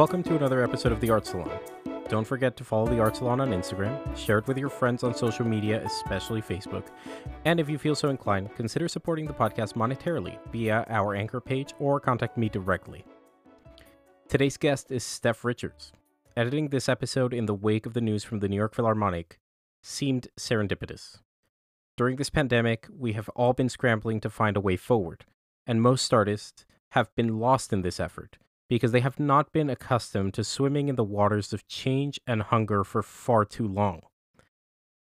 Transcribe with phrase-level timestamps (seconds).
[0.00, 1.50] Welcome to another episode of The Art Salon.
[2.08, 5.14] Don't forget to follow The Art Salon on Instagram, share it with your friends on
[5.14, 6.86] social media, especially Facebook,
[7.44, 11.74] and if you feel so inclined, consider supporting the podcast monetarily via our anchor page
[11.78, 13.04] or contact me directly.
[14.26, 15.92] Today's guest is Steph Richards.
[16.34, 19.38] Editing this episode in the wake of the news from the New York Philharmonic
[19.82, 21.18] seemed serendipitous.
[21.98, 25.26] During this pandemic, we have all been scrambling to find a way forward,
[25.66, 28.38] and most artists have been lost in this effort
[28.70, 32.84] because they have not been accustomed to swimming in the waters of change and hunger
[32.84, 34.00] for far too long.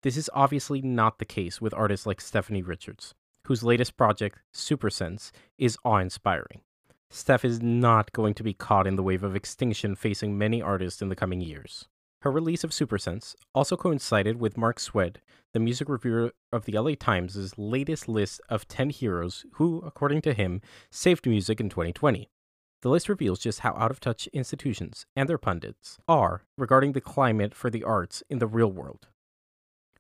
[0.03, 3.15] This is obviously not the case with artists like Stephanie Richards,
[3.47, 6.63] whose latest project, Supersense, is awe inspiring.
[7.11, 11.03] Steph is not going to be caught in the wave of extinction facing many artists
[11.03, 11.87] in the coming years.
[12.23, 15.21] Her release of Supersense also coincided with Mark Swed,
[15.53, 20.33] the music reviewer of the LA Times' latest list of 10 heroes who, according to
[20.33, 22.31] him, saved music in 2020.
[22.83, 27.01] The list reveals just how out of touch institutions and their pundits are regarding the
[27.01, 29.07] climate for the arts in the real world.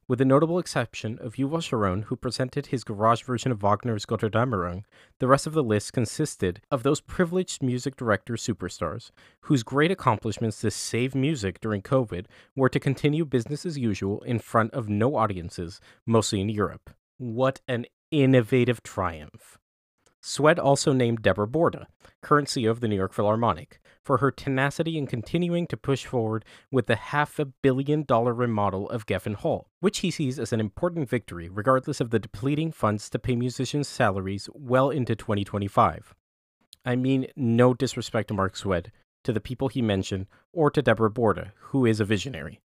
[0.08, 4.83] With the notable exception of Yuval Sharon, who presented his garage version of Wagner's Götterdämmerung,
[5.20, 10.61] the rest of the list consisted of those privileged music director superstars whose great accomplishments
[10.61, 15.14] to save music during COVID were to continue business as usual in front of no
[15.14, 16.91] audiences, mostly in Europe.
[17.17, 19.56] What an innovative triumph!
[20.24, 21.86] Swed also named Deborah Borda,
[22.20, 26.44] current CEO of the New York Philharmonic, for her tenacity in continuing to push forward
[26.70, 30.60] with the half a billion dollar remodel of Geffen Hall, which he sees as an
[30.60, 36.14] important victory regardless of the depleting funds to pay musicians' salaries well into 2025.
[36.84, 38.92] I mean, no disrespect to Mark Swed,
[39.24, 42.60] to the people he mentioned, or to Deborah Borda, who is a visionary.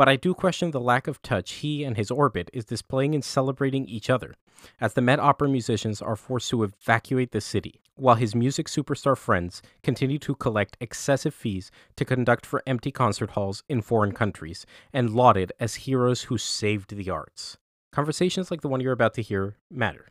[0.00, 3.20] But I do question the lack of touch he and his orbit is displaying in
[3.20, 4.32] celebrating each other,
[4.80, 9.14] as the Met Opera musicians are forced to evacuate the city, while his music superstar
[9.14, 14.64] friends continue to collect excessive fees to conduct for empty concert halls in foreign countries,
[14.90, 17.58] and lauded as heroes who saved the arts.
[17.92, 20.06] Conversations like the one you're about to hear matter.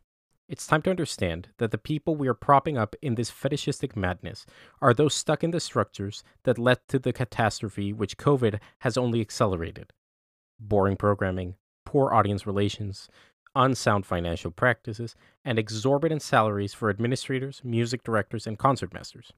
[0.49, 4.47] It's time to understand that the people we are propping up in this fetishistic madness
[4.81, 9.21] are those stuck in the structures that led to the catastrophe which COVID has only
[9.21, 9.93] accelerated.
[10.59, 11.53] Boring programming,
[11.85, 13.07] poor audience relations,
[13.53, 15.15] unsound financial practices,
[15.45, 19.29] and exorbitant salaries for administrators, music directors, and concertmasters.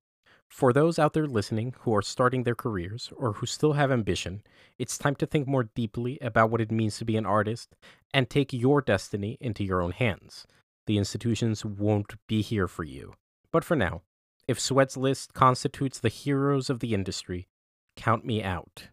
[0.48, 4.44] For those out there listening who are starting their careers or who still have ambition,
[4.80, 7.76] it's time to think more deeply about what it means to be an artist
[8.14, 10.48] and take your destiny into your own hands
[10.92, 13.14] the institutions won't be here for you.
[13.50, 14.02] But for now,
[14.46, 17.48] if Swed's list constitutes the heroes of the industry,
[17.96, 18.90] count me out.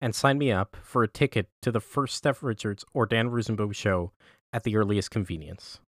[0.00, 3.74] And sign me up for a ticket to the first Steph Richards or Dan Rosenboom
[3.74, 4.12] show
[4.50, 5.80] at the earliest convenience.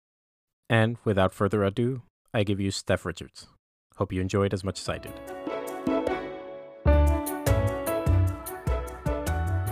[0.69, 2.01] And without further ado,
[2.33, 3.47] I give you Steph Richards.
[3.95, 5.13] Hope you enjoyed as much as I did.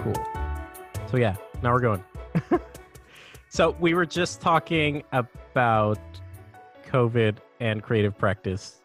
[0.02, 0.26] Cool.
[1.10, 2.02] So, yeah, now we're going.
[3.52, 6.00] So, we were just talking about
[6.88, 8.82] COVID and creative practice,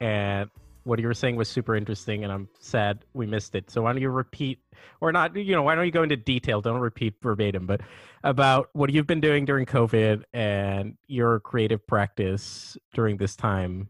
[0.00, 0.48] and
[0.84, 3.70] what you were saying was super interesting, and I'm sad we missed it.
[3.70, 4.58] So why don't you repeat,
[5.00, 5.34] or not?
[5.36, 6.60] You know, why don't you go into detail?
[6.60, 7.80] Don't repeat verbatim, but
[8.24, 13.88] about what you've been doing during COVID and your creative practice during this time.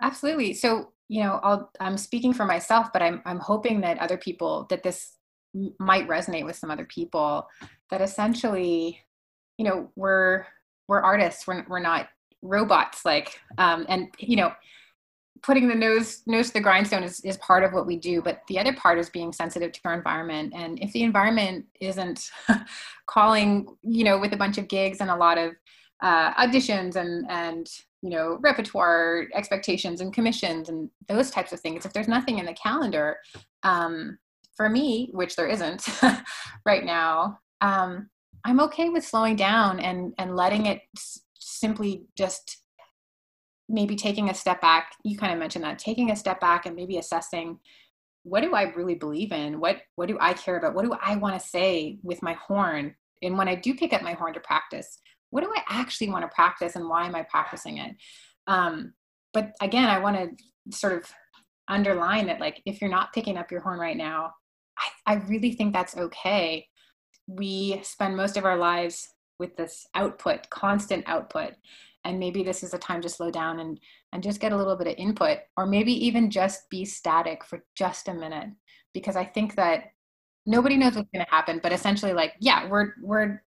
[0.00, 0.54] Absolutely.
[0.54, 4.66] So you know, I'll, I'm speaking for myself, but I'm I'm hoping that other people
[4.70, 5.12] that this
[5.78, 7.46] might resonate with some other people.
[7.90, 9.00] That essentially,
[9.58, 10.46] you know, we're
[10.88, 12.08] we're artists we're, we're not
[12.42, 14.52] robots like um, and you know
[15.42, 18.42] putting the nose nose to the grindstone is, is part of what we do but
[18.48, 20.52] the other part is being sensitive to our environment.
[20.56, 22.30] And if the environment isn't
[23.06, 25.52] calling you know with a bunch of gigs and a lot of
[26.02, 27.68] uh, auditions and and
[28.02, 32.46] you know repertoire expectations and commissions and those types of things if there's nothing in
[32.46, 33.16] the calendar
[33.62, 34.18] um,
[34.54, 35.86] for me which there isn't
[36.66, 38.10] right now um,
[38.44, 40.82] I'm okay with slowing down and and letting it
[41.38, 42.58] simply just
[43.68, 44.92] maybe taking a step back.
[45.02, 47.58] You kind of mentioned that taking a step back and maybe assessing
[48.22, 49.60] what do I really believe in?
[49.60, 50.74] What what do I care about?
[50.74, 52.94] What do I want to say with my horn?
[53.22, 54.98] And when I do pick up my horn to practice,
[55.30, 57.96] what do I actually want to practice and why am I practicing it?
[58.46, 58.92] Um,
[59.32, 61.10] but again, I want to sort of
[61.68, 64.32] underline that like if you're not picking up your horn right now,
[65.06, 66.66] I, I really think that's okay
[67.26, 71.52] we spend most of our lives with this output, constant output.
[72.04, 73.80] And maybe this is a time to slow down and,
[74.12, 77.64] and just get a little bit of input, or maybe even just be static for
[77.76, 78.50] just a minute.
[78.92, 79.92] Because I think that
[80.46, 83.42] nobody knows what's going to happen, but essentially, like, yeah, we're, we're,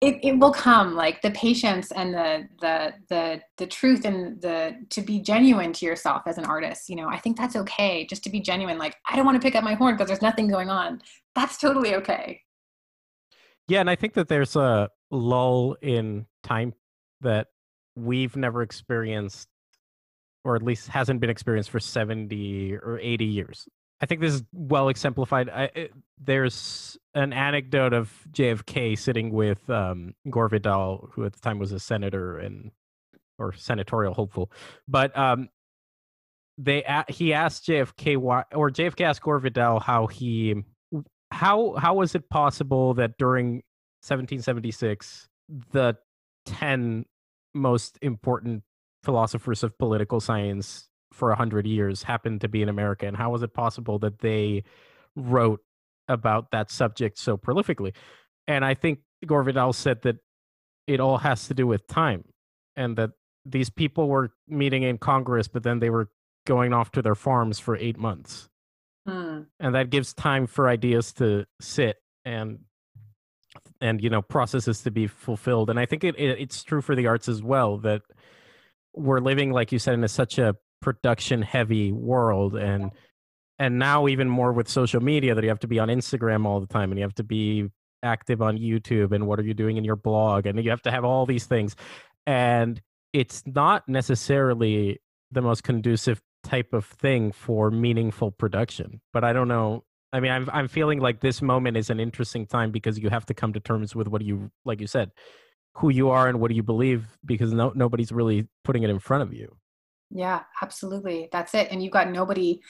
[0.00, 4.76] it, it will come like the patience and the the the the truth and the
[4.90, 8.22] to be genuine to yourself as an artist you know i think that's okay just
[8.22, 10.48] to be genuine like i don't want to pick up my horn because there's nothing
[10.48, 11.00] going on.
[11.34, 12.42] That's totally okay.
[13.68, 16.74] Yeah and i think that there's a lull in time
[17.20, 17.48] that
[17.96, 19.48] we've never experienced
[20.44, 23.68] or at least hasn't been experienced for 70 or 80 years
[24.00, 25.48] I think this is well exemplified.
[25.48, 31.40] I, it, there's an anecdote of JFK sitting with um, Gore Vidal, who at the
[31.40, 32.70] time was a senator and
[33.38, 34.50] or senatorial hopeful,
[34.86, 35.48] but um,
[36.58, 40.54] they he asked JFK why, or JFK asked Gore Vidal how he
[41.30, 43.62] how how was it possible that during
[44.02, 45.28] 1776
[45.72, 45.96] the
[46.46, 47.04] 10
[47.54, 48.62] most important
[49.02, 53.30] philosophers of political science for a hundred years happened to be in America, and how
[53.30, 54.62] was it possible that they
[55.16, 55.60] wrote
[56.06, 57.94] about that subject so prolifically?
[58.46, 60.16] And I think Gore Vidal said that
[60.86, 62.24] it all has to do with time,
[62.76, 63.10] and that
[63.44, 66.08] these people were meeting in Congress, but then they were
[66.46, 68.48] going off to their farms for eight months,
[69.06, 69.40] hmm.
[69.58, 72.60] and that gives time for ideas to sit and
[73.80, 76.94] and you know processes to be fulfilled and i think it, it, it's true for
[76.94, 78.02] the arts as well that
[78.94, 82.90] we're living like you said in a, such a production heavy world and
[83.58, 86.60] and now even more with social media that you have to be on Instagram all
[86.60, 87.68] the time and you have to be
[88.02, 90.90] active on YouTube and what are you doing in your blog and you have to
[90.90, 91.74] have all these things.
[92.26, 92.80] And
[93.12, 95.00] it's not necessarily
[95.32, 99.84] the most conducive type of thing for meaningful production but I don't know.
[100.12, 103.26] I mean I'm I'm feeling like this moment is an interesting time because you have
[103.26, 105.10] to come to terms with what you like you said
[105.74, 108.98] who you are and what do you believe because no, nobody's really putting it in
[108.98, 109.57] front of you
[110.10, 111.28] yeah absolutely.
[111.32, 112.60] That's it and you've got nobody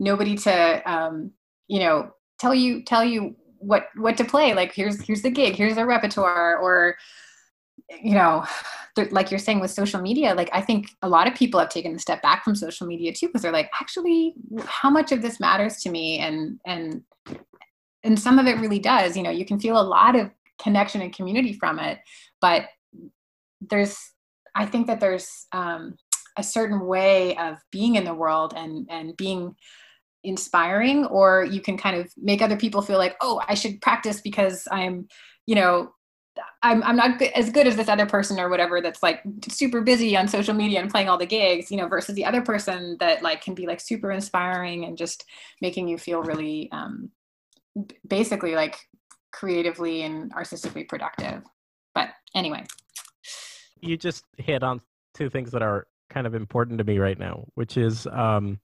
[0.00, 1.32] nobody to um
[1.66, 5.56] you know tell you tell you what what to play like here's here's the gig
[5.56, 6.96] here's a repertoire or
[8.00, 8.44] you know
[9.10, 11.94] like you're saying with social media like i think a lot of people have taken
[11.94, 14.34] a step back from social media too because they're like actually
[14.66, 16.18] how much of this matters to me?
[16.18, 17.02] And and
[18.04, 20.30] and some of it really does you know you can feel a lot of
[20.60, 21.98] connection and community from it
[22.40, 22.66] but
[23.60, 24.12] there's
[24.54, 25.96] i think that there's um
[26.38, 29.54] a certain way of being in the world and and being
[30.24, 34.20] inspiring or you can kind of make other people feel like oh i should practice
[34.20, 35.06] because i'm
[35.46, 35.92] you know
[36.62, 40.16] i'm, I'm not as good as this other person or whatever that's like super busy
[40.16, 43.22] on social media and playing all the gigs you know versus the other person that
[43.22, 45.24] like can be like super inspiring and just
[45.62, 47.10] making you feel really um
[48.08, 48.76] basically like
[49.32, 51.42] creatively and artistically productive.
[51.94, 52.64] But anyway.
[53.80, 54.80] You just hit on
[55.14, 58.60] two things that are kind of important to me right now, which is, um,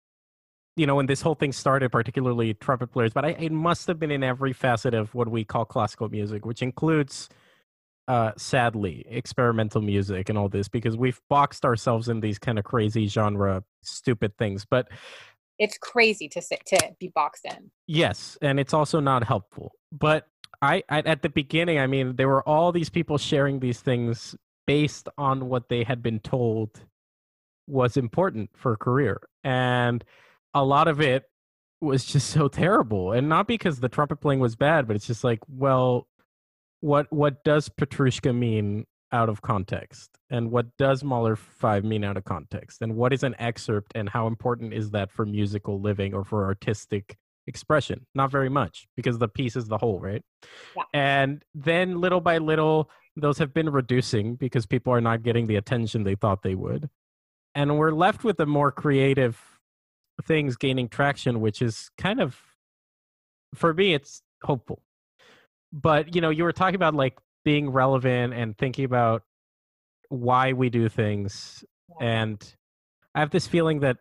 [0.77, 3.99] you know, when this whole thing started, particularly trumpet players, but I, it must have
[3.99, 7.29] been in every facet of what we call classical music, which includes,
[8.09, 12.65] uh, sadly, experimental music and all this, because we've boxed ourselves in these kind of
[12.65, 14.67] crazy genre, stupid things.
[14.69, 14.89] But
[15.59, 17.71] it's crazy to sit to be boxed in.
[17.87, 19.73] Yes, and it's also not helpful.
[19.93, 20.27] But
[20.61, 24.35] I, I at the beginning, I mean, there were all these people sharing these things
[24.67, 26.81] based on what they had been told
[27.67, 29.21] was important for a career.
[29.43, 30.05] And
[30.53, 31.25] a lot of it
[31.81, 33.13] was just so terrible.
[33.13, 36.09] And not because the trumpet playing was bad, but it's just like, well,
[36.81, 40.11] what what does Petrushka mean out of context?
[40.29, 42.83] And what does Mahler 5 mean out of context?
[42.83, 46.45] And what is an excerpt and how important is that for musical living or for
[46.45, 47.17] artistic
[47.47, 48.07] expression?
[48.15, 50.23] Not very much because the piece is the whole, right?
[50.77, 50.83] Yeah.
[50.93, 55.57] And then little by little, those have been reducing because people are not getting the
[55.57, 56.91] attention they thought they would
[57.55, 59.41] and we're left with the more creative
[60.25, 62.41] things gaining traction which is kind of
[63.55, 64.83] for me it's hopeful.
[65.73, 69.23] But you know you were talking about like being relevant and thinking about
[70.09, 71.65] why we do things
[72.01, 72.55] and
[73.15, 73.97] i have this feeling that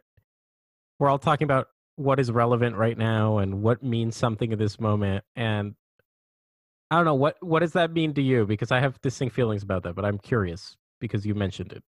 [0.99, 4.79] we're all talking about what is relevant right now and what means something at this
[4.79, 5.75] moment and
[6.91, 8.45] i don't know what what does that mean to you?
[8.45, 11.83] Because i have distinct feelings about that but i'm curious because you mentioned it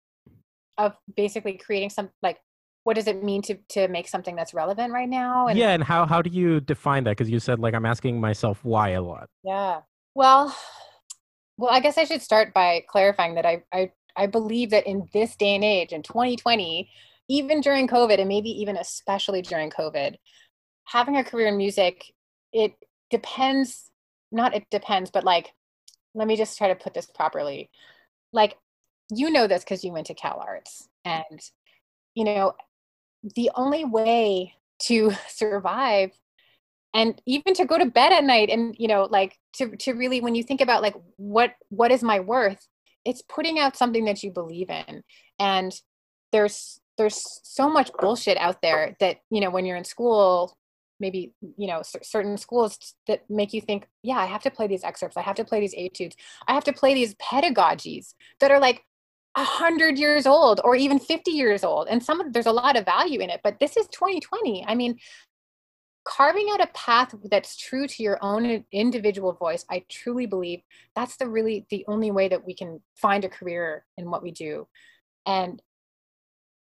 [0.77, 2.39] of basically creating some like
[2.83, 5.83] what does it mean to to make something that's relevant right now and yeah and
[5.83, 7.11] how how do you define that?
[7.11, 9.29] Because you said like i'm asking myself why a lot.
[9.43, 9.81] Yeah.
[10.15, 10.55] Well
[11.57, 15.07] well i guess i should start by clarifying that i i, I believe that in
[15.13, 16.89] this day and age in 2020
[17.29, 20.15] even during covid and maybe even especially during covid
[20.85, 22.11] having a career in music
[22.53, 22.73] it
[23.11, 23.91] depends
[24.31, 25.53] not it depends but like
[26.15, 27.69] let me just try to put this properly.
[28.31, 28.55] Like
[29.09, 30.87] you know this because you went to Cal Arts.
[31.05, 31.39] And,
[32.15, 32.53] you know,
[33.35, 36.11] the only way to survive
[36.93, 40.21] and even to go to bed at night and you know like to to really
[40.21, 42.67] when you think about like what what is my worth
[43.05, 45.03] it's putting out something that you believe in
[45.39, 45.81] and
[46.31, 50.55] there's there's so much bullshit out there that you know when you're in school
[50.99, 54.67] maybe you know c- certain schools that make you think yeah i have to play
[54.67, 56.15] these excerpts i have to play these etudes
[56.47, 58.83] i have to play these pedagogies that are like
[59.35, 62.85] 100 years old or even 50 years old and some of there's a lot of
[62.85, 64.97] value in it but this is 2020 i mean
[66.05, 70.61] carving out a path that's true to your own individual voice i truly believe
[70.95, 74.31] that's the really the only way that we can find a career in what we
[74.31, 74.67] do.
[75.25, 75.61] And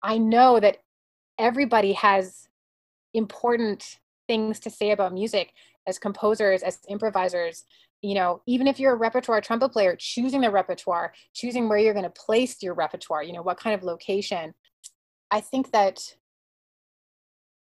[0.03, 0.79] i know that
[1.39, 2.49] everybody has
[3.15, 3.99] important
[4.29, 5.53] things to say about music
[5.87, 7.64] as composers as improvisers
[8.02, 11.94] you know even if you're a repertoire trumpet player choosing the repertoire choosing where you're
[11.94, 14.54] going to place your repertoire you know what kind of location.
[15.30, 16.00] I think that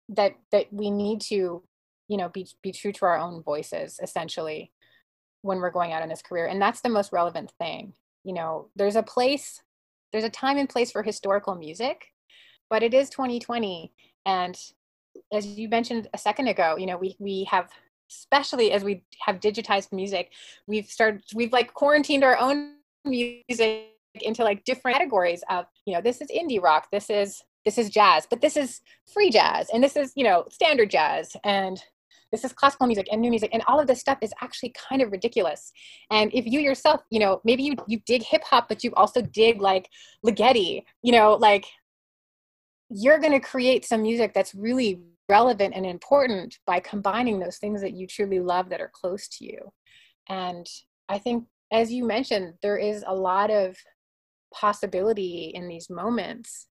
[0.10, 1.64] that that we need to
[2.08, 4.72] you know be be true to our own voices essentially
[5.42, 7.94] when we're going out in this career and that's the most relevant thing.
[8.24, 9.62] You know there's a place
[10.12, 12.08] there's a time and place for historical music
[12.70, 13.92] but it is 2020
[14.26, 14.58] and
[15.34, 17.70] as you mentioned a second ago you know we we have
[18.10, 20.32] especially as we have digitized music
[20.68, 22.76] we've started we've like quarantined our own
[23.06, 23.88] music
[24.22, 27.90] into like different categories of you know this is indie rock this is this is
[27.90, 28.82] jazz but this is
[29.14, 31.84] free jazz and this is you know standard jazz and
[32.32, 35.02] this is classical music and new music and all of this stuff is actually kind
[35.02, 35.72] of ridiculous.
[36.12, 39.22] And if you yourself you know maybe you you dig hip hop but you also
[39.22, 39.90] dig like
[40.26, 41.66] ligeti you know like
[42.90, 45.00] you're going to create some music that's really
[45.30, 49.46] relevant and important by combining those things that you truly love that are close to
[49.46, 49.60] you
[50.28, 50.68] and
[51.08, 53.78] i think as you mentioned there is a lot of
[54.54, 56.68] possibility in these moments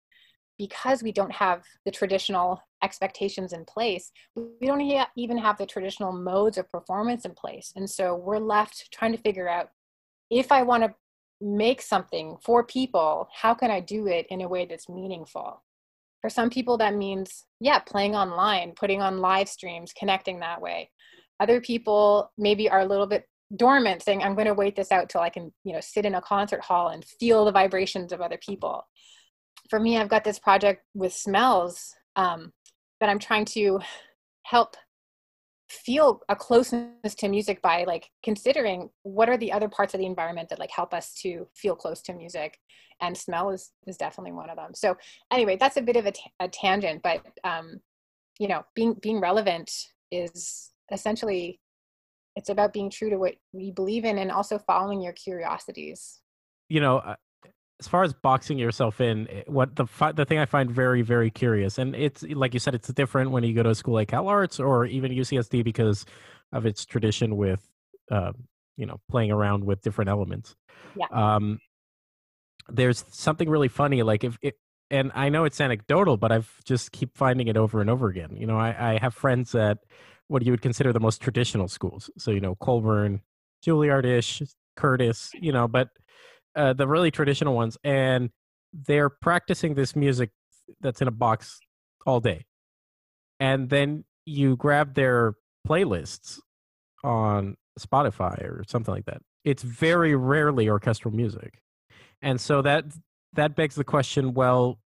[0.58, 6.12] because we don't have the traditional expectations in place, we don't even have the traditional
[6.12, 7.72] modes of performance in place.
[7.76, 9.70] And so we're left trying to figure out
[10.30, 10.94] if I want to
[11.40, 15.62] make something for people, how can I do it in a way that's meaningful?
[16.20, 20.90] For some people, that means, yeah, playing online, putting on live streams, connecting that way.
[21.40, 25.08] Other people maybe are a little bit dormant, saying, I'm going to wait this out
[25.08, 28.20] till I can, you know, sit in a concert hall and feel the vibrations of
[28.20, 28.84] other people
[29.68, 32.52] for me, I've got this project with smells um,
[33.00, 33.80] that I'm trying to
[34.44, 34.76] help
[35.68, 40.06] feel a closeness to music by like considering what are the other parts of the
[40.06, 42.58] environment that like help us to feel close to music
[43.00, 44.72] and smell is is definitely one of them.
[44.74, 44.96] So
[45.32, 47.80] anyway that's a bit of a, t- a tangent but um
[48.38, 49.70] you know being being relevant
[50.12, 51.60] is essentially
[52.36, 56.20] it's about being true to what we believe in and also following your curiosities.
[56.68, 57.16] You know
[57.80, 61.30] as far as boxing yourself in, eh, what the the thing I find very very
[61.30, 64.08] curious, and it's like you said, it's different when you go to a school like
[64.08, 66.06] Cal Arts or even UCSD because
[66.52, 67.68] of its tradition with,
[68.10, 68.32] uh,
[68.76, 70.54] you know, playing around with different elements.
[70.96, 71.06] Yeah.
[71.10, 71.58] Um,
[72.68, 74.54] there's something really funny, like if it,
[74.90, 78.36] and I know it's anecdotal, but I've just keep finding it over and over again.
[78.36, 79.78] You know, I, I have friends at
[80.28, 83.20] what you would consider the most traditional schools, so you know, Colburn,
[83.64, 84.42] Juilliard-ish,
[84.76, 85.90] Curtis, you know, but
[86.56, 88.30] uh, the really traditional ones, and
[88.72, 90.30] they're practicing this music
[90.80, 91.60] that's in a box
[92.06, 92.44] all day.
[93.38, 95.34] And then you grab their
[95.68, 96.38] playlists
[97.04, 99.22] on Spotify or something like that.
[99.44, 101.60] It's very rarely orchestral music.
[102.22, 102.86] And so that
[103.34, 104.80] that begs the question, well,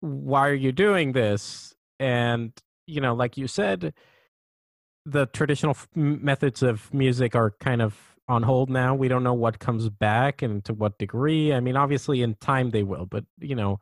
[0.00, 1.74] why are you doing this?
[1.98, 2.52] And
[2.86, 3.92] you know, like you said,
[5.04, 8.94] the traditional f- methods of music are kind of on hold now.
[8.94, 11.52] We don't know what comes back and to what degree.
[11.52, 13.80] I mean, obviously in time they will, but you know,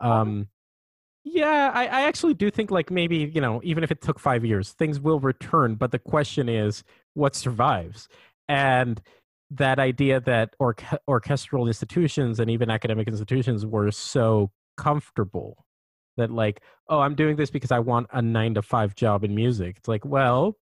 [0.00, 0.48] um,
[1.24, 4.44] yeah, I, I actually do think like maybe you know even if it took five
[4.44, 5.74] years, things will return.
[5.74, 8.08] But the question is, what survives?
[8.48, 9.00] And
[9.50, 10.76] that idea that or-
[11.08, 15.64] orchestral institutions and even academic institutions were so comfortable
[16.16, 19.34] that like, oh, I'm doing this because I want a nine to five job in
[19.34, 19.76] music.
[19.78, 20.56] It's like, well,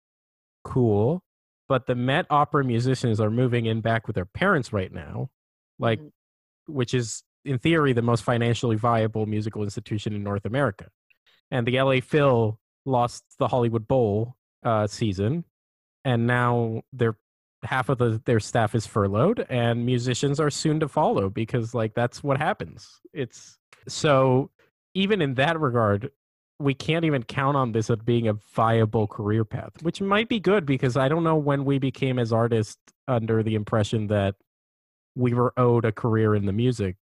[0.64, 1.23] cool
[1.68, 5.30] but the Met Opera musicians are moving in back with their parents right now,
[5.78, 6.72] like, mm-hmm.
[6.72, 10.87] which is in theory the most financially viable musical institution in North America.
[11.50, 15.44] And the LA Phil lost the Hollywood Bowl uh, season,
[16.04, 17.16] and now they're
[17.64, 21.94] half of the, their staff is furloughed, and musicians are soon to follow because like
[21.94, 23.00] that's what happens.
[23.12, 23.58] It's
[23.88, 24.50] so
[24.94, 26.10] even in that regard,
[26.58, 30.40] we can't even count on this as being a viable career path, which might be
[30.40, 34.34] good because I don't know when we became as artists under the impression that
[35.14, 36.96] we were owed a career in the music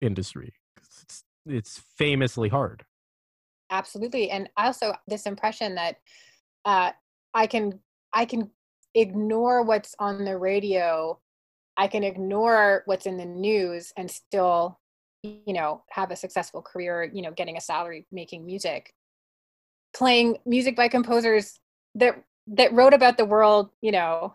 [0.00, 0.54] industry.
[1.02, 2.84] It's, it's famously hard.
[3.70, 4.30] Absolutely.
[4.30, 5.96] And also this impression that
[6.64, 6.92] uh,
[7.34, 7.80] I can
[8.12, 8.50] I can
[8.94, 11.18] ignore what's on the radio.
[11.76, 14.78] I can ignore what's in the news and still,
[15.24, 18.94] you know, have a successful career, you know, getting a salary making music.
[19.94, 21.58] Playing music by composers
[21.94, 24.34] that that wrote about the world, you know,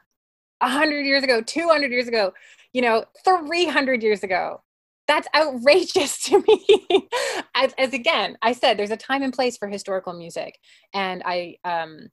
[0.61, 2.33] 100 years ago, 200 years ago,
[2.73, 4.61] you know, 300 years ago.
[5.07, 7.07] That's outrageous to me.
[7.55, 10.57] as, as, again, I said, there's a time and place for historical music.
[10.93, 12.09] And I, um,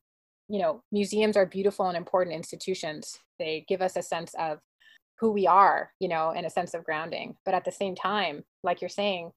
[0.49, 3.18] you know, museums are beautiful and important institutions.
[3.38, 4.61] They give us a sense of
[5.18, 7.37] who we are, you know, and a sense of grounding.
[7.44, 9.32] But at the same time, like you're saying,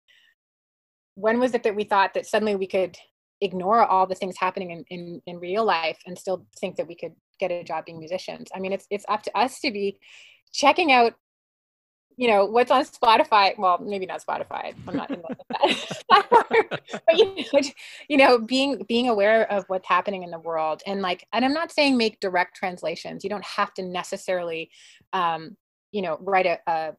[1.16, 2.98] when was it that we thought that suddenly we could
[3.42, 6.96] ignore all the things happening in, in, in real life and still think that we
[6.96, 8.50] could get a job being musicians?
[8.54, 10.00] I mean, it's it's up to us to be
[10.52, 11.14] checking out
[12.20, 13.58] you know what's on spotify.
[13.58, 14.76] Well maybe not spotify.
[14.86, 16.82] I'm not in that.
[17.08, 17.62] But you know,
[18.10, 20.84] you know being being aware of what's happening in the world.
[20.86, 23.24] And like and i'm not saying make direct translations.
[23.24, 24.70] You don't have to necessarily
[25.14, 25.56] um
[25.92, 26.96] you know write a, a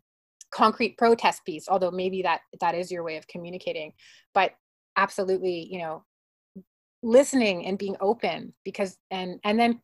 [0.51, 3.93] concrete protest piece although maybe that that is your way of communicating
[4.35, 4.53] but
[4.97, 6.05] absolutely you know
[7.03, 9.81] listening and being open because and and then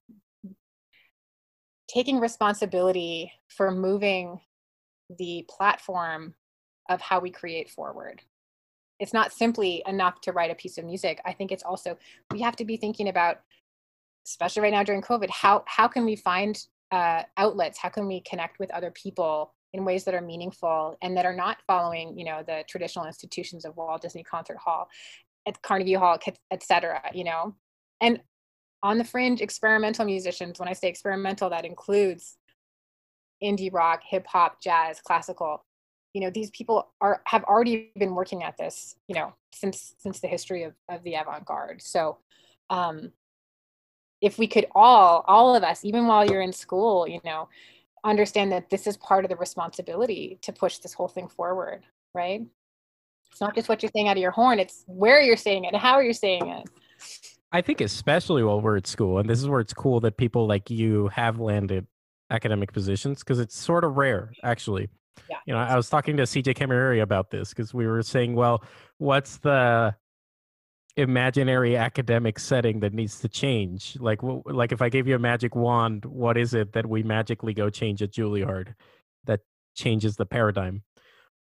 [1.89, 4.41] taking responsibility for moving
[5.19, 6.35] the platform
[6.89, 8.23] of how we create forward.
[8.99, 11.21] It's not simply enough to write a piece of music.
[11.25, 11.97] I think it's also
[12.33, 13.41] we have to be thinking about,
[14.27, 16.59] especially right now during COVID, how how can we find
[16.93, 17.79] uh, outlets?
[17.79, 21.35] How can we connect with other people in ways that are meaningful and that are
[21.35, 24.89] not following, you know, the traditional institutions of Walt Disney Concert Hall,
[25.47, 26.19] at Carnegie Hall,
[26.51, 27.03] etc.
[27.15, 27.55] You know,
[28.01, 28.21] and
[28.83, 32.37] on the fringe experimental musicians when i say experimental that includes
[33.43, 35.65] indie rock hip hop jazz classical
[36.15, 40.21] you know these people are have already been working at this you know since since
[40.21, 42.19] the history of, of the avant-garde so
[42.71, 43.11] um
[44.21, 47.49] if we could all all of us even while you're in school you know
[48.05, 52.43] understand that this is part of the responsibility to push this whole thing forward right
[53.31, 55.73] it's not just what you're saying out of your horn it's where you're saying it
[55.73, 56.69] and how you're saying it
[57.53, 60.47] I think especially while we're at school, and this is where it's cool that people
[60.47, 61.87] like you have landed
[62.31, 64.89] academic positions because it's sort of rare, actually.
[65.31, 65.39] Yeah.
[65.47, 68.63] You know, I was talking to CJ Camerieri about this because we were saying, well,
[68.99, 69.95] what's the
[70.97, 73.97] imaginary academic setting that needs to change?
[74.01, 77.55] Like, like if I gave you a magic wand, what is it that we magically
[77.55, 78.75] go change at Juilliard
[79.25, 79.41] that
[79.75, 80.83] changes the paradigm?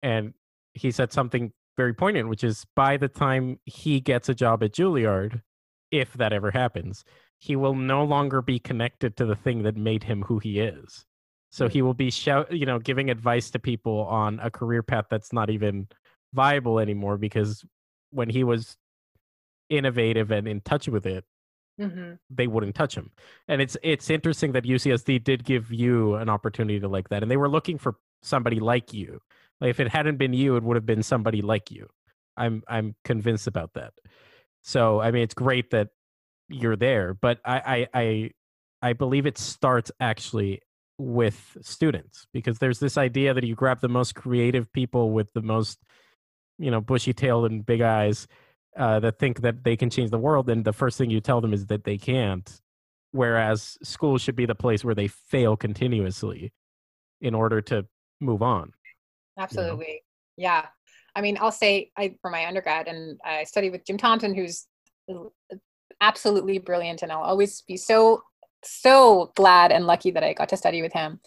[0.03, 0.35] And
[0.75, 4.73] he said something very poignant, which is by the time he gets a job at
[4.73, 5.43] Juilliard,
[5.91, 7.05] if that ever happens,
[7.39, 11.07] he will no longer be connected to the thing that made him who he is.
[11.51, 15.07] So he will be shout, you know, giving advice to people on a career path
[15.09, 15.89] that's not even
[16.35, 17.65] viable anymore because
[18.11, 18.77] when he was
[19.71, 21.25] innovative and in touch with it,
[21.81, 22.15] mm-hmm.
[22.31, 23.11] they wouldn't touch him.
[23.47, 27.31] And it's it's interesting that UCSD did give you an opportunity to like that, and
[27.31, 29.21] they were looking for somebody like you.
[29.61, 31.89] Like if it hadn't been you, it would have been somebody like you.
[32.37, 33.93] I'm I'm convinced about that.
[34.63, 35.89] So I mean, it's great that
[36.49, 38.31] you're there, but I I I,
[38.83, 40.61] I believe it starts actually
[40.99, 45.43] with students because there's this idea that you grab the most creative people with the
[45.43, 45.79] most
[46.59, 48.27] you know bushy tail and big eyes
[48.79, 51.41] uh, that think that they can change the world and the first thing you tell
[51.41, 52.61] them is that they can't
[53.13, 56.53] whereas school should be the place where they fail continuously
[57.21, 57.87] in order to
[58.21, 58.73] move on
[59.39, 59.87] absolutely
[60.37, 60.51] you know?
[60.51, 60.67] yeah
[61.19, 64.67] I mean, I'll say I for my undergrad, and I studied with Jim Thompson, who's
[66.01, 68.23] absolutely brilliant, and I'll always be so
[68.63, 71.19] so glad and lucky that I got to study with him.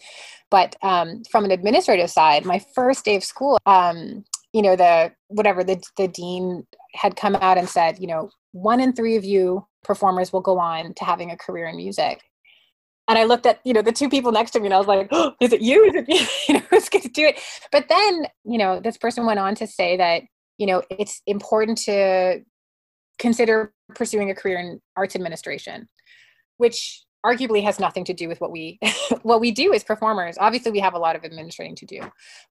[0.50, 5.12] But um, from an administrative side, my first day of school, um, you know, the
[5.28, 9.24] whatever the the dean had come out and said, you know, one in three of
[9.24, 12.22] you performers will go on to having a career in music
[13.08, 14.86] and I looked at you know the two people next to me and I was
[14.86, 15.84] like, oh, "Is it you?
[15.84, 16.26] Is it you?
[16.48, 19.54] you know who's going to do it?" But then you know this person went on
[19.56, 20.22] to say that
[20.58, 22.42] you know it's important to
[23.18, 25.88] consider pursuing a career in arts administration,
[26.56, 28.78] which arguably has nothing to do with what we
[29.22, 30.36] what we do as performers.
[30.38, 32.00] Obviously, we have a lot of administrating to do,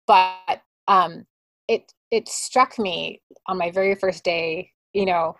[0.05, 1.25] but um,
[1.71, 5.35] it it struck me on my very first day, you know,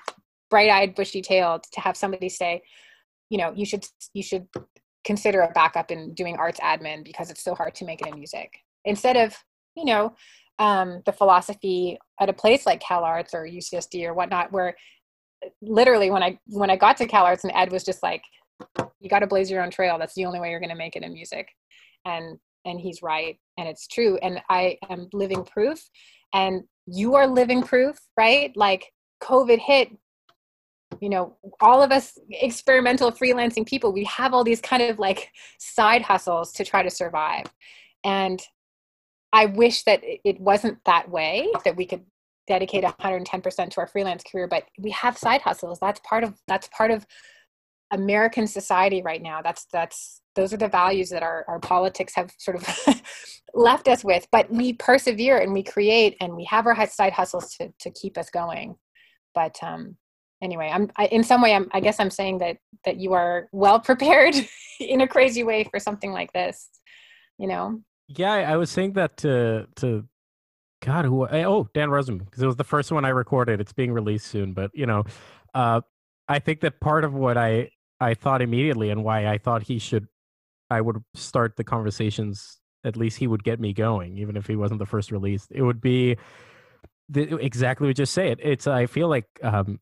[0.50, 2.62] bright-eyed, bushy-tailed, to have somebody say,
[3.30, 4.48] you know, you should you should
[5.04, 8.16] consider a backup in doing arts admin because it's so hard to make it in
[8.16, 8.52] music.
[8.86, 9.36] Instead of
[9.76, 10.16] you know
[10.60, 14.76] um, the philosophy at a place like cal arts or ucsd or whatnot where
[15.62, 18.22] literally when i when i got to cal arts and ed was just like
[19.00, 19.98] you got to blaze your own trail.
[19.98, 21.48] That's the only way you're going to make it in music.
[22.06, 24.18] And and he's right and it's true.
[24.22, 25.84] And i am living proof
[26.34, 28.52] and you are living proof right?
[28.56, 28.92] Like
[29.24, 29.90] covid hit
[31.00, 35.32] you know all of us experimental freelancing people we have all these kind of like
[35.60, 37.46] side hustles to try to survive.
[38.04, 38.42] And
[39.34, 42.04] i wish that it wasn't that way that we could
[42.48, 45.80] dedicate 110% to our freelance career but we have side hustles.
[45.80, 47.06] That's part of that's part of
[47.92, 49.42] american society right now.
[49.42, 53.02] That's that's those are the values that our, our politics have sort of
[53.54, 57.56] left us with but we persevere and we create and we have our side hustles
[57.56, 58.76] to, to keep us going.
[59.34, 59.98] But um
[60.42, 63.48] anyway i'm I, in some way i'm i guess i'm saying that that you are
[63.52, 64.36] well prepared
[64.80, 66.70] in a crazy way for something like this
[67.38, 67.82] you know?
[68.08, 70.06] Yeah i was saying that to to
[70.84, 73.62] god who oh dan rosenboom because it was the first one i recorded.
[73.62, 75.04] It's being released soon but you know
[75.54, 75.82] uh
[76.28, 79.80] i think that part of what i i thought immediately and why i thought he
[79.80, 80.08] should
[80.72, 84.56] i would start the conversations at least he would get me going even if he
[84.56, 86.18] wasn't the first release it would be
[87.10, 89.80] the, exactly what you just say it it's i feel like um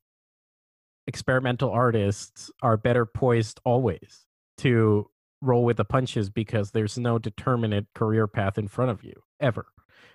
[1.09, 4.25] experimental artists are better poised always
[4.57, 5.09] to
[5.41, 9.65] roll with the punches because there's no determinate career path in front of you ever.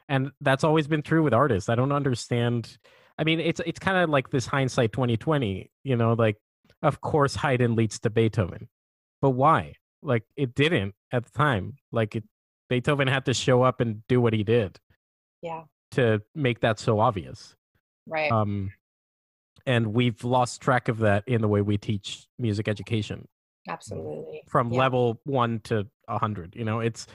[0.09, 1.69] And that's always been true with artists.
[1.69, 2.79] I don't understand
[3.19, 6.37] I mean it's it's kind of like this hindsight 2020, you know, like
[6.83, 8.69] of course Haydn leads to Beethoven.
[9.21, 9.75] But why?
[10.05, 11.77] Like it didn't at the time.
[11.91, 12.25] Like it
[12.69, 14.79] Beethoven had to show up and do what he did.
[15.43, 15.63] Yeah.
[15.93, 17.57] To make that so obvious.
[18.07, 18.31] Right.
[18.31, 18.71] Um
[19.67, 23.27] and we've lost track of that in the way we teach music education
[23.69, 24.79] absolutely from yeah.
[24.79, 27.07] level 1 to a 100 you know it's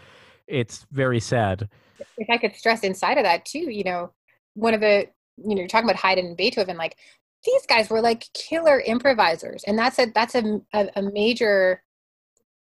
[0.47, 1.69] it's very sad
[2.17, 4.12] if i could stress inside of that too you know
[4.56, 6.97] one of the you know you're talking about haydn and beethoven like
[7.45, 11.84] these guys were like killer improvisers and that's a that's a, a, a major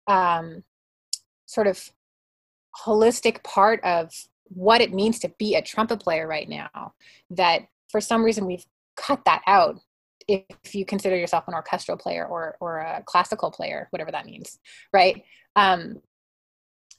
[0.08, 0.62] um
[1.46, 1.90] sort of
[2.84, 4.12] holistic part of
[4.48, 6.92] what it means to be a trumpet player right now
[7.30, 8.66] that for some reason we've
[8.96, 9.80] cut that out
[10.28, 14.58] if you consider yourself an orchestral player or or a classical player whatever that means
[14.92, 15.22] right?
[15.54, 16.00] Um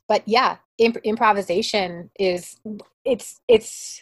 [0.07, 2.57] but yeah imp- improvisation is
[3.05, 4.01] it's it's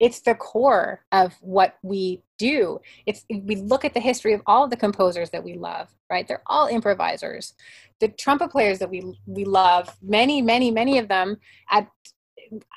[0.00, 4.68] it's the core of what we do it's we look at the history of all
[4.68, 7.54] the composers that we love right they're all improvisers
[8.00, 11.36] the trumpet players that we we love many many many of them
[11.70, 11.88] at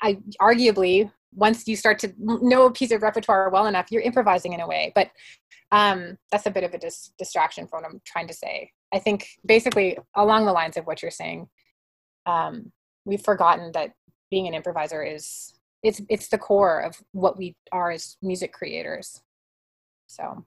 [0.02, 4.52] I arguably once you start to know a piece of repertoire well enough, you're improvising
[4.52, 4.92] in a way.
[4.94, 5.10] But
[5.70, 8.70] um, that's a bit of a dis- distraction from what I'm trying to say.
[8.92, 11.48] I think basically along the lines of what you're saying,
[12.26, 12.70] um,
[13.06, 13.92] we've forgotten that
[14.30, 19.20] being an improviser is it's it's the core of what we are as music creators.
[20.06, 20.44] So.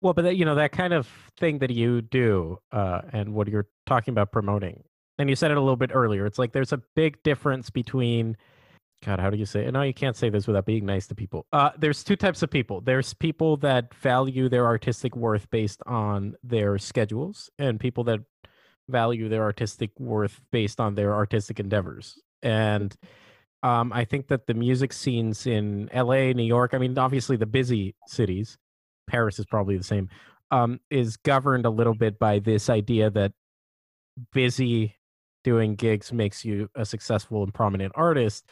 [0.00, 3.66] Well, but you know that kind of thing that you do, uh, and what you're
[3.86, 4.84] talking about promoting,
[5.18, 6.24] and you said it a little bit earlier.
[6.24, 8.36] It's like there's a big difference between
[9.04, 9.72] God, how do you say it?
[9.72, 11.46] No, you can't say this without being nice to people.
[11.52, 12.80] Uh, there's two types of people.
[12.80, 18.20] There's people that value their artistic worth based on their schedules, and people that
[18.88, 22.18] value their artistic worth based on their artistic endeavors.
[22.42, 22.96] And
[23.62, 27.46] um, I think that the music scenes in LA, New York, I mean, obviously the
[27.46, 28.56] busy cities,
[29.08, 30.08] Paris is probably the same,
[30.50, 33.32] um, is governed a little bit by this idea that
[34.32, 34.96] busy
[35.44, 38.44] doing gigs makes you a successful and prominent artist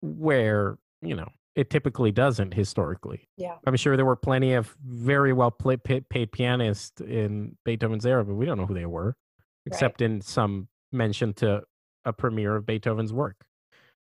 [0.00, 3.28] where you know it typically doesn't historically.
[3.36, 8.24] Yeah, I'm sure there were plenty of very well play, paid pianists in Beethoven's era,
[8.24, 9.16] but we don't know who they were,
[9.64, 10.10] except right.
[10.10, 11.62] in some mention to
[12.04, 13.36] a premiere of Beethoven's work,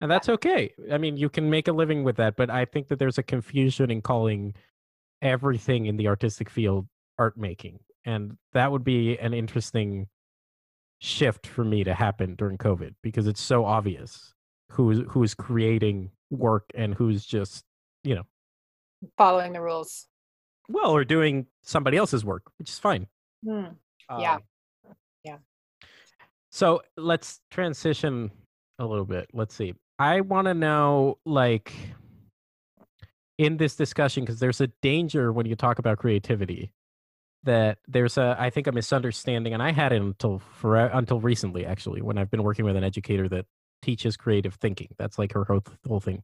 [0.03, 0.75] and that's okay.
[0.91, 3.23] I mean, you can make a living with that, but I think that there's a
[3.23, 4.53] confusion in calling
[5.23, 6.88] everything in the artistic field
[7.19, 10.09] art making, and that would be an interesting
[10.99, 14.35] shift for me to happen during COVID because it's so obvious
[14.73, 17.65] who's who's creating work and who's just
[18.03, 18.25] you know
[19.17, 20.09] following the rules.
[20.69, 23.07] Well or doing somebody else's work which is fine.
[23.47, 23.77] Mm.
[24.19, 24.35] yeah.
[24.35, 24.41] Um,
[25.23, 25.37] yeah.
[26.51, 28.33] So let's transition
[28.81, 29.29] a little bit.
[29.33, 31.73] Let's see i want to know like
[33.38, 36.73] in this discussion because there's a danger when you talk about creativity
[37.45, 41.67] that there's a i think a misunderstanding and i had it until for until recently
[41.67, 43.47] actually when i've been working with an educator that
[43.83, 44.88] teaches creative thinking.
[44.97, 46.23] That's like her whole, whole thing.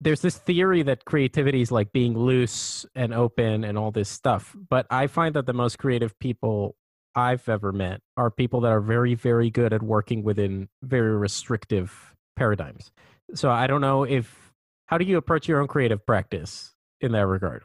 [0.00, 4.56] There's this theory that creativity is like being loose and open and all this stuff.
[4.68, 6.74] But I find that the most creative people
[7.14, 12.16] I've ever met are people that are very, very good at working within very restrictive
[12.36, 12.90] paradigms.
[13.34, 14.52] So I don't know if,
[14.86, 17.64] how do you approach your own creative practice in that regard?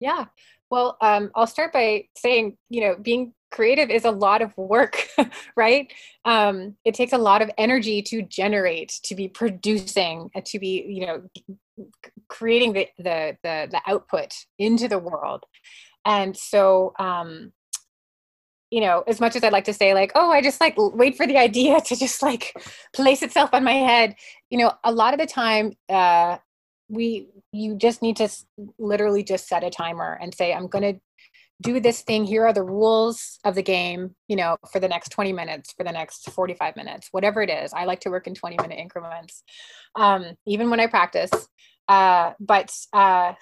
[0.00, 0.26] Yeah.
[0.70, 5.06] Well, um, I'll start by saying, you know, being creative is a lot of work,
[5.56, 5.92] right?
[6.24, 11.06] Um, it takes a lot of energy to generate, to be producing, to be, you
[11.06, 11.22] know,
[12.28, 15.44] creating the, the, the, the output into the world.
[16.04, 17.52] and so um
[18.72, 21.16] you know as much as i'd like to say like oh i just like wait
[21.16, 22.54] for the idea to just like
[22.94, 24.16] place itself on my head
[24.50, 26.36] you know a lot of the time uh
[26.88, 28.28] we you just need to
[28.78, 31.00] literally just set a timer and say i'm going to
[31.62, 32.24] do this thing.
[32.24, 35.84] Here are the rules of the game you know for the next 20 minutes for
[35.84, 37.72] the next 45 minutes whatever it is.
[37.72, 39.42] I like to work in 20 minute increments
[39.94, 41.30] um, even when i practice.
[41.88, 43.32] Uh, but uh,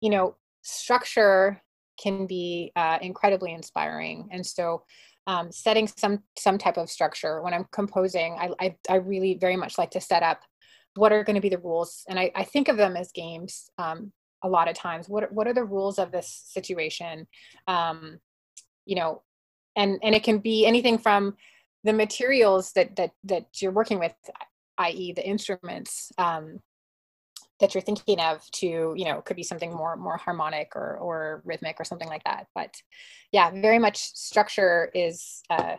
[0.00, 1.62] you know structure
[2.00, 4.28] can be uh, incredibly inspiring.
[4.30, 4.84] And so
[5.26, 9.56] um, setting some some type of structure when i'm composing I, I, I really very
[9.56, 10.40] much like to set up
[10.94, 13.68] what are going to be the rules and I, I think of them as games
[13.76, 14.12] um,
[14.44, 15.08] a lot of times.
[15.08, 17.26] What what are the rules of this situation?
[17.66, 18.20] Um,
[18.86, 19.22] you know
[19.74, 21.36] and and it can be anything from
[21.84, 24.14] the materials that that that you're working with
[24.78, 26.60] i.e the instruments um,
[27.60, 31.42] that you're thinking of to you know could be something more more harmonic or or
[31.44, 32.46] rhythmic or something like that.
[32.54, 32.74] But
[33.32, 35.76] yeah very much structure is uh,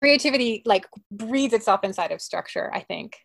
[0.00, 3.16] creativity like breathes itself inside of structure i think.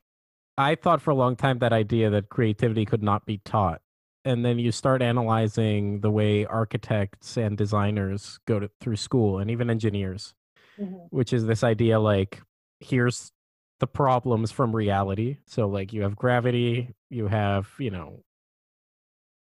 [0.58, 3.80] I thought for a long time that idea that creativity could not be taught.
[4.26, 9.50] And then you start analyzing the way architects and designers go to, through school and
[9.50, 10.34] even engineers
[10.80, 10.96] mm-hmm.
[11.10, 12.42] which is this idea like
[12.80, 13.32] here's
[13.80, 18.20] the problems from reality so like you have gravity you have you know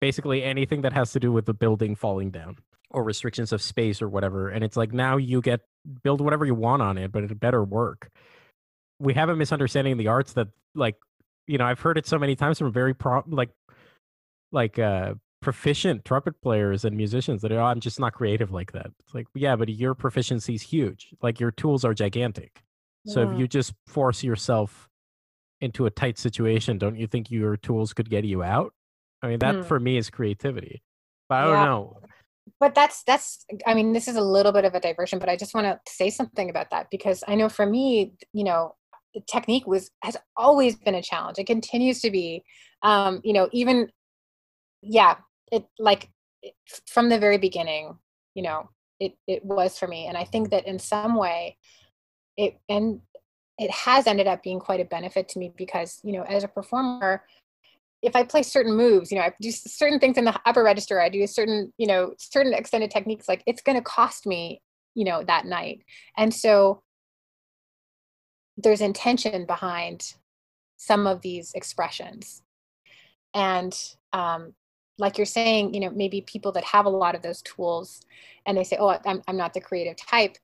[0.00, 2.56] basically anything that has to do with the building falling down
[2.90, 5.60] or restrictions of space or whatever and it's like now you get
[6.02, 8.10] build whatever you want on it but it better work
[9.00, 10.96] we have a misunderstanding in the arts that like
[11.46, 13.50] you know i've heard it so many times from very pro like
[14.52, 18.72] like uh proficient trumpet players and musicians that are, oh, I'm just not creative like
[18.72, 18.90] that.
[19.00, 21.14] It's like, yeah, but your proficiency is huge.
[21.22, 22.62] Like your tools are gigantic.
[23.08, 23.32] So yeah.
[23.32, 24.88] if you just force yourself
[25.60, 28.72] into a tight situation, don't you think your tools could get you out?
[29.22, 29.64] I mean, that mm.
[29.64, 30.82] for me is creativity.
[31.28, 31.54] But I yeah.
[31.54, 31.96] don't know.
[32.60, 35.36] But that's that's I mean, this is a little bit of a diversion, but I
[35.36, 38.74] just want to say something about that because I know for me, you know,
[39.30, 41.38] technique was has always been a challenge.
[41.38, 42.44] It continues to be.
[42.82, 43.88] Um, you know, even
[44.82, 45.16] yeah,
[45.52, 46.10] it like
[46.86, 47.98] from the very beginning,
[48.34, 51.58] you know, it it was for me, and I think that in some way,
[52.38, 53.02] it and
[53.58, 56.48] it has ended up being quite a benefit to me because you know, as a
[56.48, 57.24] performer,
[58.00, 61.00] if I play certain moves, you know, I do certain things in the upper register,
[61.00, 64.62] I do certain, you know, certain extended techniques, like it's going to cost me,
[64.94, 65.82] you know, that night.
[66.16, 66.82] And so
[68.56, 70.14] there's intention behind
[70.76, 72.42] some of these expressions.
[73.34, 73.76] And
[74.12, 74.54] um,
[74.98, 78.00] like you're saying, you know, maybe people that have a lot of those tools
[78.46, 80.36] and they say, oh, I'm, I'm not the creative type.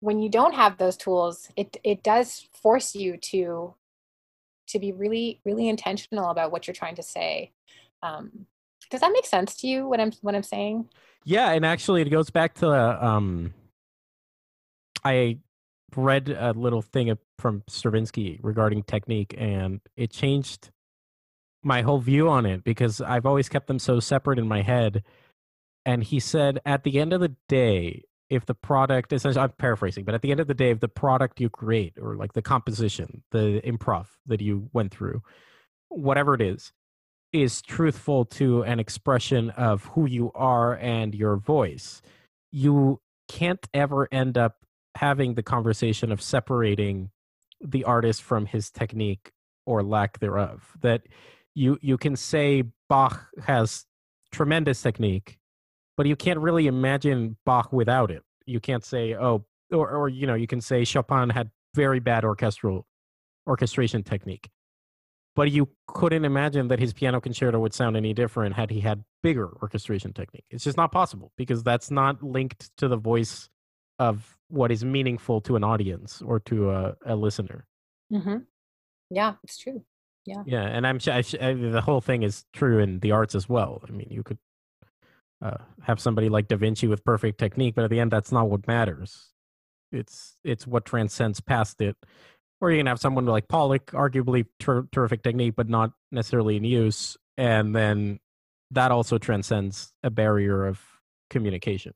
[0.00, 3.74] When you don't have those tools, it, it does force you to
[4.68, 7.52] to be really, really intentional about what you're trying to say.
[8.02, 8.46] Um,
[8.90, 9.88] does that make sense to you?
[9.88, 10.88] What I'm what I'm saying?
[11.24, 12.70] Yeah, and actually, it goes back to
[13.04, 13.54] um,
[15.04, 15.38] I
[15.94, 20.70] read a little thing from Stravinsky regarding technique, and it changed
[21.62, 25.02] my whole view on it because I've always kept them so separate in my head.
[25.84, 30.04] And he said, at the end of the day, if the product essentially I'm paraphrasing,
[30.04, 32.42] but at the end of the day, if the product you create or like the
[32.42, 35.22] composition, the improv that you went through,
[35.88, 36.72] whatever it is,
[37.32, 42.00] is truthful to an expression of who you are and your voice,
[42.50, 44.56] you can't ever end up
[44.96, 47.10] having the conversation of separating
[47.60, 49.32] the artist from his technique
[49.66, 50.76] or lack thereof.
[50.80, 51.02] That
[51.54, 53.84] you you can say Bach has
[54.32, 55.38] tremendous technique,
[55.96, 58.22] but you can't really imagine Bach without it.
[58.46, 62.24] You can't say oh or or you know you can say Chopin had very bad
[62.24, 62.86] orchestral
[63.46, 64.48] orchestration technique.
[65.34, 69.04] But you couldn't imagine that his piano concerto would sound any different had he had
[69.22, 70.46] bigger orchestration technique.
[70.50, 73.50] It's just not possible because that's not linked to the voice
[73.98, 77.66] of what is meaningful to an audience or to a, a listener.
[78.10, 78.38] Mm-hmm.
[79.10, 79.84] Yeah, it's true
[80.26, 83.48] yeah yeah and i'm I, I, the whole thing is true in the arts as
[83.48, 84.38] well i mean you could
[85.42, 88.48] uh, have somebody like da vinci with perfect technique but at the end that's not
[88.48, 89.28] what matters.
[89.92, 91.96] It's it's what transcends past it.
[92.60, 96.64] Or you can have someone like pollock arguably ter- terrific technique but not necessarily in
[96.64, 98.18] use and then
[98.70, 100.80] that also transcends a barrier of
[101.30, 101.92] communication.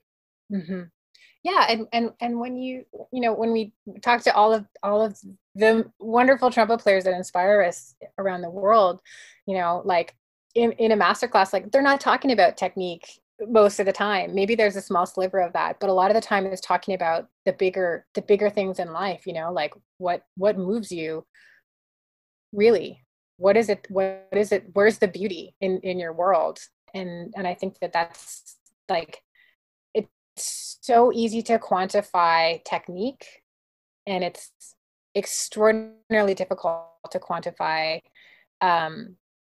[0.53, 0.83] Mm-hmm.
[1.42, 3.72] Yeah and and and when you you know when we
[4.03, 5.18] talk to all of all of
[5.55, 9.00] the wonderful trumpet players that inspire us around the world
[9.46, 10.14] you know like
[10.55, 14.35] in, in a master class like they're not talking about technique most of the time.
[14.35, 16.94] Maybe there's a small sliver of that but a lot of the time it's talking
[16.94, 21.24] about the bigger the bigger things in life you know like what what moves you
[22.53, 23.05] really?
[23.37, 26.59] What is it what is it where's the beauty in in your world?
[26.92, 28.57] And and i think that that's
[28.88, 29.22] like
[29.94, 33.26] it's so easy to quantify technique
[34.07, 34.50] and it's
[35.16, 38.00] extraordinarily difficult to quantify
[38.61, 39.16] um,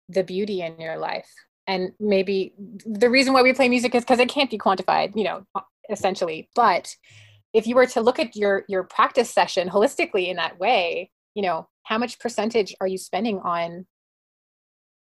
[0.09, 1.31] the beauty in your life
[1.67, 5.25] and maybe the reason why we play music is because it can't be quantified you
[5.25, 6.49] know uh, essentially.
[6.55, 6.95] But
[7.53, 11.43] if you were to look at your your practice session holistically in that way you
[11.43, 13.87] know how much percentage are you spending on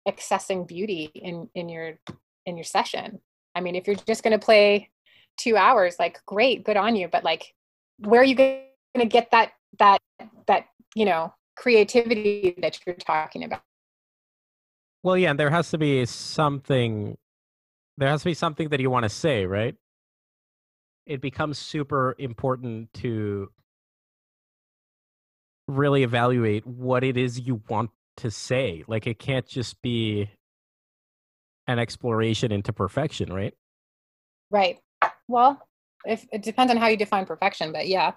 [0.08, 2.00] accessing beauty in in your
[2.46, 3.20] in your session?
[3.56, 4.90] I mean if you're just going to play
[5.38, 7.08] two hours like great good on you.
[7.08, 7.54] But like
[8.00, 8.64] where are you going
[8.98, 10.02] to get that that
[10.48, 10.66] that
[10.96, 13.62] you know creativity that you're talking about
[15.04, 17.18] well yeah and there has to be something
[17.98, 19.76] there has to be something that you want to say right?
[21.06, 23.50] It becomes super important to
[25.68, 30.30] really evaluate what it is you want to say like it can't just be
[31.68, 33.54] an exploration into perfection right?
[34.50, 34.80] Right.
[35.28, 35.62] Well
[36.06, 38.14] if it depends on how you define perfection but yeah.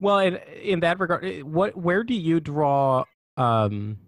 [0.00, 3.04] Well in in that regard eh, what where do you draw
[3.36, 3.98] um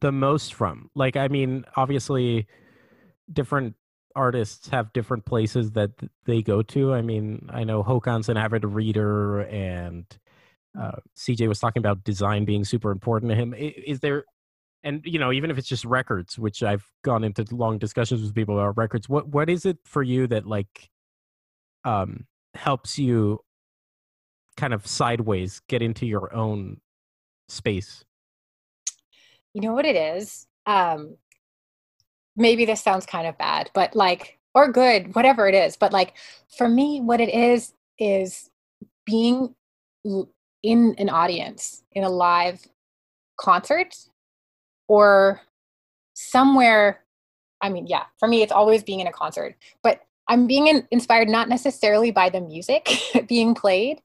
[0.00, 0.90] the most from.
[0.94, 2.46] Like i mean obviously
[3.32, 3.74] different
[4.16, 5.90] artists have different places that
[6.24, 6.94] they go to.
[6.94, 10.06] I mean i know Håkan's an avid reader and
[10.78, 13.54] uh, cj was talking about design being super important to him.
[13.56, 14.24] Is there
[14.84, 18.34] and you know even if it's just records which i've gone into long discussions with
[18.34, 20.90] people about records what what is it for you that like
[21.84, 23.40] um helps you
[24.56, 26.76] kind of sideways get into your own
[27.48, 28.04] space
[29.54, 30.46] you know what it is?
[30.66, 31.16] Um
[32.36, 36.14] maybe this sounds kind of bad but like or good whatever it is but like
[36.56, 38.50] for me what it is is
[39.06, 39.54] being
[40.62, 42.66] in an audience in a live
[43.38, 43.94] concert
[44.88, 45.40] or
[46.14, 47.00] somewhere
[47.60, 50.86] i mean yeah for me it's always being in a concert but i'm being in,
[50.90, 52.88] inspired not necessarily by the music
[53.28, 54.00] being played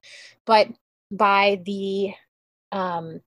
[0.45, 0.67] but
[1.12, 2.12] by the
[2.71, 3.21] um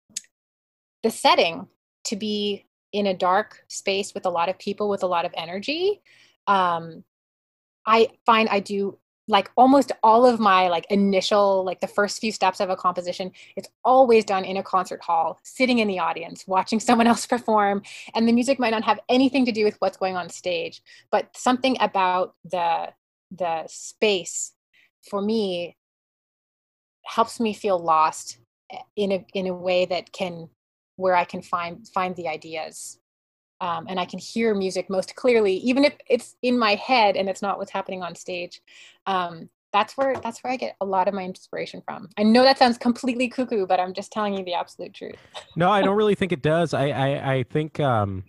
[1.03, 1.67] the setting
[2.05, 5.33] to be in a dark space with a lot of people with a lot of
[5.37, 6.03] energy.
[6.47, 7.05] Um
[7.87, 12.33] i find i do like almost all of my like initial like the first few
[12.33, 16.45] steps of a composition it's always done in a concert hall sitting in the audience
[16.47, 17.83] watching someone else perform
[18.15, 21.29] and the music might not have anything to do with what's going on stage but
[21.37, 22.89] something about the
[23.31, 24.53] the space
[25.09, 25.77] for me
[27.05, 28.39] helps me feel lost
[28.71, 30.49] eh, in a in a way that can
[30.97, 32.99] where I can find find the ideas
[33.63, 37.29] um, and I can hear music most clearly, even if it's in my head and
[37.29, 38.61] it's not what's happening on stage.
[39.07, 42.09] Um, that's where that's where I get a lot of my inspiration from.
[42.19, 45.15] I know that sounds completely cuckoo, but I'm just telling you the absolute truth.
[45.57, 46.75] no, I don't really think it does.
[46.75, 48.25] I I, I think um,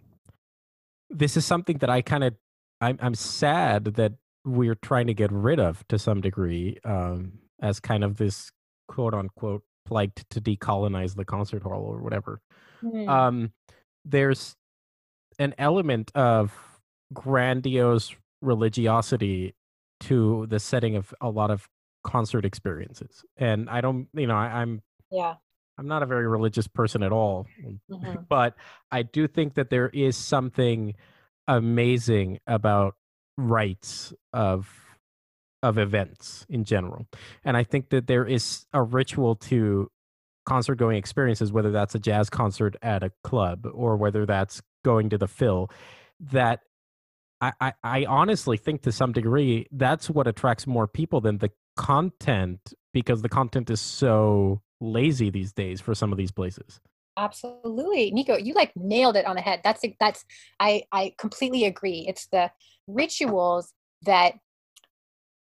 [1.09, 2.35] this is something that I kind of
[2.79, 4.13] I'm I'm sad that
[4.45, 8.51] we're trying to get rid of to some degree um, as kind of this
[8.87, 12.41] quote unquote plight to decolonize the concert hall or whatever.
[12.83, 13.07] Mm.
[13.07, 13.53] Um,
[14.05, 14.55] there's
[15.39, 16.53] an element of
[17.13, 19.55] grandiose religiosity
[20.01, 21.67] to the setting of a lot of
[22.03, 25.35] concert experiences and i don't you know I, am yeah
[25.77, 28.15] i'm not a very religious person at all mm-hmm.
[28.29, 28.55] but
[28.91, 30.95] i do think that there is something
[31.47, 32.95] amazing about
[33.37, 34.69] rites of
[35.63, 37.07] of events in general.
[37.43, 39.89] And i think that there is a ritual to
[40.45, 45.09] concert going experiences whether that's a jazz concert at a club or whether that's going
[45.09, 45.69] to the Phil
[46.19, 46.59] that
[47.41, 51.51] I, I, I honestly think to some degree that's what attracts more people than the
[51.75, 56.79] content because the content is so lazy these days for some of these places.
[57.17, 58.11] Absolutely.
[58.11, 59.61] Nico you like nailed it on the head.
[59.63, 60.25] That's that's
[60.59, 62.05] i i completely agree.
[62.07, 62.51] It's the
[62.87, 63.73] rituals
[64.03, 64.33] that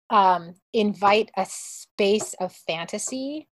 [0.09, 3.47] um invite a space of fantasy.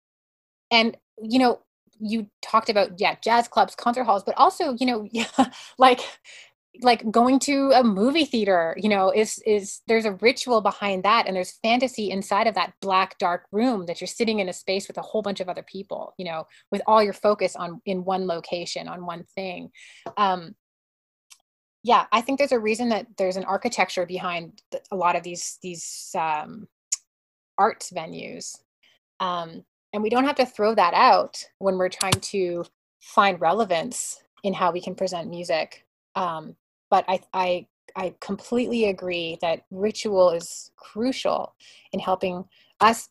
[0.70, 1.60] And you know
[1.98, 5.08] you talked about yeah jazz clubs concert halls but also you know
[5.78, 6.00] like
[6.82, 11.26] like going to a movie theater you know is is there's a ritual behind that
[11.26, 14.86] and there's fantasy inside of that black dark room that you're sitting in a space
[14.86, 18.04] with a whole bunch of other people you know with all your focus on in
[18.04, 19.70] one location on one thing.
[20.16, 20.54] Um
[21.86, 25.58] yeah i think there's a reason that there's an architecture behind a lot of these
[25.62, 26.66] these um
[27.58, 28.56] arts venues
[29.20, 32.64] um and we don't have to throw that out when we're trying to
[33.00, 35.86] find relevance in how we can present music.
[36.14, 36.56] Um,
[36.90, 37.66] but I, I,
[37.96, 41.54] I completely agree that ritual is crucial
[41.92, 42.44] in helping
[42.80, 43.08] us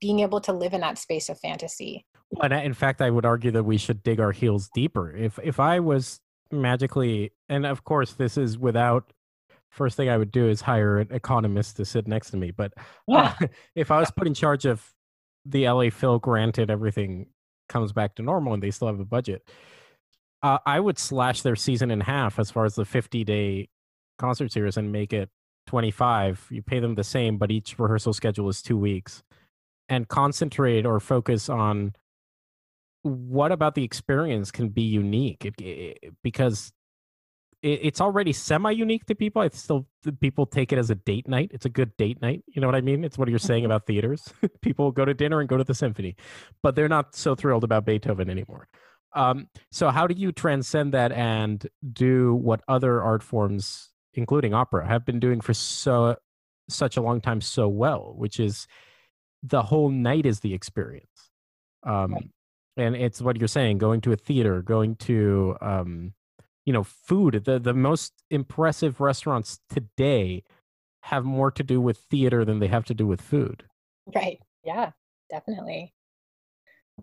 [0.00, 2.04] being able to live in that space of fantasy.
[2.42, 5.14] And in fact, I would argue that we should dig our heels deeper.
[5.14, 6.18] If if I was
[6.50, 9.12] magically, and of course, this is without
[9.70, 12.50] first thing I would do is hire an economist to sit next to me.
[12.50, 12.72] But
[13.10, 13.32] uh,
[13.74, 14.82] if I was put in charge of
[15.44, 17.26] the LA Phil, granted everything
[17.68, 19.46] comes back to normal and they still have a budget,
[20.42, 23.68] uh, I would slash their season in half as far as the 50 day
[24.18, 25.28] concert series and make it
[25.66, 26.46] 25.
[26.50, 29.22] You pay them the same, but each rehearsal schedule is two weeks
[29.88, 31.94] and concentrate or focus on
[33.06, 36.72] what about the experience can be unique it, it, because
[37.62, 39.42] it, it's already semi unique to people.
[39.42, 39.86] I still
[40.20, 41.50] people take it as a date night.
[41.52, 42.42] It's a good date night.
[42.46, 43.04] You know what I mean?
[43.04, 43.72] It's what you're saying mm-hmm.
[43.72, 44.32] about theaters.
[44.62, 46.16] people go to dinner and go to the symphony,
[46.62, 48.68] but they're not so thrilled about Beethoven anymore.
[49.14, 54.86] Um, so how do you transcend that and do what other art forms, including opera,
[54.86, 56.16] have been doing for so
[56.68, 58.66] such a long time so well, which is
[59.42, 61.30] the whole night is the experience.
[61.84, 62.30] Um, right.
[62.76, 66.12] And it's what you're saying: going to a theater, going to um,
[66.64, 67.44] you know food.
[67.44, 70.42] The the most impressive restaurants today
[71.02, 73.64] have more to do with theater than they have to do with food.
[74.14, 74.40] Right.
[74.64, 74.90] Yeah
[75.30, 75.92] definitely.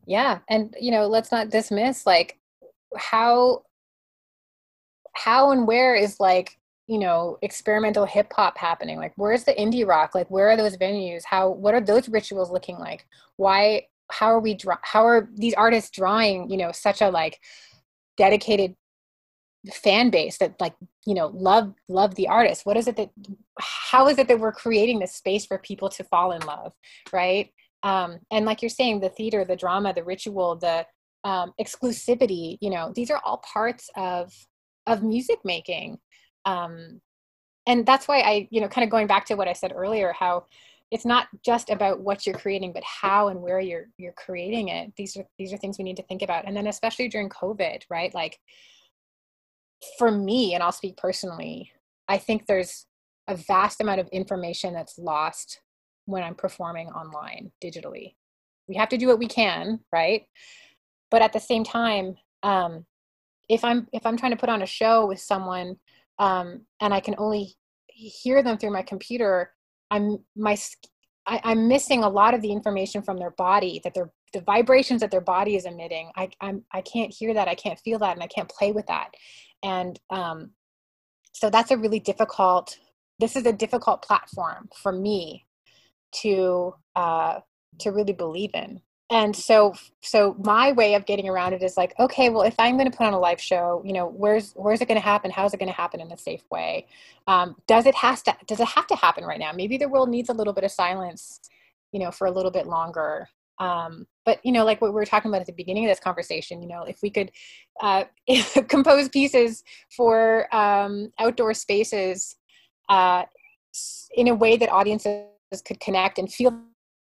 [0.05, 2.39] Yeah and you know let's not dismiss like
[2.95, 3.63] how
[5.13, 6.57] how and where is like
[6.87, 8.97] you know experimental hip hop happening?
[8.97, 10.13] Like where's the indie rock?
[10.13, 11.23] Like where are those venues?
[11.23, 13.07] How what are those rituals looking like?
[13.37, 17.39] Why how are we draw how are these artists drawing you know such a like
[18.17, 18.75] dedicated
[19.71, 20.75] fan base that like
[21.05, 22.65] you know love love the artist?
[22.65, 23.09] What is it that
[23.59, 26.73] how is it that we're creating this space for people to fall in love
[27.11, 27.49] right?
[27.83, 30.85] Um and like you're saying the theater the drama the ritual the
[31.23, 34.33] um exclusivity you know these are all parts of
[34.85, 35.97] of music making.
[36.45, 37.01] Um
[37.65, 40.13] and that's why i you know kind of going back to what i said earlier
[40.17, 40.45] how
[40.93, 44.93] it's not just about what you're creating but how and where you're you're creating it
[44.95, 47.81] these are these are things we need to think about and then especially during covid
[47.89, 48.39] right like
[49.97, 51.71] for me, and I'll speak personally,
[52.07, 52.85] I think there's
[53.27, 55.61] a vast amount of information that's lost
[56.05, 58.15] when I'm performing online digitally.
[58.67, 60.23] We have to do what we can, right?
[61.09, 62.85] But at the same time, um,
[63.49, 65.77] if I'm if I'm trying to put on a show with someone
[66.19, 67.55] um, and I can only
[67.87, 69.51] hear them through my computer,
[69.91, 70.57] I'm my
[71.25, 75.01] I, I'm missing a lot of the information from their body that they're the vibrations
[75.01, 76.11] that their body is emitting.
[76.15, 78.87] I I'm I can't hear that, I can't feel that, and I can't play with
[78.87, 79.11] that.
[79.63, 80.51] And um,
[81.31, 82.77] so that's a really difficult
[83.19, 85.45] this is a difficult platform for me
[86.21, 87.39] to uh,
[87.79, 88.81] to really believe in
[89.13, 92.77] and so so my way of getting around it is like okay well if i'm
[92.77, 95.29] going to put on a live show you know where's where's it going to happen
[95.29, 96.87] how's it going to happen in a safe way?
[97.27, 99.51] Um, does it has to does it have to happen right now?
[99.53, 101.39] Maybe the world needs a little bit of silence
[101.91, 103.29] you know for a little bit longer.
[103.59, 105.99] Um, but you know like what we were talking about at the beginning of this
[105.99, 107.31] conversation you know if we could
[107.81, 108.05] uh,
[108.67, 109.63] compose pieces
[109.95, 112.35] for um, outdoor spaces
[112.89, 113.23] uh,
[114.15, 115.27] in a way that audiences
[115.65, 116.59] could connect and feel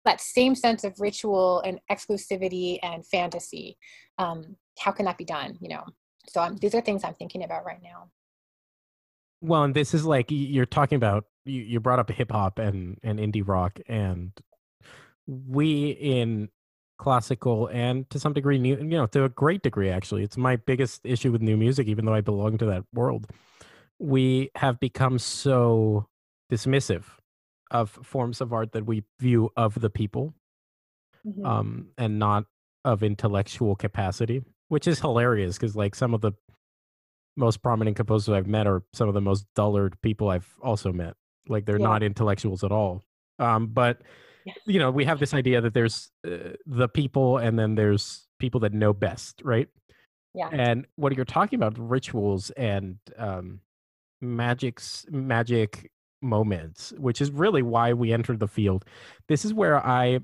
[0.07, 3.77] that same sense of ritual and exclusivity and fantasy
[4.17, 5.83] um, how can that be done you know?
[6.29, 8.09] So I'm, these are things i'm thinking about right now.
[9.41, 12.97] Well and this is like you're talking about you, you brought up hip hop and
[13.03, 14.31] and indie rock and
[15.27, 16.49] we in
[16.97, 20.23] classical and to some degree new you know to a great degree actually.
[20.23, 23.27] It's my biggest issue with new music even though i belong to that world.
[23.99, 26.07] We have become so
[26.51, 27.03] dismissive
[27.71, 30.33] of forms of art that we view of the people
[31.25, 31.45] mm-hmm.
[31.45, 32.45] um and not
[32.85, 36.31] of intellectual capacity which is hilarious because like some of the
[37.35, 41.13] most prominent composers i've met are some of the most dullard people i've also met.
[41.49, 41.85] Like they're yeah.
[41.85, 43.03] not intellectuals at all.
[43.39, 44.01] Um but
[44.65, 48.59] you know we have this idea that there's uh, the people and then there's people
[48.61, 49.69] that know best right?
[50.33, 50.49] Yeah.
[50.51, 53.61] And what you're talking about rituals and um
[54.19, 55.91] magic's magic
[56.21, 58.83] moments which is really why we entered the field
[59.27, 60.19] this is where i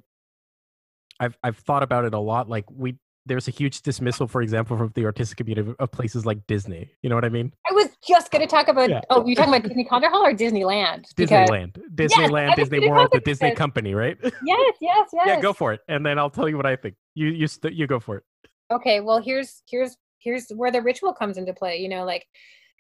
[1.19, 4.77] i've i've thought about it a lot like we there's a huge dismissal, for example,
[4.77, 6.91] from the artistic community of places like Disney.
[7.01, 7.53] You know what I mean?
[7.69, 8.89] I was just going to talk about.
[8.89, 9.01] Yeah.
[9.09, 11.05] Oh, you talking about Disney Concert Hall or Disneyland?
[11.15, 13.55] Because, Disneyland, Disneyland, yes, Disney World, the Disney.
[13.55, 14.17] Company, right?
[14.23, 14.33] Yes,
[14.81, 15.23] yes, yes.
[15.25, 16.95] yeah, go for it, and then I'll tell you what I think.
[17.15, 18.23] You, you, st- you go for it.
[18.71, 21.77] Okay, well, here's here's here's where the ritual comes into play.
[21.77, 22.25] You know, like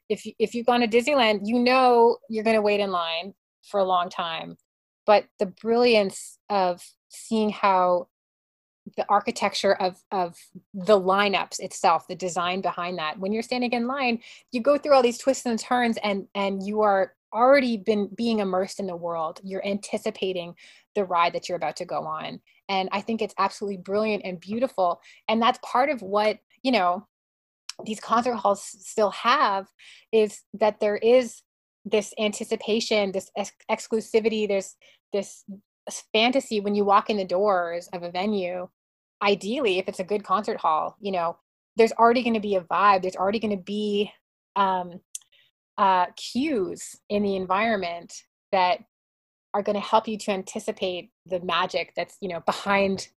[0.09, 3.33] if if you've gone to Disneyland, you know you're going to wait in line
[3.63, 4.57] for a long time,
[5.05, 8.07] but the brilliance of seeing how
[8.97, 10.37] the architecture of of
[10.73, 14.19] the lineups itself the design behind that when you're standing in line
[14.51, 18.39] you go through all these twists and turns and and you are already been being
[18.39, 19.39] immersed in the world.
[19.43, 20.55] You're anticipating
[20.95, 22.39] the ride that you're about to go on.
[22.69, 25.01] And i think it's absolutely brilliant and beautiful.
[25.27, 27.07] And that's part of what you know
[27.85, 29.67] these concert halls still have
[30.11, 31.41] is that there is
[31.85, 34.75] this anticipation this ex- exclusivity there's
[35.11, 35.43] this
[36.13, 38.67] fantasy when you walk in the doors of a venue
[39.21, 41.37] ideally if it's a good concert hall you know
[41.75, 44.11] there's already going to be a vibe there's already going to be
[44.55, 44.99] um,
[45.77, 48.13] uh, cues in the environment
[48.51, 48.79] that
[49.53, 53.09] are going to help you to anticipate the magic that's you know behind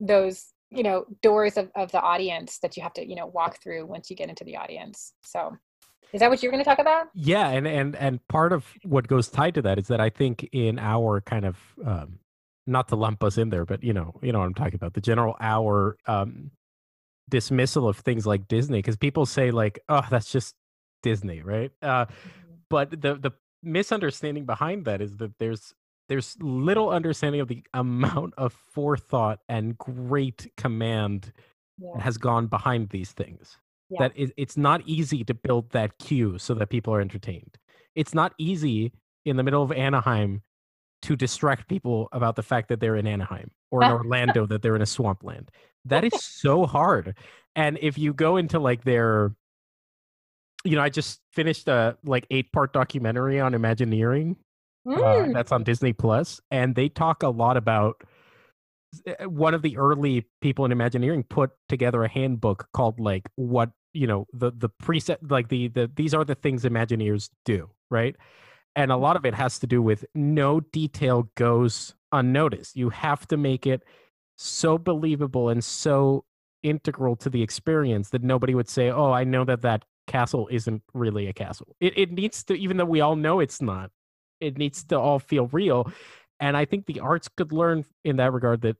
[0.00, 3.62] those you know doors of, of the audience that you have to you know walk
[3.62, 5.12] through once you get into the audience.
[5.22, 5.56] So
[6.12, 7.08] is that what you're going to talk about?
[7.14, 10.48] Yeah and and and part of what goes tied to that is that i think
[10.52, 12.18] in our kind of um
[12.66, 14.94] not to lump us in there but you know you know what i'm talking about
[14.94, 16.50] the general our um
[17.28, 20.54] dismissal of things like disney because people say like oh that's just
[21.04, 21.70] disney right?
[21.82, 22.54] Uh mm-hmm.
[22.68, 23.30] but the the
[23.62, 25.74] misunderstanding behind that is that there's
[26.08, 31.32] there's little understanding of the amount of forethought and great command
[31.78, 32.00] yeah.
[32.00, 33.56] has gone behind these things.
[33.90, 34.00] Yeah.
[34.00, 37.58] That it, it's not easy to build that cue so that people are entertained.
[37.94, 38.92] It's not easy
[39.24, 40.42] in the middle of Anaheim
[41.02, 44.76] to distract people about the fact that they're in Anaheim or in Orlando that they're
[44.76, 45.50] in a swampland.
[45.84, 47.16] That is so hard.
[47.56, 49.32] And if you go into like their
[50.64, 54.36] you know, I just finished a like eight part documentary on Imagineering
[54.86, 55.30] mm.
[55.30, 58.02] Uh, that's on Disney Plus, and they talk a lot about
[59.06, 63.70] eh, one of the early people in Imagineering put together a handbook called like what
[63.92, 68.16] you know the the preset like the the these are the things Imagineers do right,
[68.76, 72.76] and a lot of it has to do with no detail goes unnoticed.
[72.76, 73.82] You have to make it
[74.36, 76.24] so believable and so
[76.62, 80.82] integral to the experience that nobody would say, "Oh, I know that that castle isn't
[80.92, 83.90] really a castle." It it needs to, even though we all know it's not
[84.40, 85.90] it needs to all feel real.
[86.40, 88.76] And I think the arts could learn in that regard that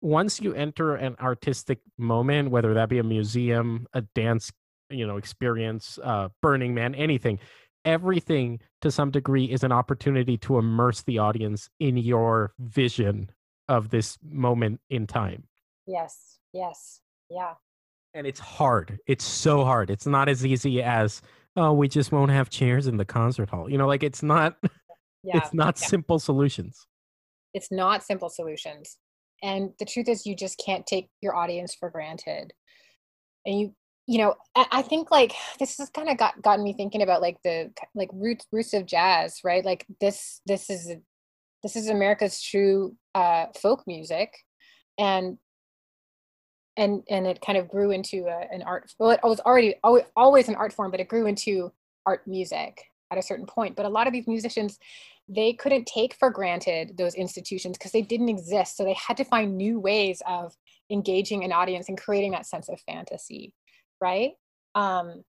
[0.00, 4.50] once you enter an artistic moment, whether that be a museum, a dance,
[4.90, 7.38] you know, experience, uh, Burning Man, anything,
[7.84, 13.30] everything to some degree is an opportunity to immerse the audience in your vision
[13.68, 15.44] of this moment in time.
[15.86, 16.38] Yes.
[16.52, 17.00] Yes.
[17.30, 17.54] Yeah.
[18.14, 18.98] And it's hard.
[19.06, 19.88] It's so hard.
[19.90, 21.22] It's not as easy as,
[21.56, 23.70] oh, we just won't have chairs in the concert hall.
[23.70, 24.56] You know, like it's not
[25.22, 25.38] yeah.
[25.38, 25.86] It's not yeah.
[25.86, 26.86] simple solutions.
[27.54, 28.96] It's not simple solutions.
[29.42, 32.52] And the truth is you just can't take your audience for granted.
[33.44, 33.74] And you
[34.08, 37.36] you know, I, think like this has kind of got gotten me thinking about like
[37.44, 39.64] the like roots roots of jazz, right?
[39.64, 40.96] Like this this is
[41.62, 44.34] this is America's true uh, folk music,
[44.98, 45.38] and
[46.76, 48.92] and and it kind of grew into a, an art.
[48.98, 51.72] Well, it was already always, always an art form, but it grew into
[52.04, 53.76] art music at a certain point.
[53.76, 54.78] But a lot of these musicians,
[55.28, 58.76] they couldn't take for granted those institutions because they didn't exist.
[58.76, 60.56] So they had to find new ways of
[60.90, 63.52] engaging an audience and creating that sense of fantasy,
[64.00, 64.32] right?
[64.74, 65.22] Um,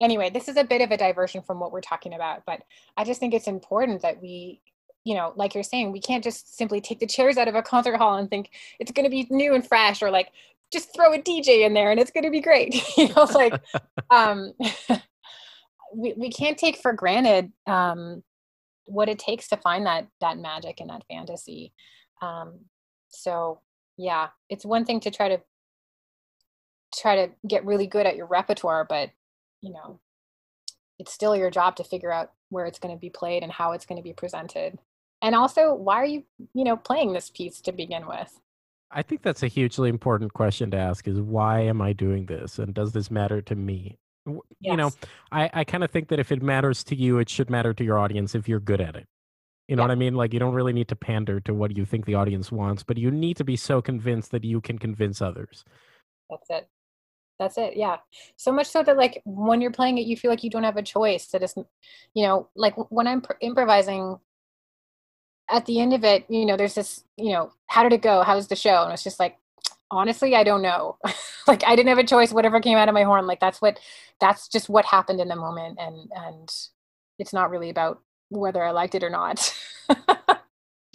[0.00, 2.62] anyway, this is a bit of a diversion from what we're talking about, but
[2.96, 4.60] I just think it's important that we,
[5.04, 7.62] you know, like you're saying, we can't just simply take the chairs out of a
[7.62, 10.30] concert hall and think it's going to be new and fresh or like
[10.72, 12.82] just throw a DJ in there and it's going to be great.
[12.96, 13.54] you know, like,
[14.10, 14.52] um,
[15.94, 18.22] we, we can't take for granted um,
[18.84, 21.72] what it takes to find that that magic and that fantasy.
[22.22, 22.60] Um,
[23.08, 23.60] so
[23.96, 25.40] yeah it's one thing to try to
[26.94, 29.10] try to get really good at your repertoire but
[29.60, 30.00] you know
[31.00, 33.72] it's still your job to figure out where it's going to be played and how
[33.72, 34.78] it's going to be presented.
[35.22, 36.24] And also why are you
[36.54, 38.38] you know playing this piece to begin with?
[38.90, 42.58] I think that's a hugely important question to ask is why am i doing this?
[42.58, 44.76] And does this matter to me you yes.
[44.76, 44.90] know
[45.32, 47.84] i i kind of think that if it matters to you it should matter to
[47.84, 49.06] your audience if you're good at it.
[49.68, 49.88] You know yeah.
[49.88, 50.14] what i mean?
[50.14, 52.98] Like you don't really need to pander to what you think the audience wants but
[52.98, 55.64] you need to be so convinced that you can convince others.
[56.28, 56.68] That's it.
[57.38, 57.98] That's it yeah.
[58.36, 60.76] So much so that like when you're playing it you feel like you don't have
[60.76, 61.54] a choice that is
[62.14, 64.18] you know like when i'm pr- improvising
[65.48, 68.22] at the end of it you know there's this you know how did it go?
[68.22, 68.82] How's the show?
[68.82, 69.38] And it's just like
[69.90, 70.98] honestly i don't know.
[71.46, 72.32] Like i didn't have a choice.
[72.32, 73.80] Whatever came out of my horn like that's what
[74.20, 76.48] that's just what happened in the moment and and
[77.18, 79.52] it's not really about whether i liked it or not.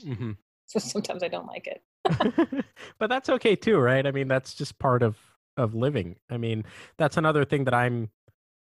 [0.02, 0.32] Mm-hmm.
[0.68, 2.66] so sometimes i don't like it.
[3.00, 4.06] But that's okay too right?
[4.06, 5.18] I mean that's just part of
[5.58, 6.18] of living.
[6.30, 6.64] I mean
[6.98, 8.12] that's another thing that i'm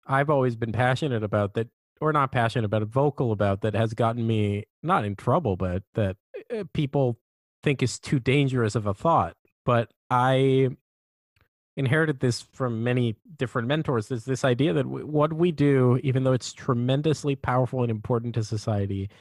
[0.06, 1.70] i've always been passionate about that
[2.02, 6.18] or not passionate about vocal about that has gotten me not in trouble but that
[6.56, 7.20] uh, people
[7.64, 9.36] think is too dangerous of a thought
[9.70, 10.70] but I
[11.78, 16.24] inherited this from many different mentors is this idea that w- what we do even
[16.24, 19.12] though it's tremendously powerful and important to society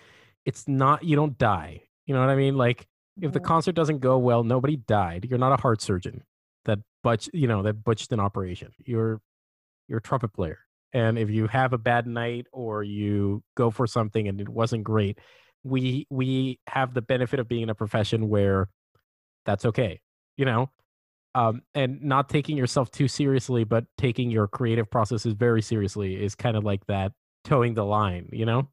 [0.46, 2.56] it's not you don't die you know what i mean?
[2.56, 2.88] Like
[3.20, 3.46] if the mm-hmm.
[3.46, 6.22] concert doesn't go well nobody died you're not a heart surgeon
[6.64, 9.20] that butch you know that butched an operation you're
[9.86, 10.60] you're a trumpet player
[10.94, 14.82] and if you have a bad night or you go for something and it wasn't
[14.82, 15.18] great
[15.62, 18.66] we we have the benefit of being in a profession where
[19.44, 20.00] that's okay
[20.38, 20.70] you know
[21.34, 26.34] um, and not taking yourself too seriously but taking your creative processes very seriously is
[26.34, 27.12] kind of like that
[27.44, 28.66] toeing the line you know?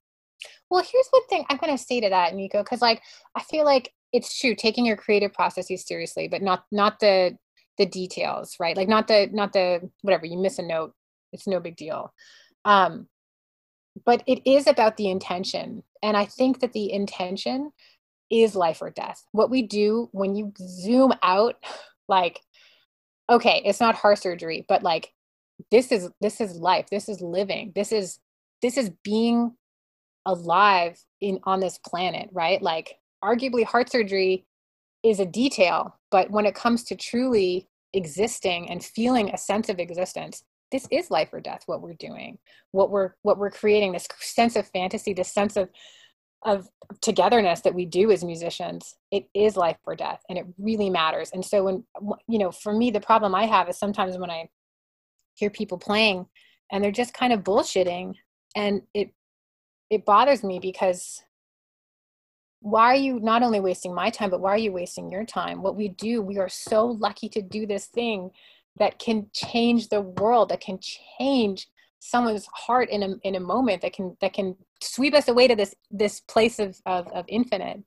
[0.70, 3.02] Well here's one thing i'm going to say to that nico because like
[3.36, 7.38] i feel like it's true taking your creative processes seriously but not not the
[7.78, 8.78] the details right?
[8.78, 10.94] Like not the not the whatever you miss a note
[11.34, 12.14] it's no big deal.
[12.64, 13.08] Um
[14.06, 17.72] but it is about the intention and i think that the intention
[18.32, 19.24] is life or death.
[19.32, 21.56] What we do when you zoom out
[22.08, 22.40] like
[23.30, 25.12] okay it's not heart surgery but like
[25.72, 26.88] this is this is life.
[26.90, 27.72] This is living.
[27.76, 28.20] This is
[28.62, 29.56] this is being
[30.26, 32.62] alive in on this planet right?
[32.62, 34.46] Like arguably heart surgery
[35.04, 39.80] is a detail but when it comes to truly existing and feeling a sense of
[39.80, 42.38] existence this is life or death what we're doing.
[42.72, 45.70] What we're what we're creating this sense of fantasy this sense of
[46.46, 46.70] of
[47.02, 51.32] togetherness that we do as musicians it is life or death and it really matters.
[51.34, 51.84] And so when
[52.28, 54.48] you know for me the problem i have is sometimes when i
[55.36, 56.26] hear people playing
[56.72, 58.14] and they're just kind of bullshitting
[58.56, 59.10] and it
[59.90, 61.22] it bothers me because
[62.62, 65.62] why are you not only wasting my time but why are you wasting your time?
[65.62, 68.32] What we do we are so lucky to do this thing
[68.78, 70.80] that can change the world that can
[71.20, 71.68] change
[72.00, 75.56] someone's heart in a in a moment that can that can sweep us away to
[75.56, 77.84] this this place of of, of infinite.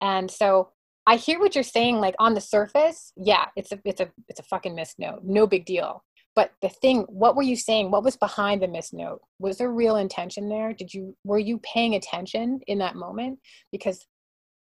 [0.00, 0.70] And so
[1.04, 4.38] i hear what you're saying like on the surface yeah it's a it's a it's
[4.38, 6.04] a fucking missed note no big deal.
[6.34, 7.90] But the thing what were you saying?
[7.90, 10.72] What was behind the missed note was there real intention there?
[10.72, 13.38] Did you were you paying attention in that moment?
[13.70, 14.06] Because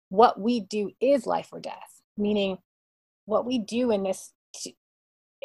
[0.09, 2.03] what we do is life or death.
[2.17, 2.59] Meaning
[3.27, 4.33] what we do in this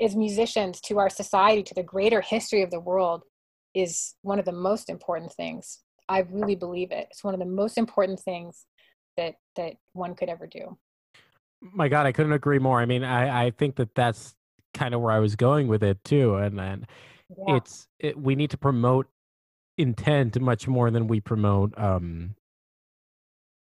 [0.01, 3.23] as musicians to our society to the greater history of the world
[3.73, 5.79] is one of the most important things
[6.09, 8.65] i really believe it it's one of the most important things
[9.17, 10.77] that that one could ever do
[11.61, 14.35] my god i couldn't agree more i mean i i think that that's
[14.73, 16.85] kind of where i was going with it too and then
[17.47, 17.55] yeah.
[17.55, 19.07] it's it, we need to promote
[19.77, 22.35] intent much more than we promote um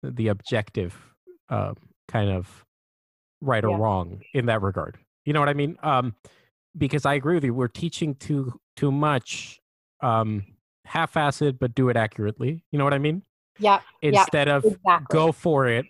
[0.03, 0.95] the objective
[1.49, 1.73] uh,
[2.07, 2.63] kind of
[3.41, 3.77] right or yeah.
[3.77, 5.77] wrong in that regard you know what I mean?
[5.83, 6.15] Um,
[6.77, 7.53] because I agree with you.
[7.53, 9.59] We're teaching too too much
[10.01, 10.45] um,
[10.85, 12.63] half-assed, but do it accurately.
[12.71, 13.23] You know what I mean?
[13.59, 13.81] Yeah.
[14.01, 15.05] Instead yeah, of exactly.
[15.09, 15.85] go for it,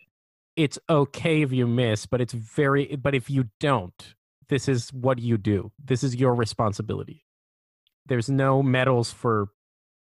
[0.56, 2.96] it's okay if you miss, but it's very.
[2.96, 4.16] But if you don't,
[4.48, 5.72] this is what you do.
[5.84, 7.26] This is your responsibility.
[8.06, 9.50] There's no medals for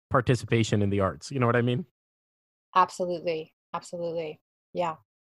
[0.10, 1.32] participation in the arts.
[1.32, 1.86] You know what I mean?
[2.76, 3.54] Absolutely.
[3.74, 4.40] Absolutely.
[4.74, 4.96] Yeah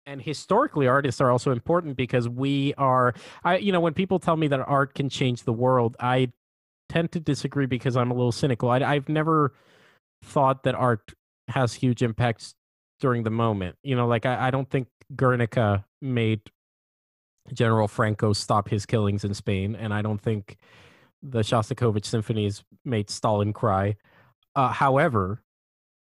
[0.08, 4.38] and historically artists are also important because we are i you know when people tell
[4.38, 6.32] me that art can change the world i
[6.90, 8.70] tend to disagree because i'm a little cynical.
[8.70, 9.54] I, i've never
[10.24, 11.14] thought that art
[11.48, 12.56] has huge impacts
[13.00, 13.76] during the moment.
[13.84, 16.42] You know like i, I don't think guernica made
[17.54, 20.58] general franco stop his killings in spain and i don't think
[21.24, 23.96] the shostakovich symphonies made stalin cry.
[24.56, 25.44] Uh, however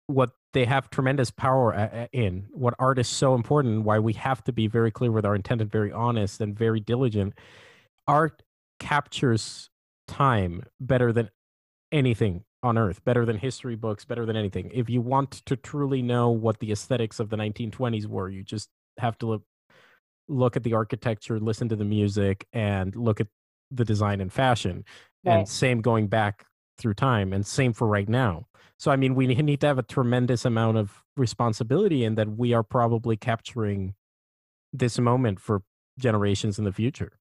[0.07, 4.53] what they have tremendous power in what art is so important why we have to
[4.53, 7.33] be very clear with our intent and very honest and very diligent
[8.07, 8.43] art
[8.79, 9.71] captures
[10.07, 11.31] time better than
[11.93, 14.71] anything on earth better than history books better than anything.
[14.73, 18.71] If you want to truly know what the aesthetics of the 1920s were you just
[18.99, 19.43] have to look
[20.29, 23.27] look at the architecture listen to the music and look at
[23.71, 24.85] the design and fashion.
[25.25, 25.39] Right.
[25.39, 26.47] and same going back
[26.79, 28.47] through time and same for right now.
[28.79, 32.53] So i mean we need to have a tremendous amount of responsibility in that we
[32.55, 33.95] are probably capturing
[34.73, 35.63] this moment for
[35.99, 37.13] generations in the future.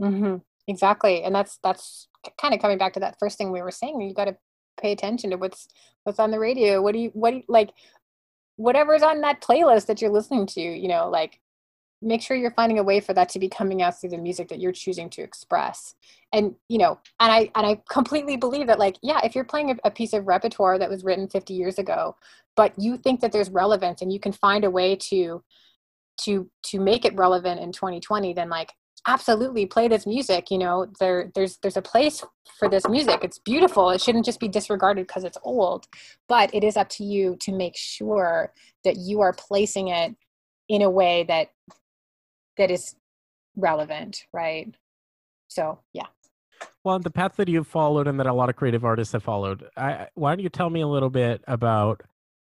[0.00, 0.36] Mm-hmm.
[0.66, 1.22] exactly.
[1.22, 2.08] And that's that's
[2.40, 4.36] kind of coming back to that first thing we were saying you got to
[4.80, 5.68] pay attention to what's
[6.04, 6.82] what's on the radio.
[6.82, 7.70] What do you what do you like
[8.56, 11.40] whatever's on that playlist that you're listening to you know like
[12.02, 14.48] make sure you're finding a way for that to be coming out through the music
[14.48, 15.94] that you're choosing to express.
[16.32, 19.70] And you know and i and i completely believe that like yeah if you're playing
[19.70, 22.16] a, a, piece of repertoire that was written 50 years ago
[22.56, 25.42] but you think that there's relevance and you can find a way to
[26.22, 28.72] to to make it relevant in 2020 then like
[29.06, 32.24] absolutely play this music you know there there's there's a place
[32.58, 35.86] for this music it's beautiful it shouldn't just be disregarded because it's old
[36.28, 38.52] but it is up to you to make sure
[38.82, 40.14] that you are placing it
[40.68, 41.48] in a way that
[42.56, 42.94] that is
[43.56, 44.74] relevant, right?
[45.48, 46.06] So, yeah.
[46.82, 49.64] Well, the path that you've followed and that a lot of creative artists have followed,
[49.76, 52.02] I, why don't you tell me a little bit about,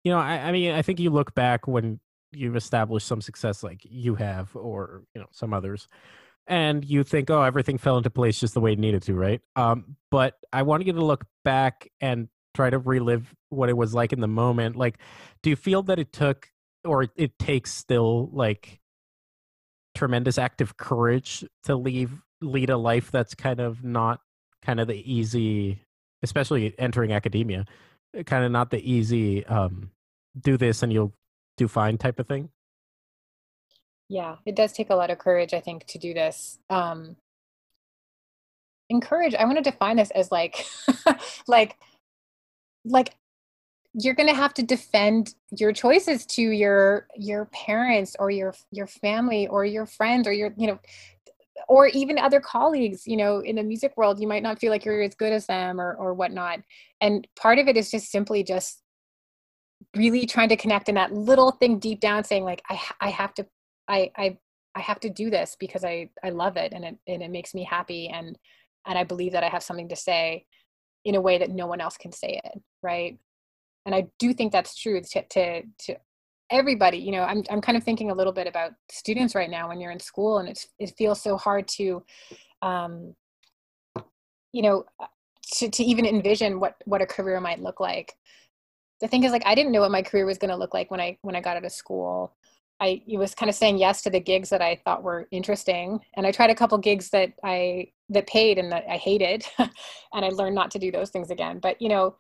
[0.05, 2.01] you know, I, I mean, I think you look back when
[2.33, 5.89] you've established some success like you have, or, you know, some others,
[6.47, 9.41] and you think, oh, everything fell into place just the way it needed to, right?
[9.57, 13.93] Um, but I want you to look back and try to relive what it was
[13.93, 14.99] like in the moment like
[15.43, 16.49] do you feel that it took
[16.85, 18.81] or it takes still like
[19.95, 24.21] tremendous active courage to leave lead a life that's kind of not
[24.63, 25.79] kind of the easy
[26.23, 27.67] especially entering academia
[28.25, 29.91] kind of not the easy um
[30.41, 31.13] do this and you'll
[31.59, 32.49] do fine type of thing
[34.09, 37.17] yeah it does take a lot of courage i think to do this um
[38.89, 40.65] encourage i want to define this as like
[41.49, 41.77] like
[42.85, 43.15] like
[43.99, 48.87] you're going to have to defend your choices to your your parents or your your
[48.87, 50.79] family or your friends or your you know
[51.69, 54.85] or even other colleagues you know in the music world you might not feel like
[54.85, 56.61] you're as good as them or or whatnot
[57.01, 58.83] and part of it is just simply just
[59.97, 63.33] really trying to connect in that little thing deep down saying like i i have
[63.35, 63.47] to
[63.89, 64.37] i i
[64.75, 67.55] i have to do this because i i love it and it and it makes
[67.55, 68.39] me happy and
[68.87, 70.45] and i believe that i have something to say
[71.05, 73.19] in a way that no one else can say it right?
[73.85, 75.97] And i do think that's true to to, to
[76.51, 79.69] everybody you know I'm, I'm kind of thinking a little bit about students right now
[79.69, 82.05] when you're in school and it's it feels so hard to
[82.63, 83.15] um
[84.53, 84.85] you know
[85.55, 88.15] to, to even envision what what a career might look like.
[89.01, 90.91] The thing is like i didn't know what my career was going to look like
[90.91, 92.35] when i when i got out of school
[92.81, 96.27] i was kind of saying yes to the gigs that i thought were interesting and
[96.27, 99.71] i tried a couple gigs that i that paid and that i hated and
[100.25, 102.17] i learned not to do those things again but you know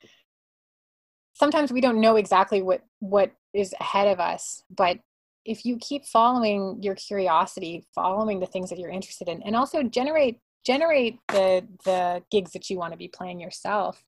[1.34, 4.98] sometimes we don't know exactly what what is ahead of us but
[5.44, 9.82] if you keep following your curiosity following the things that you're interested in and also
[9.82, 14.02] generate generate the the gigs that you want to be playing yourself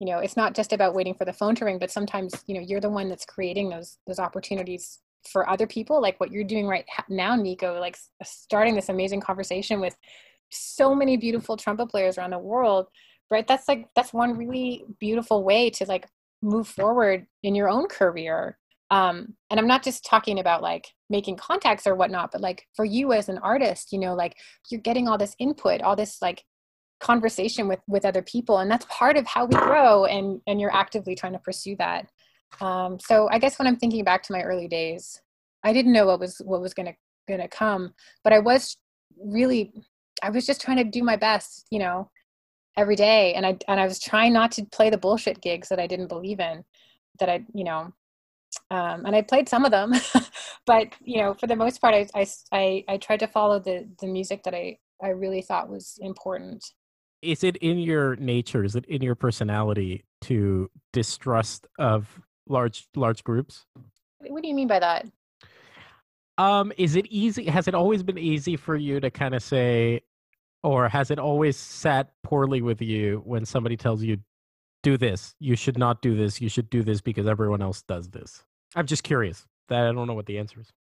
[0.00, 2.54] you know it's not just about waiting for the phone to ring but sometimes you
[2.54, 6.44] know you're the one that's creating those those opportunities for other people like what you're
[6.44, 9.96] doing right now nico like starting this amazing conversation with
[10.50, 12.86] so many beautiful trumpet players around the world
[13.30, 13.46] right?
[13.46, 16.06] That's like that's one really beautiful way to like
[16.42, 18.58] move forward in your own career.
[18.90, 22.84] Um and i'm not just talking about like making contacts or whatnot but like for
[22.84, 24.36] you as an artist you know like
[24.70, 26.44] you're getting all this input all this like
[27.00, 30.72] conversation with with other people and that's part of how we grow and and you're
[30.72, 32.06] actively trying to pursue that
[32.60, 35.20] um so i guess when i'm thinking back to my early days
[35.64, 37.92] i didn't know what was what was going to come
[38.24, 38.76] but i was
[39.24, 39.72] really
[40.22, 42.10] i was just trying to do my best you know
[42.76, 45.80] every day and i and i was trying not to play the bullshit gigs that
[45.80, 46.64] i didn't believe in
[47.18, 47.92] that i you know
[48.70, 49.92] um, and i played some of them
[50.66, 53.88] but you know for the most part I, I i i tried to follow the
[54.00, 56.64] the music that i i really thought was important.
[57.22, 63.24] Is it in your nature is it in your personality to distrust of large large
[63.24, 63.66] groups?
[64.18, 65.06] What do you mean by that?
[66.38, 70.02] Um is it easy has it always been easy for you to kind of say
[70.62, 74.18] or has it always sat poorly with you when somebody tells you
[74.82, 75.34] do this.
[75.40, 76.40] You should not do this.
[76.40, 78.44] You should do this because everyone else does this?
[78.76, 79.46] I'm just curious.
[79.68, 80.72] That i don't know what the answer is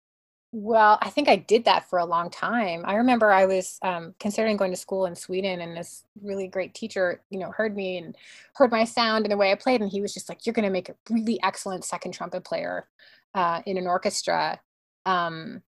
[0.56, 4.14] well i think i did that for a long time i remember i was um,
[4.20, 7.98] considering going to school in sweden and this really great teacher you know heard me
[7.98, 8.16] and
[8.54, 10.64] heard my sound and the way i played and he was just like you're going
[10.64, 12.86] to make a really excellent second trumpet player
[13.34, 14.60] uh, in an orchestra
[15.06, 15.60] um,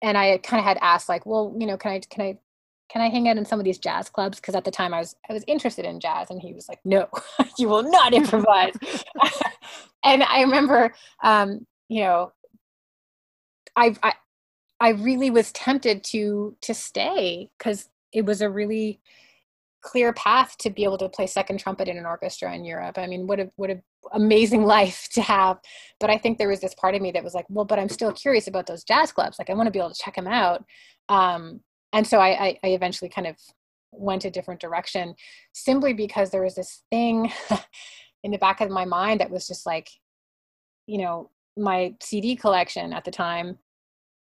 [0.00, 2.38] and i kind of had asked like well you know can i can i
[2.90, 4.38] can I hang out in some of these jazz clubs?
[4.38, 6.80] Because at the time I was I was interested in jazz, and he was like,
[6.84, 7.08] No,
[7.58, 8.74] you will not improvise.
[10.04, 12.32] and I remember, um, you know,
[13.76, 14.14] I,
[14.80, 19.00] I really was tempted to to stay because it was a really
[19.82, 22.96] clear path to be able to play second trumpet in an orchestra in Europe.
[22.98, 23.80] I mean, what a what a
[24.12, 25.58] amazing life to have.
[26.00, 27.88] But I think there was this part of me that was like, well, but I'm
[27.88, 29.38] still curious about those jazz clubs.
[29.38, 30.64] Like I want to be able to check them out.
[31.08, 31.60] Um,
[31.92, 33.36] and so I, I, I eventually kind of
[33.92, 35.14] went a different direction
[35.52, 37.32] simply because there was this thing
[38.24, 39.88] in the back of my mind that was just like
[40.86, 43.56] you know my cd collection at the time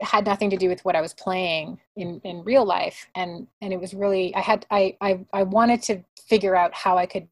[0.00, 3.06] had nothing to do with what i was playing in in real life.
[3.14, 6.98] And and it was really i had i i, I wanted to figure out how
[6.98, 7.28] i could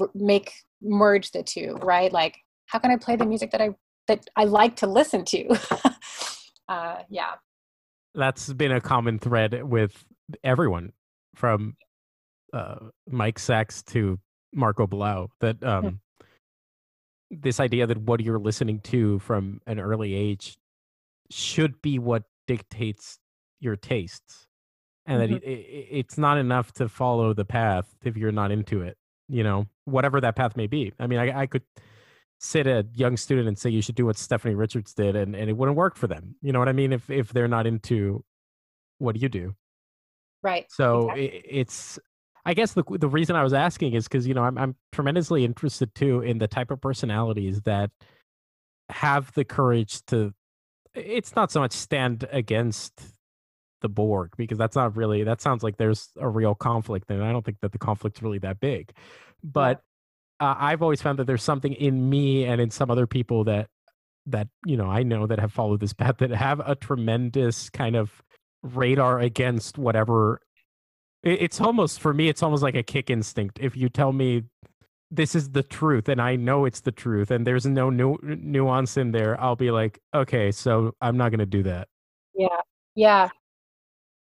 [0.00, 2.12] r- make merge the two right?
[2.12, 3.70] Like how can i play the music that i
[4.08, 5.56] that i like to listen to?
[6.68, 7.32] Uh yeah.
[8.14, 10.04] That's been a common thread with
[10.44, 10.92] everyone
[11.34, 11.76] from
[12.52, 12.76] uh,
[13.08, 14.18] Mike Sachs to
[14.54, 16.00] Marco Blaauw that um,
[17.30, 20.56] this idea that what you're listening to from an early age
[21.32, 23.18] should be what dictates
[23.60, 24.46] your tastes
[25.06, 25.32] and mm-hmm.
[25.34, 28.96] that it, it, it's not enough to follow the path if you're not into it
[29.28, 31.62] you know whatever that path may be i mean i, I could
[32.42, 35.48] sit a young student and say you should do what Stephanie Richards did and, and
[35.48, 36.34] it wouldn't work for them.
[36.42, 36.92] You know what I mean?
[36.92, 38.24] If if they're not into
[38.98, 39.54] what you do.
[40.42, 40.66] Right.
[40.68, 41.26] So exactly.
[41.26, 41.98] it, it's
[42.44, 45.44] I guess the the reason I was asking is because you know I'm I'm tremendously
[45.44, 47.90] interested too in the type of personalities that
[48.90, 50.34] have the courage to.
[50.94, 53.00] It's not so much stand against
[53.80, 57.32] the Borg because that's not really that sounds like there's a real conflict and I
[57.32, 58.92] don't think that the conflict's really that big.
[59.42, 59.82] But
[60.40, 63.68] uh, I've always found that there's something in me and in some other people that
[64.26, 67.96] that you know I know that have followed this path that have a tremendous kind
[67.96, 68.22] of
[68.62, 70.40] radar against whatever
[71.24, 74.44] it's almost for me it's almost like a kick instinct if you tell me
[75.12, 78.96] this is the truth and i know it's the truth and there's no nu- nuance
[78.96, 81.86] in there i'll be like okay so i'm not going to do that.
[82.34, 82.60] Yeah
[82.94, 83.28] yeah.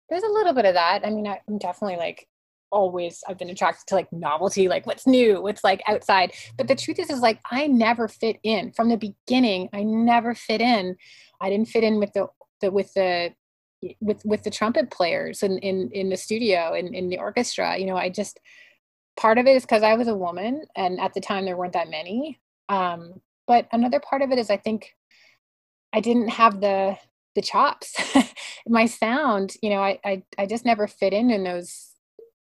[0.09, 2.29] There's a little bit of that i mean i'm definitely like
[2.71, 6.75] always i've been attracted to like novelty like what's new what's like outside but the
[6.75, 10.97] truth is is like i never fit in from the beginning i never fit in
[11.41, 12.27] i didn't fit in with the,
[12.61, 13.31] the with the
[14.01, 17.77] with with the trumpet players in in in the studio and in, in the orchestra
[17.77, 18.41] you know i just
[19.17, 21.73] part of it is because i was a woman and at the time there weren't
[21.73, 24.95] that many um but another part of it is i think
[25.93, 26.97] i didn't have the
[27.35, 27.97] the chops.
[28.69, 31.89] My sound you know I, I i just never fit in in those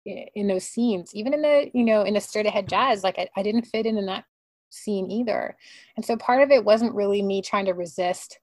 [0.04, 3.28] in those scenes even in the you know in the straight ahead jazz like I,
[3.36, 4.24] I didn't fit in in that
[4.70, 5.56] scene either.
[5.96, 8.38] And so part of it wasn't really me trying to resist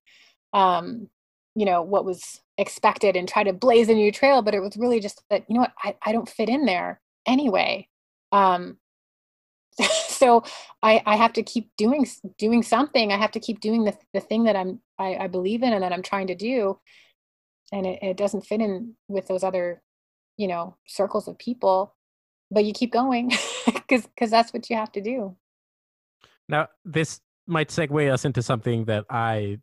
[0.54, 1.10] um
[1.56, 4.78] you know what was expected and try to blaze a new trail but it was
[4.78, 7.88] really just that you know what i, I don't fit in there anyway
[8.32, 8.78] um
[10.08, 10.44] so
[10.82, 12.08] I, I have to keep doing
[12.38, 13.12] doing something.
[13.12, 15.84] I have to keep doing the, the thing that i'm I, I believe in and
[15.84, 16.80] that i'm trying to do.
[17.72, 19.82] And it, it doesn't fit in with those other
[20.38, 21.94] you know circles of people.
[22.50, 23.34] But you keep going
[23.66, 25.36] because because that's what you have to do.
[26.50, 29.58] Now this might segue us into something that i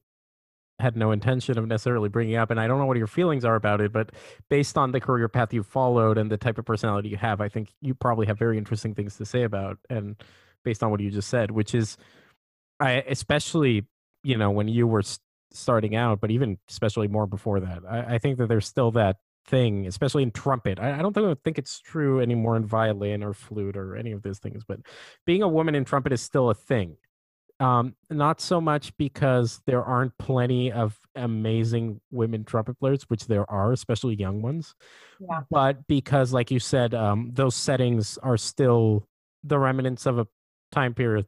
[0.81, 3.55] had no intention of necessarily bringing up and i don't know what your feelings are
[3.55, 4.11] about it but
[4.49, 7.49] based on the career path you followed and the type of personality you have i
[7.49, 10.17] think you probably have very interesting things to say about and
[10.65, 11.97] based on what you just said which is
[12.81, 13.87] i especially
[14.25, 15.03] you know when you were
[15.53, 19.17] starting out but even especially more before that I, I think that there's still that
[19.47, 20.79] thing, especially in trumpet.
[20.79, 24.23] I, I don't think, think it's true anymore in violin or flute or any of
[24.23, 24.81] those things, but
[25.27, 26.97] being a woman in trumpet is still a thing.
[27.61, 33.49] Um, not so much because there aren't plenty of amazing women trumpet players, which there
[33.51, 34.75] are, especially young ones,
[35.21, 35.43] yeah.
[35.51, 39.07] but because, like you said, um, those settings are still
[39.45, 40.27] the remnants of a
[40.73, 41.27] time period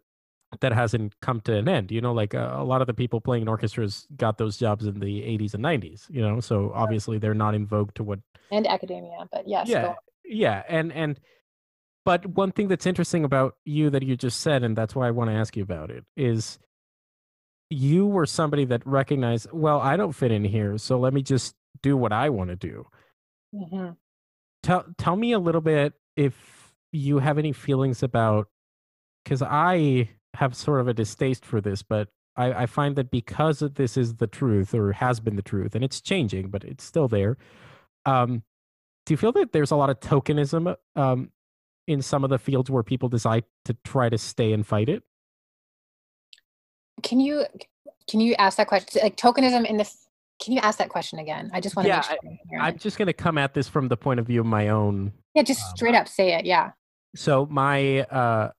[0.61, 1.93] that hasn't come to an end.
[1.93, 4.87] You know, like uh, a lot of the people playing in orchestras got those jobs
[4.87, 8.19] in the 80s and 90s, you know, so obviously they're not in vogue to what
[8.51, 9.69] and academia, but yes.
[9.69, 9.95] Yeah.
[10.29, 11.21] Yeah, and and
[12.07, 15.11] but one thing that's interesting about you that you just said and that's why I
[15.11, 16.57] want to ask you about it is
[17.69, 21.57] you were somebody that recognized, well, I don't fit in here, so let me just
[21.83, 22.87] do what I want to do.
[23.53, 23.91] Mm-hmm.
[24.63, 28.47] Tell tell me a little bit if you have any feelings about
[29.25, 33.65] because I have sort of a distaste for this, but I, I find that because
[33.75, 37.09] this is the truth or has been the truth, and it's changing, but it's still
[37.09, 37.37] there.
[38.05, 38.45] Um,
[39.07, 41.31] do you feel that there's a lot of tokenism um,
[41.87, 45.03] in some of the fields where people decide to try to stay and fight it?
[47.03, 47.45] Can you
[48.09, 49.01] can you ask that question?
[49.03, 49.91] Like tokenism in the
[50.43, 51.51] can you ask that question again?
[51.53, 52.19] I just want to yeah, sure
[52.61, 54.69] I, am just going to come at this from the point of view of my
[54.69, 55.13] own.
[55.35, 56.45] Yeah, just um, straight up say it.
[56.45, 56.73] Yeah.
[57.15, 58.51] So my uh,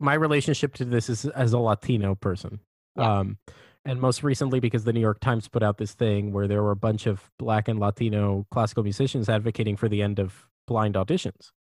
[0.00, 2.60] my relationship to this is as a Latino person.
[2.96, 3.18] Yeah.
[3.18, 3.38] Um,
[3.84, 6.72] and most recently, because the New York Times put out this thing where there were
[6.72, 11.52] a bunch of Black and Latino classical musicians advocating for the end of blind auditions,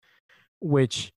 [0.59, 1.11] which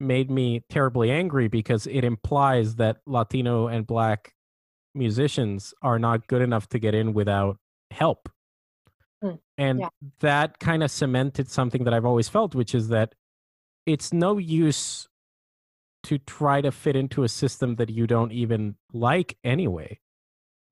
[0.00, 4.34] made me terribly angry because it implies that Latino and Black
[4.94, 7.58] musicians are not good enough to get in without
[7.90, 8.28] help.
[9.22, 9.88] Mm, and yeah.
[10.20, 13.14] that kind of cemented something that I've always felt, which is that
[13.86, 15.08] it's no use
[16.04, 20.00] to try to fit into a system that you don't even like anyway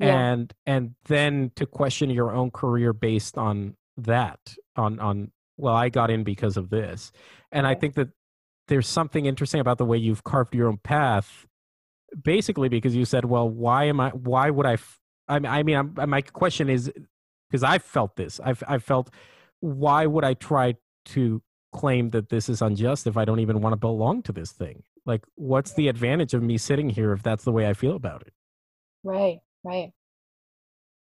[0.01, 0.19] yeah.
[0.19, 4.41] and and then to question your own career based on that
[4.77, 5.31] on on
[5.61, 7.13] well i got in because of this
[7.53, 8.09] and i think that
[8.69, 11.47] there's something interesting about the way you've carved your own path
[12.23, 15.63] basically because you said well why am i why would i f- i mean, I
[15.63, 16.93] mean I'm, uh, my question is uh,
[17.49, 19.11] because i've felt this i've i've felt
[19.61, 20.75] why would i try
[21.07, 21.43] to
[21.73, 24.83] claim that this is unjust if i don't even want to belong to this thing
[25.07, 28.23] like, what's the advantage of me sitting here if that's the way I feel about
[28.23, 28.33] it?
[29.03, 29.93] Right, right.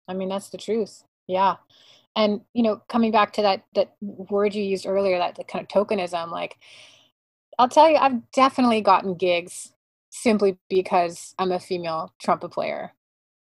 [0.08, 1.04] I mean, that's the truth.
[1.26, 1.56] Yeah.
[2.16, 5.62] And, you know, coming back to that that word you used earlier, that the kind
[5.64, 6.56] of tokenism, like
[7.58, 9.72] I'll tell you, I've definitely gotten gigs
[10.10, 12.92] simply because I'm a female trumpet player.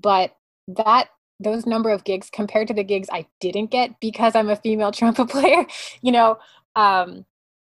[0.01, 0.35] But
[0.67, 1.09] that
[1.39, 4.91] those number of gigs compared to the gigs I didn't get because I'm a female
[4.91, 5.65] trumpet player,
[6.01, 6.37] you know,
[6.75, 7.25] um,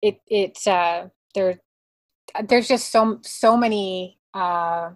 [0.02, 1.60] it it uh there
[2.48, 4.92] there's just so so many uh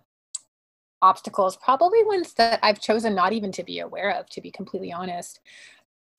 [1.02, 4.92] obstacles probably ones that i've chosen not even to be aware of to be completely
[4.92, 5.40] honest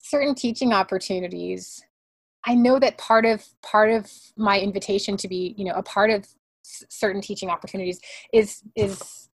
[0.03, 1.83] certain teaching opportunities
[2.45, 6.11] i know that part of part of my invitation to be you know a part
[6.11, 6.27] of
[6.65, 7.99] s- certain teaching opportunities
[8.33, 9.29] is is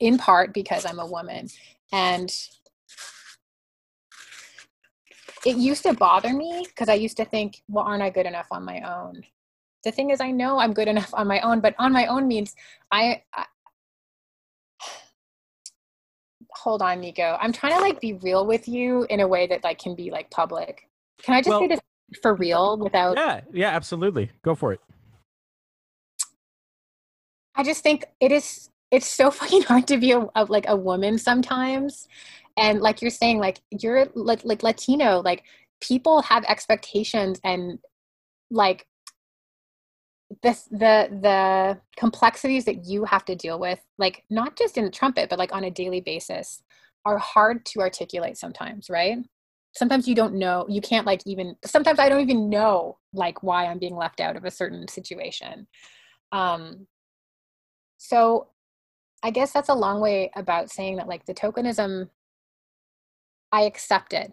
[0.00, 1.48] in part because i'm a woman
[1.92, 2.34] and
[5.46, 8.48] it used to bother me because I used to think, well, aren't I good enough
[8.50, 9.22] on my own?
[9.84, 12.28] The thing is, I know I'm good enough on my own, but on my own
[12.28, 12.54] means
[12.92, 13.22] I,
[16.56, 17.36] hold on, Nico.
[17.40, 20.10] I'm trying to like be real with you in a way that like can be
[20.10, 20.88] like public.
[21.22, 21.80] Can I just Well- say this
[22.20, 23.16] for real without?
[23.16, 24.30] Yeah, yeah, absolutely.
[24.42, 24.80] Go for it.
[27.54, 28.70] I just think it is.
[28.90, 32.08] It's so fucking hard to be a, a like a woman sometimes,
[32.56, 35.44] and like you're saying, like you're like like Latino, like
[35.80, 37.78] people have expectations and
[38.50, 38.86] like
[40.42, 44.90] this the the complexities that you have to deal with, like not just in the
[44.90, 46.62] trumpet, but like on a daily basis,
[47.04, 49.18] are hard to articulate sometimes, right?
[49.74, 51.56] Sometimes you don't know, you can't like even.
[51.64, 55.66] Sometimes I don't even know like why I'm being left out of a certain situation.
[56.32, 56.86] Um,
[57.98, 58.48] so
[59.22, 62.08] I guess that's a long way about saying that like the tokenism
[63.52, 64.32] I accept it.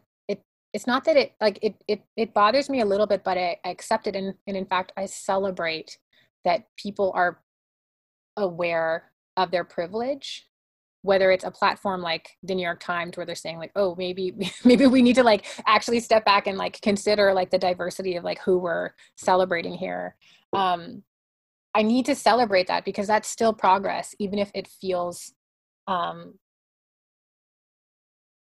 [0.74, 3.38] It it's not that it like it it it bothers me a little bit, but
[3.38, 5.98] I, I accept it and, and in fact I celebrate
[6.46, 7.40] that people are
[8.38, 10.46] aware of their privilege
[11.02, 14.34] whether it's a platform like the New York Times where they're saying like oh maybe
[14.66, 18.24] maybe we need to like actually step back and like consider like the diversity of
[18.24, 20.16] like who we're celebrating here.
[20.54, 21.04] Um
[21.76, 25.34] I need to celebrate that because that's still progress, even if it feels
[25.88, 26.36] um,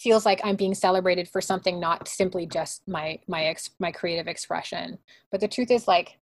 [0.02, 4.28] feels like I'm being celebrated for something not simply just my my ex, my creative
[4.28, 4.98] expression.
[5.30, 6.18] But the truth is, like,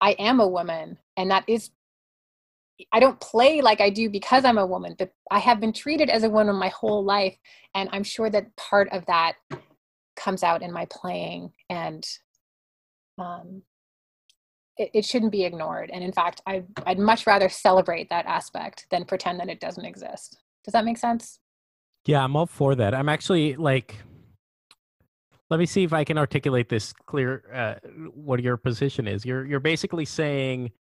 [0.00, 1.70] I am a woman, and that is.
[2.92, 6.10] I don't play like I do because I'm a woman, but I have been treated
[6.10, 7.36] as a woman my whole life,
[7.72, 9.34] and I'm sure that part of that
[10.16, 12.04] comes out in my playing and
[13.18, 13.62] um,
[14.76, 15.90] it, it shouldn't be ignored.
[15.92, 19.84] And in fact, I, I'd much rather celebrate that aspect than pretend that it doesn't
[19.84, 20.38] exist.
[20.64, 21.40] Does that make sense?
[22.06, 22.94] Yeah, I'm all for that.
[22.94, 23.96] I'm actually like,
[25.50, 27.44] let me see if I can articulate this clear.
[27.52, 29.24] Uh, what your position is?
[29.24, 30.72] You're you're basically saying,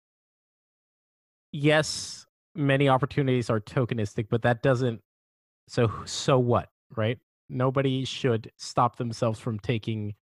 [1.53, 5.01] yes, many opportunities are tokenistic, but that doesn't.
[5.68, 7.18] So so what, right?
[7.49, 10.14] Nobody should stop themselves from taking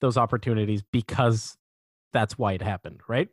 [0.00, 1.56] those opportunities because
[2.12, 3.28] that's why it happened, right?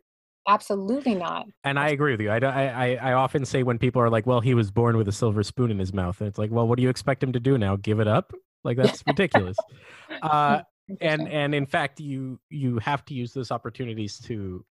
[0.48, 1.46] Absolutely not.
[1.64, 2.30] And I agree with you.
[2.30, 5.06] I, I, I, I often say when people are like, well, he was born with
[5.08, 6.20] a silver spoon in his mouth.
[6.20, 7.76] And it's like, well, what do you expect him to do now?
[7.76, 8.32] Give it up?
[8.64, 9.56] Like, that's ridiculous.
[10.22, 10.62] Uh,
[11.00, 14.64] and, and in fact, you, you have to use those opportunities to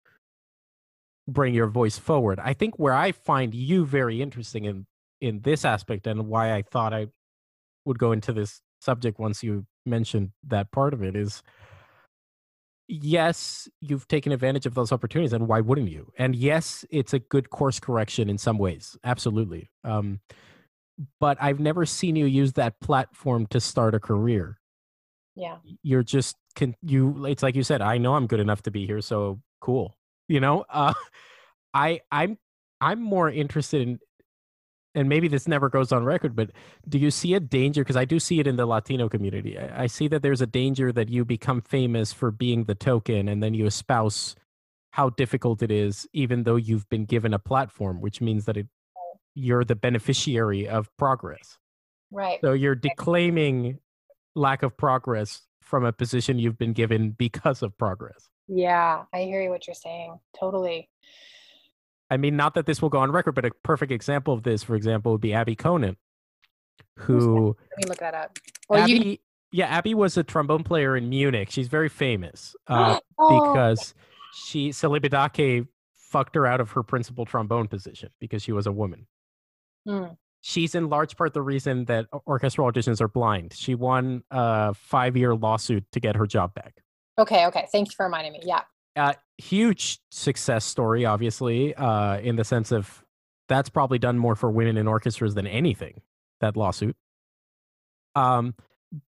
[1.27, 2.39] bring your voice forward.
[2.41, 4.85] I think where I find you very interesting in,
[5.19, 7.07] in this aspect and why I thought I
[7.85, 11.43] would go into this subject once you mentioned that part of it is
[12.87, 16.11] yes, you've taken advantage of those opportunities, and why wouldn't you?
[16.17, 19.69] And yes, it's a good course correction in some ways, absolutely.
[19.83, 20.19] Um,
[21.19, 24.59] but I've never seen you use that platform to start a career.
[25.35, 25.57] yeah.
[25.83, 27.25] You're just can you.
[27.25, 27.81] It's like you said.
[27.81, 29.95] I know I'm good enough to be here, so cool.
[30.27, 30.93] You know, uh,
[31.73, 32.37] I I'm
[32.81, 33.99] I'm more interested in.
[34.97, 36.49] And maybe this never goes on record, but
[36.89, 37.83] do you see a danger?
[37.83, 39.55] Because I do see it in the Latino community.
[39.55, 43.29] I, I see that there's a danger that you become famous for being the token
[43.29, 44.35] and then you espouse
[44.89, 48.65] how difficult it is, even though you've been given a platform, which means that it,
[49.35, 51.59] you're the beneficiary of progress.
[52.09, 52.39] Right.
[52.41, 53.77] So you're declaiming
[54.33, 58.29] lack of progress from a position you've been given because of progress.
[58.47, 59.03] Yeah.
[59.13, 60.17] I hear what you're saying.
[60.39, 60.89] Totally.
[62.09, 64.63] I mean, not that this will go on record, but a perfect example of this,
[64.63, 65.97] for example, would be Abby Conant,
[66.95, 68.37] who Let me look that up.
[68.69, 68.83] Or you.
[68.83, 71.49] Abby, yeah, Abby was a trombone player in Munich.
[71.51, 73.93] She's very famous uh, Oh, because
[74.45, 79.07] she Celibidache fucked her out of her principal trombone position because she was a woman.
[79.85, 80.05] hmm.
[80.41, 83.53] She's in large part the reason that orchestral auditions are blind.
[83.53, 86.75] She won a five-year lawsuit to get her job back.
[87.17, 87.47] Okay.
[87.47, 87.67] Okay.
[87.71, 88.41] Thanks for reminding me.
[88.45, 88.61] Yeah.
[88.97, 93.03] Uh, huge success story, obviously, uh, in the sense of
[93.47, 96.01] that's probably done more for women in orchestras than anything.
[96.41, 96.95] That lawsuit.
[98.15, 98.55] Um,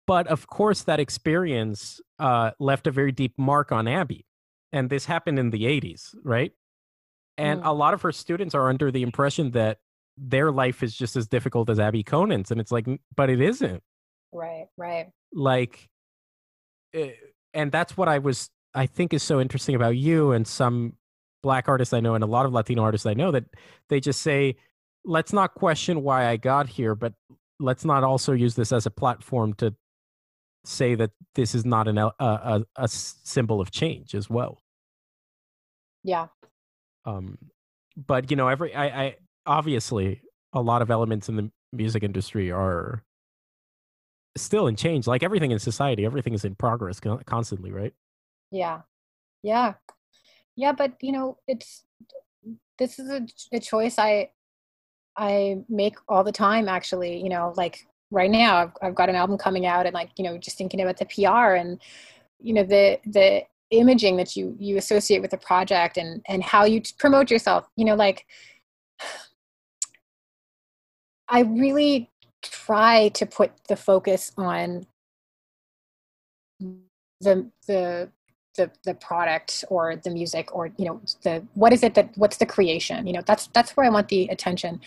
[0.08, 4.26] but of course, that experience uh, left a very deep mark on Abby,
[4.72, 6.52] and this happened in the '80s, right?
[7.38, 7.66] And Mm.
[7.68, 9.80] a lot of her students are under the impression that
[10.18, 12.86] their life is just as difficult as Abby Conant's, and it's like,
[13.16, 13.82] but it isn't
[14.34, 14.68] Right.
[14.78, 15.12] Right.
[15.34, 15.90] like
[16.94, 17.12] eh,
[17.54, 20.94] and that's what i was I think is so interesting about you and some
[21.42, 23.46] black artists I know and a lot of Latino artists I know that
[23.90, 24.56] they just say,
[25.06, 27.14] let's not question why I got here, but
[27.60, 29.74] let's not also use this as a platform to
[30.66, 34.62] say that this is not an a, a, a symbol of change as well.
[36.04, 36.28] Yeah.
[37.06, 37.38] Um,
[37.96, 39.16] but you know, every I, I
[39.46, 40.22] obviously
[40.54, 43.04] a lot of elements in the music industry are
[44.38, 45.08] still in change.
[45.08, 47.94] Like everything in society, everything is in progress constantly, right?
[48.52, 48.82] Yeah,
[49.44, 49.74] yeah,
[50.56, 50.72] yeah.
[50.74, 51.84] But you know, it's
[52.78, 54.32] this is a, a choice I
[55.18, 56.68] I make all the time.
[56.70, 60.12] Actually, you know, like right now, I've I've got an album coming out, and like
[60.18, 61.80] you know, just thinking about the PR and
[62.42, 66.66] you know the the imaging that you you associate with the project and and how
[66.66, 67.68] you promote yourself.
[67.76, 68.26] You know, like
[71.30, 72.10] I really
[72.42, 74.86] try to put the focus on
[77.22, 78.10] the the
[78.60, 82.38] the the product or the music or you know the what is it that what's
[82.38, 84.80] the creation you know that's that's where i want the attention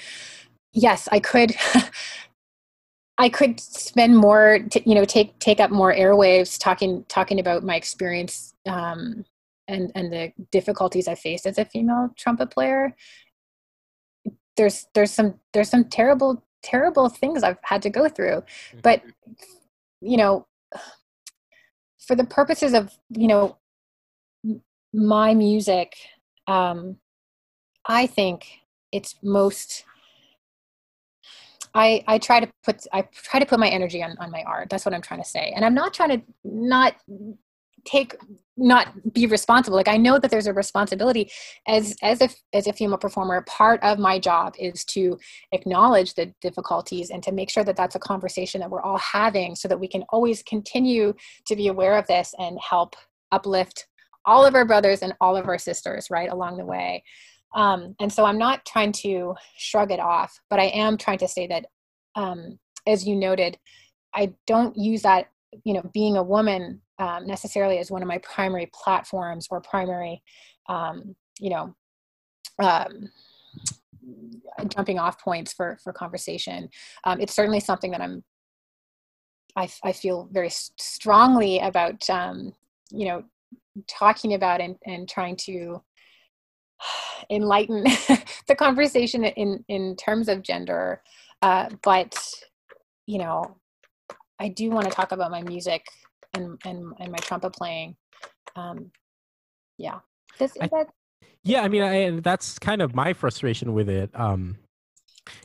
[0.72, 1.52] yes i could
[3.18, 7.64] i could spend more to, you know take take up more airwaves talking talking about
[7.64, 9.24] my experience um
[9.68, 12.94] and and the difficulties i faced as a female trumpet player
[14.56, 18.42] there's there's some there's some terrible terrible things I've had to go through.
[18.42, 18.78] Mm-hmm.
[18.82, 19.02] But
[20.00, 20.46] you know,
[22.06, 23.56] for the purposes of you know
[24.93, 25.95] my music,
[26.47, 26.97] um,
[27.86, 28.47] I think
[28.90, 29.84] it's most.
[31.74, 34.68] I, I try to put I try to put my energy on, on my art.
[34.68, 35.53] That's what I'm trying to say.
[35.57, 36.97] And I'm not trying to not
[37.84, 38.16] take
[38.57, 41.30] not be responsible like i know that there's a responsibility
[41.66, 45.18] as as a as a female performer part of my job is to
[45.53, 49.57] acknowledge the difficulties and to make sure that that's a conversation that we're all having
[49.57, 51.14] so that we can always continue
[51.47, 52.95] to be aware of this and help
[53.32, 53.86] uplift
[54.24, 57.02] all of our brothers and all of our sisters right along the way
[57.54, 61.28] um, and so i'm not trying to shrug it off but i am trying to
[61.28, 61.66] say that
[62.14, 63.58] um, as you noted
[64.14, 65.28] i don't use that
[65.64, 70.22] you know being a woman um, necessarily as one of my primary platforms or primary,
[70.68, 71.74] um, you know,
[72.60, 73.10] um,
[74.68, 76.68] jumping off points for for conversation.
[77.02, 78.22] Um, it's certainly something that I'm.
[79.54, 83.22] I, I feel very strongly about, you know,
[83.88, 85.82] talking about and, and trying to
[87.30, 87.84] enlighten
[88.48, 91.02] the conversation in in terms of gender.
[91.40, 92.16] Uh, but
[93.06, 93.56] you know,
[94.38, 95.84] I do want to talk about my music
[96.34, 97.96] and and, and my trumpet playing
[98.56, 98.90] um
[99.78, 99.98] yeah
[100.38, 100.88] this, I, that...
[101.42, 104.58] yeah i mean I, that's kind of my frustration with it um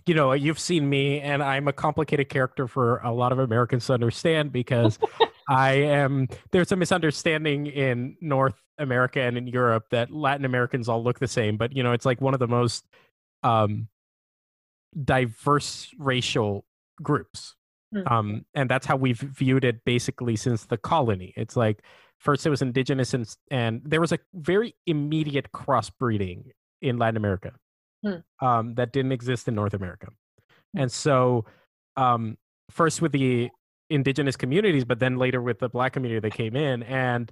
[0.06, 3.88] you know you've seen me and i'm a complicated character for a lot of americans
[3.88, 5.00] to understand because
[5.50, 11.04] i am there's a misunderstanding in north america and in europe that latin americans all
[11.04, 12.86] look the same but you know it's like one of the most
[13.44, 13.88] um
[15.04, 16.66] diverse racial
[17.02, 17.56] groups
[17.94, 18.14] Mm-hmm.
[18.14, 21.34] Um, and that's how we've viewed it basically since the colony.
[21.38, 21.82] It's like
[22.20, 27.54] first it was indigenous and, and there was a very immediate crossbreeding in Latin America
[28.06, 28.24] mm.
[28.42, 30.08] um, that didn't exist in North America.
[30.76, 30.82] Mm.
[30.82, 31.46] And so
[31.96, 32.38] um,
[32.70, 33.50] first with the
[33.90, 37.32] indigenous communities, but then later with the black community that came in and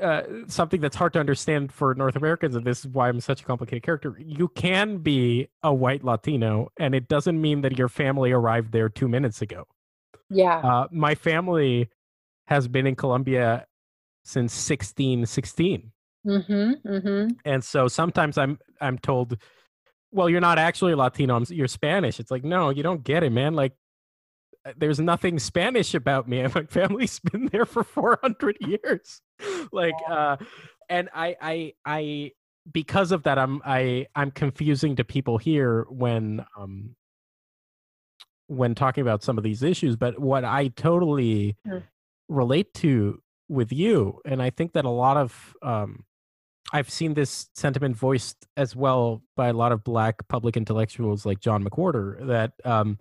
[0.00, 3.42] uh, something that's hard to understand for North Americans, and this is why I'm such
[3.42, 4.16] a complicated character.
[4.18, 8.88] You can be a white Latino, and it doesn't mean that your family arrived there
[8.88, 9.64] two minutes ago.
[10.28, 10.58] Yeah.
[10.58, 11.88] Uh, my family
[12.46, 13.66] has been in Colombia
[14.24, 15.92] since 1616.
[16.26, 17.28] Mm-hmm, mm-hmm.
[17.44, 19.38] And so sometimes I'm I'm told,
[20.10, 21.40] well, you're not actually Latino.
[21.48, 22.18] you're Spanish.
[22.18, 23.54] It's like, no, you don't get it, man.
[23.54, 23.72] Like,
[24.76, 26.42] there's nothing Spanish about me.
[26.42, 29.20] My family's been there for 400 years.
[29.72, 30.36] like, uh,
[30.88, 32.32] and I, I, I,
[32.72, 36.96] because of that, I'm, I, I'm confusing to people here when, um,
[38.48, 41.82] when talking about some of these issues, but what I totally mm.
[42.28, 46.04] relate to with you, and I think that a lot of um,
[46.72, 51.40] I've seen this sentiment voiced as well by a lot of black public intellectuals like
[51.40, 52.98] John McWhorter that um,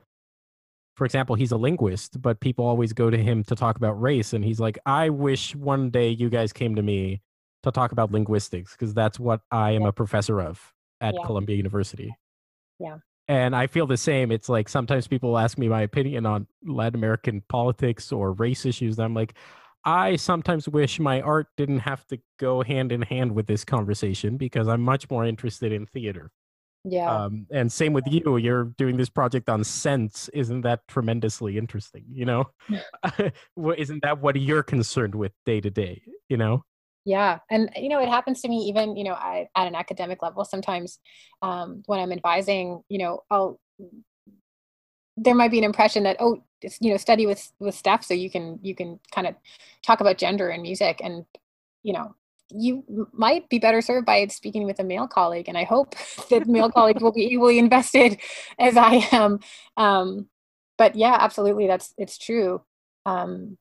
[0.96, 4.34] for example, he's a linguist, but people always go to him to talk about race.
[4.34, 7.22] And he's like, I wish one day you guys came to me
[7.64, 9.90] to talk about linguistics because that's what I am yeah.
[9.90, 11.26] a professor of at yeah.
[11.26, 12.16] Columbia University.
[12.80, 12.98] Yeah
[13.28, 14.32] and I feel the same.
[14.32, 18.98] It's like sometimes people ask me my opinion on Latin American politics or race issues.
[18.98, 19.34] And I'm like,
[19.84, 24.38] I sometimes wish my art didn't have to go hand in hand with this conversation
[24.38, 26.32] because I'm much more interested in theater.
[26.88, 27.12] Yeah.
[27.12, 28.38] Um, and same with you.
[28.38, 30.30] You're doing this project on sense.
[30.34, 32.06] Isn't that tremendously interesting?
[32.12, 32.46] You know,
[33.78, 36.02] isn't that what you're concerned with day to day?
[36.30, 36.64] You know.
[37.06, 40.24] yeah and you know it happens to me even you know I, at an academic
[40.24, 40.98] level sometimes
[41.44, 43.60] um, when i'm advising you know i'll
[45.18, 46.44] there might be an impression that oh
[46.82, 49.36] you know study with with Steph so you can you can kind of
[49.84, 51.26] talk about gender and music and
[51.84, 52.16] you know
[52.52, 55.96] you might be better served by speaking with a male colleague and i hope
[56.30, 58.20] that male colleagues will be equally invested
[58.60, 59.40] as i am.
[59.78, 60.28] Um,
[60.78, 62.62] but yeah absolutely that's it's true.
[63.06, 63.58] Um,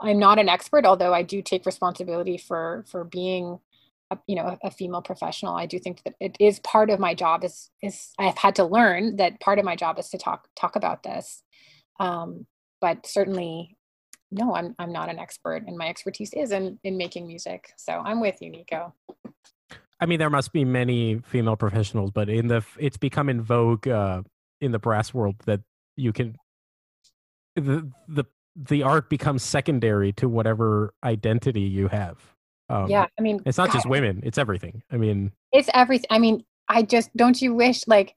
[0.00, 3.58] i'm not an expert although i do take responsibility for for being
[4.10, 5.54] a, you know a, a, female professional.
[5.54, 8.64] I do think that it is part of my job is is i've had to
[8.64, 11.42] learn that part of my job is to talk talk about this.
[12.00, 12.46] Um,
[12.80, 13.76] but certainly
[14.30, 18.02] no i'm i'm not an expert and my expertise is in in making music so
[18.04, 18.92] i'm with you nico
[20.00, 23.86] i mean there must be many female professionals but in the it's become in vogue
[23.88, 24.22] uh
[24.60, 25.60] in the brass world that
[25.96, 26.36] you can
[27.56, 28.24] the the
[28.56, 32.18] the art becomes secondary to whatever identity you have
[32.70, 34.82] um, yeah, I mean, it's not God, just women; it's everything.
[34.90, 36.06] I mean, it's everything.
[36.10, 38.14] I mean, I just don't you wish like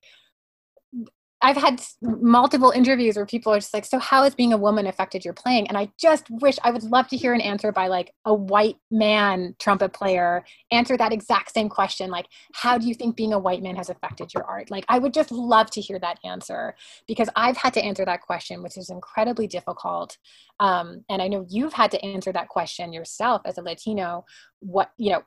[1.43, 4.85] I've had multiple interviews where people are just like, "So how has being a woman
[4.87, 7.87] affected your playing?" And I just wish I would love to hear an answer by
[7.87, 12.93] like a white man trumpet player answer that exact same question, like, "How do you
[12.93, 15.81] think being a white man has affected your art?" Like, I would just love to
[15.81, 16.75] hear that answer
[17.07, 20.17] because I've had to answer that question, which is incredibly difficult.
[20.59, 24.25] Um, and I know you've had to answer that question yourself as a Latino.
[24.59, 25.23] What you know,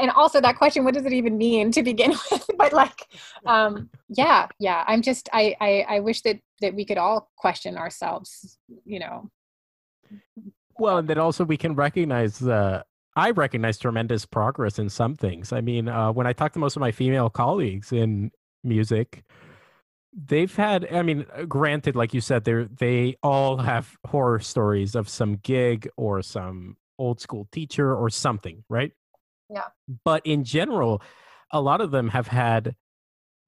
[0.00, 2.50] and also that question what does it even mean to begin with?
[2.56, 3.06] But like
[3.46, 4.84] um yeah yeah.
[4.86, 9.30] I'm just I, I i wish that that we could all question ourselves you know.
[10.78, 12.82] Well and that also we can recognize uh
[13.16, 15.52] i recognize tremendous progress in some things.
[15.52, 18.30] I mean uh when i talk to most of my female colleagues in
[18.62, 19.24] music
[20.26, 24.94] they've had i mean uh, granted like you said they they all have horror stories
[24.94, 28.92] of some gig or some old school teacher or something right
[29.50, 29.64] yeah.
[30.04, 31.02] But in general,
[31.52, 32.76] a lot of them have had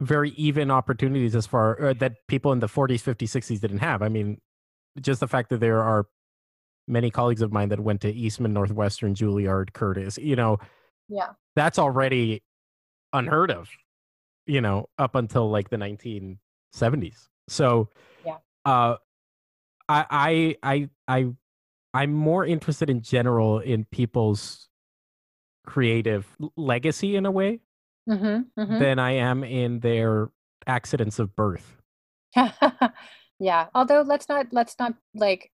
[0.01, 4.03] very even opportunities as far uh, that people in the 40s, 50s, 60s didn't have.
[4.03, 4.41] I mean,
[5.01, 6.07] just the fact that there are
[6.89, 10.59] many colleagues of mine that went to Eastman, Northwestern, Juilliard, Curtis, you know,
[11.09, 12.43] yeah, that's already
[13.13, 13.71] unheard of,
[14.47, 17.29] you know, up until like the 1970s.
[17.49, 17.89] So,
[18.27, 18.97] yeah, uh,
[19.89, 21.27] I, I, I, I,
[21.95, 24.69] I'm more interested in general in people's
[25.67, 26.27] creative
[26.57, 27.61] legacy in a way
[28.09, 28.79] mm-hmm, mm-hmm.
[28.79, 30.31] than I am in their
[30.67, 31.77] accidents of birth.
[33.39, 33.67] yeah.
[33.75, 35.51] Although let's not let's not like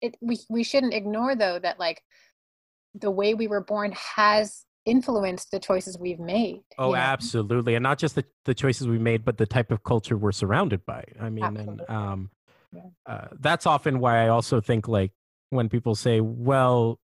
[0.00, 2.02] it we we shouldn't ignore though that like
[2.94, 6.62] the way we were born has influenced the choices we've made.
[6.78, 6.96] Oh, know?
[6.96, 7.74] absolutely.
[7.74, 10.84] And not just the, the choices we made, but the type of culture we're surrounded
[10.86, 11.04] by.
[11.20, 11.84] I mean, absolutely.
[11.88, 12.30] and um,
[12.72, 12.82] yeah.
[13.06, 15.12] uh, that's often why I also think like
[15.50, 16.98] when people say, well,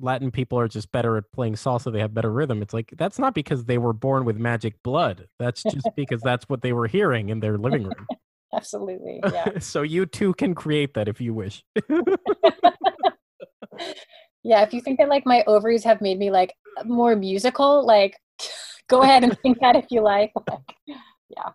[0.00, 1.92] Latin people are just better at playing salsa.
[1.92, 2.62] They have better rhythm.
[2.62, 5.28] It's like that's not because they were born with magic blood.
[5.38, 8.06] That's just because that's what they were hearing in their living room.
[8.54, 9.20] Absolutely.
[9.32, 9.58] Yeah.
[9.60, 11.62] so you too can create that if you wish.
[14.42, 16.54] yeah, if you think that like my ovaries have made me like
[16.84, 18.16] more musical, like
[18.88, 20.32] go ahead and think that if you like.
[21.28, 21.50] yeah.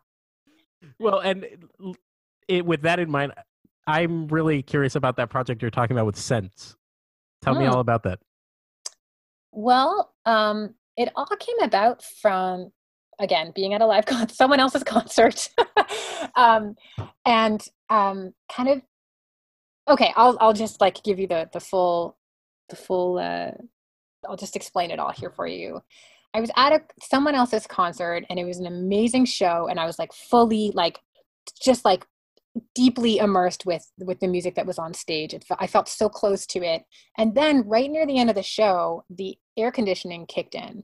[1.00, 1.46] Well, and
[2.48, 3.34] it, with that in mind,
[3.88, 6.76] I'm really curious about that project you're talking about with Sense.
[7.42, 7.72] Tell me hmm.
[7.72, 8.20] all about that.
[9.56, 12.72] Well, um, it all came about from
[13.20, 15.50] again being at a live concert, someone else's concert,
[16.36, 16.76] um,
[17.26, 18.82] and um, kind of
[19.90, 20.14] okay.
[20.16, 22.18] I'll I'll just like give you the the full
[22.70, 23.18] the full.
[23.18, 23.52] Uh,
[24.28, 25.82] I'll just explain it all here for you.
[26.34, 29.86] I was at a someone else's concert and it was an amazing show and I
[29.86, 31.00] was like fully like
[31.64, 32.06] just like
[32.74, 35.34] deeply immersed with with the music that was on stage.
[35.34, 36.84] It, I felt so close to it.
[37.18, 40.84] And then right near the end of the show, the air conditioning kicked in.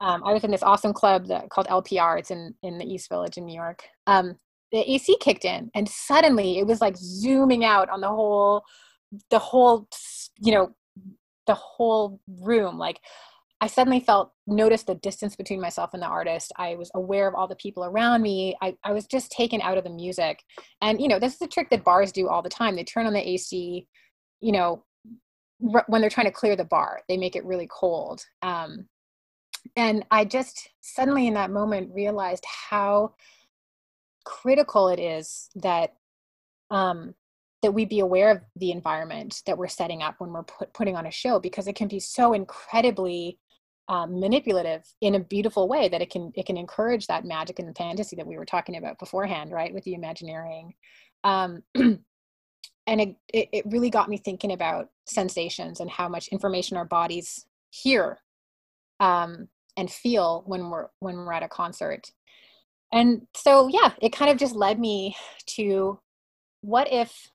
[0.00, 2.18] Um, I was in this awesome club that, called LPR.
[2.18, 3.84] It's in in the East Village in New York.
[4.06, 4.36] Um,
[4.72, 8.62] the AC kicked in, and suddenly it was like zooming out on the whole,
[9.30, 9.88] the whole,
[10.40, 10.74] you know,
[11.46, 12.78] the whole room.
[12.78, 13.00] Like
[13.60, 16.50] I suddenly felt noticed the distance between myself and the artist.
[16.56, 18.56] I was aware of all the people around me.
[18.62, 20.42] I, I was just taken out of the music.
[20.80, 22.74] And you know, this is a trick that bars do all the time.
[22.74, 23.86] They turn on the AC,
[24.40, 24.84] you know,
[25.74, 27.02] r- when they're trying to clear the bar.
[27.08, 28.22] They make it really cold.
[28.40, 28.86] Um,
[29.76, 33.14] and I just suddenly in that moment realized how
[34.24, 35.94] critical it is that
[36.70, 37.14] um,
[37.62, 40.96] that we be aware of the environment that we're setting up when we're put, putting
[40.96, 43.38] on a show because it can be so incredibly
[43.90, 47.76] um, manipulative in a beautiful way that it can it can encourage that magic and
[47.76, 50.74] fantasy that we were talking about beforehand right with the imagineering.
[51.24, 56.84] Um, and it, it, really got me thinking about sensations and how much information our
[56.84, 58.18] bodies hear
[59.00, 62.12] um, and feel when we're when we're at a concert.
[62.92, 65.16] And so yeah it kind of just led me
[65.56, 65.98] to
[66.60, 67.30] what if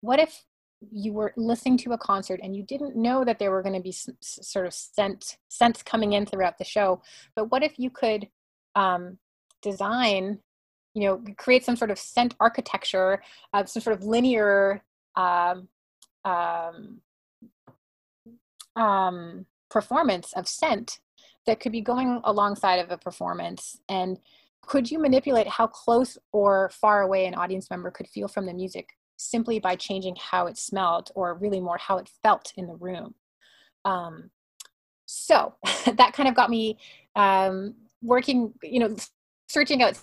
[0.00, 0.42] what if
[0.90, 3.82] you were listening to a concert and you didn't know that there were going to
[3.82, 7.02] be some, sort of scent scents coming in throughout the show
[7.36, 8.28] but what if you could
[8.76, 9.18] um,
[9.62, 10.38] design
[10.94, 14.82] you know create some sort of scent architecture uh, some sort of linear
[15.16, 15.68] um,
[16.24, 17.00] um,
[18.76, 21.00] um, performance of scent
[21.46, 23.78] that could be going alongside of a performance?
[23.88, 24.18] And
[24.62, 28.52] could you manipulate how close or far away an audience member could feel from the
[28.52, 28.90] music
[29.20, 33.14] simply by changing how it smelled or really more how it felt in the room.
[33.84, 34.30] Um,
[35.06, 35.54] so
[35.94, 36.78] that kind of got me
[37.16, 38.94] um, working you know
[39.48, 39.98] searching out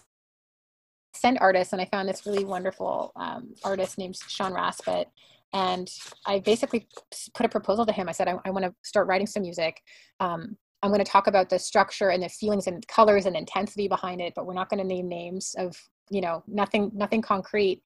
[1.13, 5.09] scent artists and i found this really wonderful um, artist named sean raspet
[5.53, 5.89] and
[6.27, 6.87] i basically
[7.33, 8.07] put a proposal to him.
[8.07, 9.81] I said i, I want to start writing some music.
[10.19, 13.87] Um, i'm going to talk about the structure and the feelings and colors and intensity
[13.87, 15.75] behind it but we're not going to name names of
[16.09, 17.81] you know nothing nothing concrete.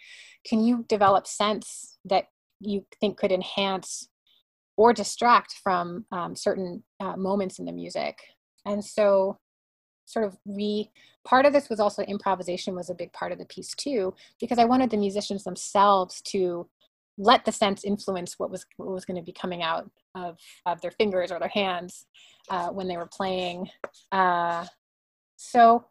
[0.46, 2.26] Can you develop sense that
[2.60, 4.08] you think could enhance
[4.78, 8.20] or distract from um, certain uh, moments in the music?
[8.66, 9.38] And so
[10.06, 10.90] sort of we
[11.26, 14.58] part of this was also improvisation was a big part of the piece too because
[14.58, 16.68] i wanted the musicians themselves to
[17.18, 20.82] let the sense influence what was what was going to be coming out of, of
[20.82, 22.06] their fingers or their hands
[22.50, 23.70] uh, when they were playing.
[24.12, 24.66] Uh,
[25.38, 25.86] so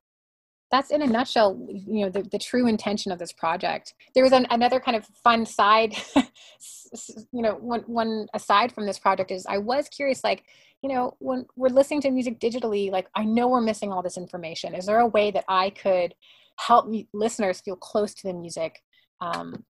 [0.70, 3.94] that's in a nutshell you know the, the true intention of this project.
[4.14, 5.96] There was an, another kind of fun side
[7.32, 10.44] you know one, one aside from this project is i was curious like
[10.82, 14.16] you know when we're listening to music digitally like i know we're missing all this
[14.16, 14.74] information.
[14.74, 16.14] Is there a way that i could
[16.56, 18.82] help listeners feel close to the music
[19.20, 19.64] um,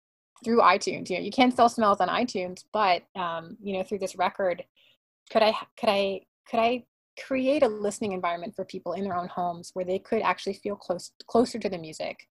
[0.44, 1.10] through itunes?
[1.10, 4.64] You know you can still smells on itunes but um, you know through this record
[5.30, 6.84] could i could i could i
[7.24, 10.76] create a listening environment for people in their own homes where they could actually feel
[10.76, 12.28] close closer to the music.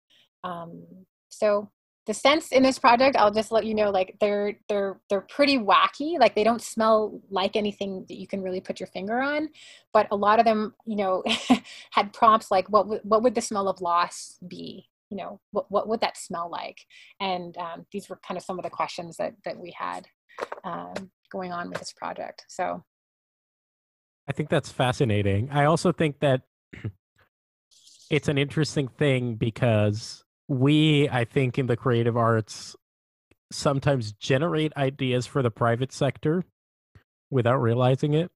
[0.44, 0.84] Um,
[1.28, 1.70] so
[2.08, 5.58] the scents in this project i'll just let you know like they're they're they're pretty
[5.58, 6.18] wacky.
[6.18, 9.50] Like they don't smell like anything that you can really put your finger on
[9.92, 11.22] but a lot of them you know
[11.90, 14.88] had prompts like what w- what would the smell of loss be?
[15.10, 16.78] You know what, what would that smell like?
[17.20, 20.06] And um, these were kind of some of the questions that that we had
[20.64, 22.44] um, going on with this project.
[22.48, 22.84] So
[24.28, 25.48] I think that's fascinating.
[25.50, 26.42] I also think that
[28.10, 32.76] it's an interesting thing because we, I think, in the creative arts,
[33.50, 36.44] sometimes generate ideas for the private sector
[37.30, 38.30] without realizing it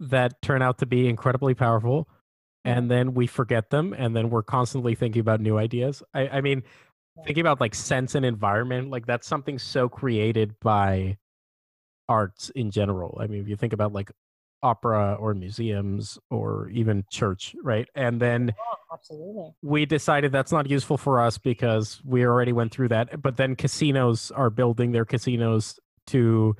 [0.00, 2.08] that turn out to be incredibly powerful.
[2.64, 6.02] And then we forget them, and then we're constantly thinking about new ideas.
[6.12, 6.62] I, I mean,
[7.24, 11.16] thinking about like sense and environment, like that's something so created by
[12.10, 13.16] arts in general.
[13.20, 14.10] I mean, if you think about like
[14.62, 17.88] opera or museums or even church, right?
[17.94, 18.54] And then
[18.92, 19.54] absolutely.
[19.62, 23.22] we decided that's not useful for us because we already went through that.
[23.22, 25.78] But then casinos are building their casinos
[26.08, 26.56] to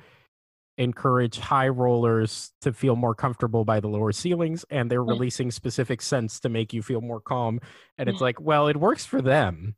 [0.79, 6.01] encourage high rollers to feel more comfortable by the lower ceilings and they're releasing specific
[6.01, 7.59] scents to make you feel more calm
[7.97, 9.75] and it's like well it works for them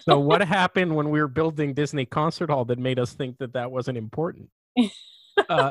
[0.00, 3.52] so what happened when we were building disney concert hall that made us think that
[3.52, 4.50] that wasn't important
[5.48, 5.70] uh,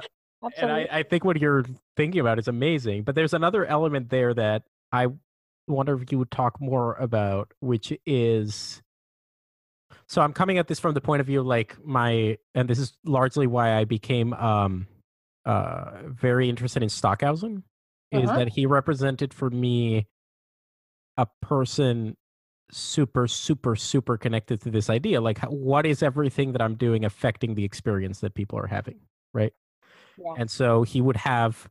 [0.57, 1.65] and I, I think what you're
[1.97, 3.03] thinking about is amazing.
[3.03, 5.07] But there's another element there that I
[5.67, 8.81] wonder if you would talk more about, which is
[10.07, 12.97] so I'm coming at this from the point of view like my and this is
[13.05, 14.87] largely why I became um
[15.45, 17.63] uh very interested in Stockhausen
[18.11, 18.23] uh-huh.
[18.23, 20.07] is that he represented for me
[21.17, 22.17] a person
[22.71, 27.55] super super super connected to this idea like what is everything that I'm doing affecting
[27.55, 28.99] the experience that people are having
[29.33, 29.53] right
[30.37, 31.69] and so he would have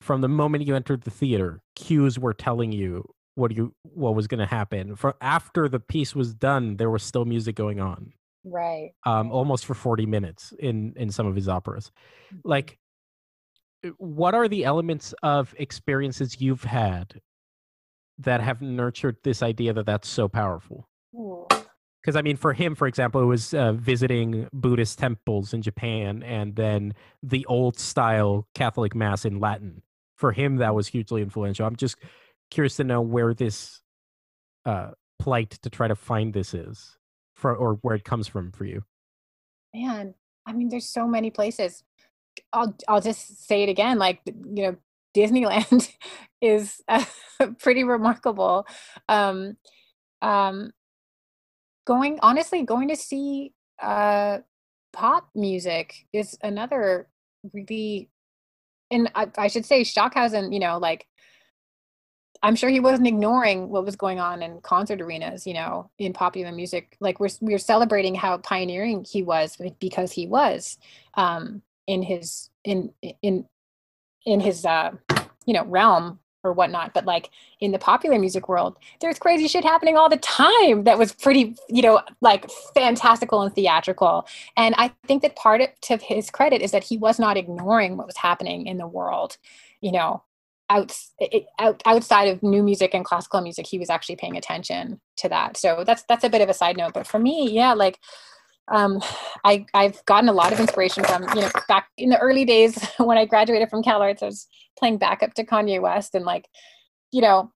[0.00, 3.04] from the moment you entered the theater, cues were telling you
[3.34, 4.96] what you what was going to happen.
[4.96, 8.12] For after the piece was done, there was still music going on.
[8.44, 8.90] Right.
[9.04, 11.90] Um almost for 40 minutes in in some of his operas.
[12.32, 12.48] Mm-hmm.
[12.48, 12.78] Like
[13.84, 17.20] uh, what are the elements of experiences you've had
[18.18, 20.88] that have nurtured this idea that that's so powerful?
[22.08, 26.22] Because I mean, for him, for example, it was uh, visiting Buddhist temples in Japan
[26.22, 29.82] and then the old style Catholic Mass in Latin.
[30.16, 31.66] For him, that was hugely influential.
[31.66, 31.96] I'm just
[32.50, 33.82] curious to know where this
[34.64, 36.96] uh, plight to try to find this is,
[37.36, 38.84] for or where it comes from for you.
[39.74, 40.14] Man,
[40.46, 41.84] I mean, there's so many places.
[42.54, 44.76] I'll I'll just say it again, like you know,
[45.14, 45.92] Disneyland
[46.40, 47.04] is uh,
[47.58, 48.66] pretty remarkable.
[49.10, 49.58] Um,
[50.22, 50.72] um,
[51.88, 54.38] going honestly going to see uh
[54.92, 57.08] pop music is another
[57.54, 58.10] really
[58.90, 61.06] and I, I should say Stockhausen, you know, like
[62.42, 66.12] I'm sure he wasn't ignoring what was going on in concert arenas, you know, in
[66.12, 66.96] popular music.
[67.00, 70.78] Like we're we're celebrating how pioneering he was because he was
[71.14, 72.92] um, in his in
[73.22, 73.46] in
[74.24, 74.92] in his uh,
[75.46, 76.94] you know realm or whatnot.
[76.94, 77.30] But like
[77.60, 81.56] in the popular music world, there's crazy shit happening all the time that was pretty,
[81.68, 84.26] you know, like fantastical and theatrical.
[84.56, 87.96] And I think that part of to his credit is that he was not ignoring
[87.96, 89.36] what was happening in the world,
[89.80, 90.22] you know,
[90.70, 90.94] out,
[91.58, 95.56] out outside of new music and classical music he was actually paying attention to that
[95.56, 97.98] so that's that's a bit of a side note but for me yeah like
[98.70, 99.00] um,
[99.44, 102.82] I, I've gotten a lot of inspiration from, you know, back in the early days
[102.98, 104.46] when I graduated from Cal Arts, I was
[104.78, 106.48] playing backup to Kanye West and like,
[107.12, 107.52] you know,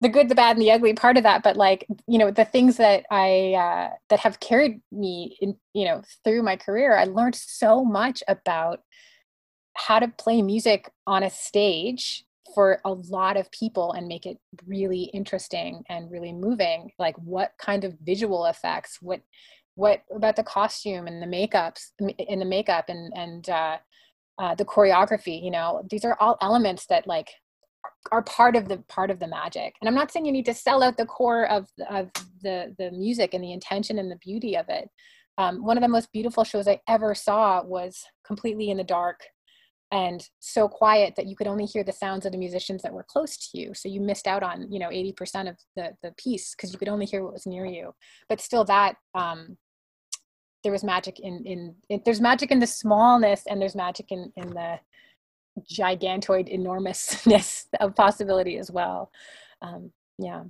[0.00, 1.42] the good, the bad, and the ugly part of that.
[1.42, 5.84] But like, you know, the things that I, uh, that have carried me in, you
[5.84, 8.80] know, through my career, I learned so much about
[9.76, 14.38] how to play music on a stage for a lot of people and make it
[14.66, 19.20] really interesting and really moving like what kind of visual effects what
[19.80, 23.78] what about the costume and the makeups in the makeup and and uh,
[24.38, 25.82] uh, the choreography you know?
[25.90, 27.28] These are all elements that like
[28.12, 29.74] are part of the part of the magic.
[29.80, 32.10] And i'm not saying you need to sell out the core of of
[32.42, 34.88] the the music and the intention and the beauty of it.
[35.38, 39.20] Um, one of the most beautiful shows i ever saw was completely in the dark
[39.92, 43.06] and so quiet that you could only hear the sounds of the musicians that were
[43.08, 43.74] close to you.
[43.74, 46.92] So you missed out on you know 80% of the the piece because you could
[46.94, 47.94] only hear what was near you.
[48.28, 49.56] But still that um
[50.62, 54.32] there was magic in in it, there's magic in the smallness and there's magic in
[54.36, 54.78] in the
[55.70, 59.10] gigantoid enormousness of possibility as well.
[59.62, 60.44] Um yeah.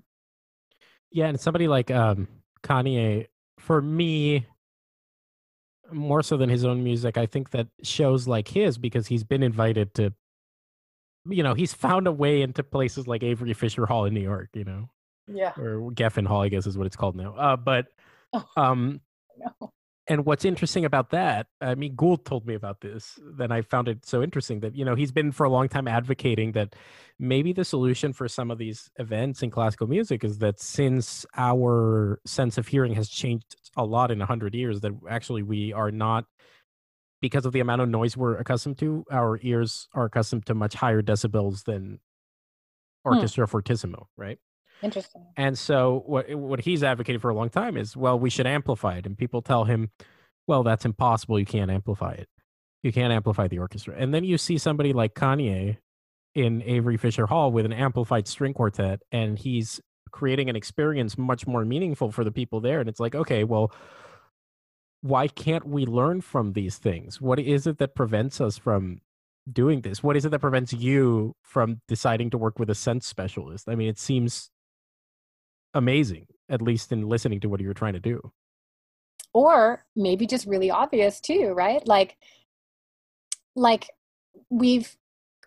[1.11, 2.29] Yeah and somebody like um
[2.63, 3.27] kanye
[3.59, 4.47] for me
[5.93, 9.43] more so than his own music, I think that shows like his because he's been
[9.43, 10.13] invited to,
[11.27, 14.51] you know, he's found a way into places like Avery Fisher Hall in New York,
[14.55, 14.89] you know,
[15.27, 17.35] yeah, or Geffen Hall, I guess is what it's called now.
[17.35, 17.87] Uh, but,
[18.33, 19.01] oh, um,
[19.37, 19.73] no
[20.07, 23.87] and what's interesting about that, I mean, Gould told me about this, then I found
[23.87, 26.75] it so interesting that, you know, he's been for a long time advocating that
[27.19, 32.21] maybe the solution for some of these events in classical music is that since our
[32.25, 36.25] sense of hearing has changed a lot in 100 years, that actually we are not,
[37.21, 40.75] because of the amount of noise we're accustomed to, our ears are accustomed to much
[40.75, 42.01] higher decibels than
[43.05, 43.15] hmm.
[43.15, 43.51] orchestra hmm.
[43.51, 44.39] fortissimo, right?
[44.83, 45.27] Interesting.
[45.37, 48.97] And so what what he's advocated for a long time is, well, we should amplify
[48.97, 49.07] it.
[49.07, 49.91] And people tell him,
[50.47, 51.39] well, that's impossible.
[51.39, 52.29] You can't amplify it.
[52.83, 53.95] You can't amplify the orchestra.
[53.99, 55.77] And then you see somebody like Kanye
[56.35, 59.81] in Avery Fisher Hall with an amplified string quartet, and he's
[60.13, 62.81] creating an experience much more meaningful for the people there.
[62.81, 63.73] And it's like, okay, well,
[65.03, 67.21] why can't we learn from these things?
[67.21, 69.01] What is it that prevents us from
[69.51, 70.03] doing this?
[70.03, 73.69] What is it that prevents you from deciding to work with a sense specialist?
[73.69, 74.51] I mean, it seems
[75.75, 78.33] amazing, at least in listening to what you're trying to do.
[79.33, 81.87] Or maybe just really obvious too, right?
[81.87, 82.17] Like,
[83.55, 83.89] like
[84.49, 84.97] we've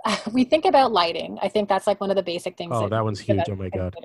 [0.32, 1.38] we think about lighting.
[1.42, 2.72] I think that's like one of the basic things.
[2.74, 3.44] Oh, that, that one's huge!
[3.50, 3.96] Oh my god!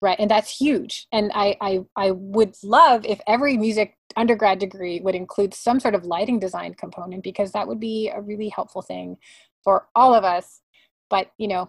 [0.00, 1.08] Right, and that's huge.
[1.10, 5.96] And I, I, I would love if every music undergrad degree would include some sort
[5.96, 9.16] of lighting design component because that would be a really helpful thing
[9.64, 10.60] for all of us.
[11.10, 11.68] But you know,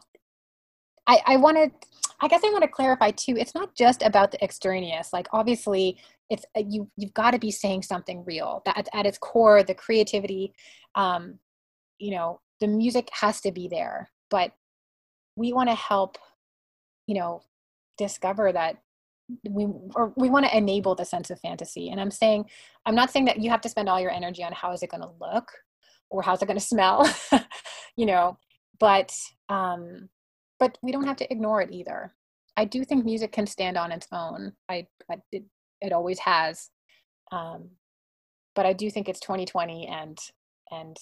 [1.07, 1.71] I, I wanted
[2.21, 3.35] I guess I want to clarify too.
[3.37, 5.13] It's not just about the extraneous.
[5.13, 5.97] Like obviously,
[6.29, 6.89] it's uh, you.
[6.97, 8.61] You've got to be saying something real.
[8.65, 10.53] That at, at its core, the creativity,
[10.95, 11.39] um,
[11.97, 14.09] you know, the music has to be there.
[14.29, 14.51] But
[15.35, 16.17] we want to help,
[17.07, 17.41] you know,
[17.97, 18.77] discover that
[19.49, 21.89] we or we want to enable the sense of fantasy.
[21.89, 22.45] And I'm saying,
[22.85, 24.89] I'm not saying that you have to spend all your energy on how is it
[24.89, 25.51] going to look
[26.09, 27.09] or how's it going to smell,
[27.95, 28.37] you know,
[28.79, 29.15] but
[29.49, 30.09] um
[30.59, 32.13] but we don't have to ignore it either.
[32.57, 34.53] I do think music can stand on its own.
[34.67, 35.43] I, I it,
[35.81, 36.69] it always has.
[37.31, 37.69] Um,
[38.55, 40.17] but I do think it's 2020 and
[40.71, 40.97] and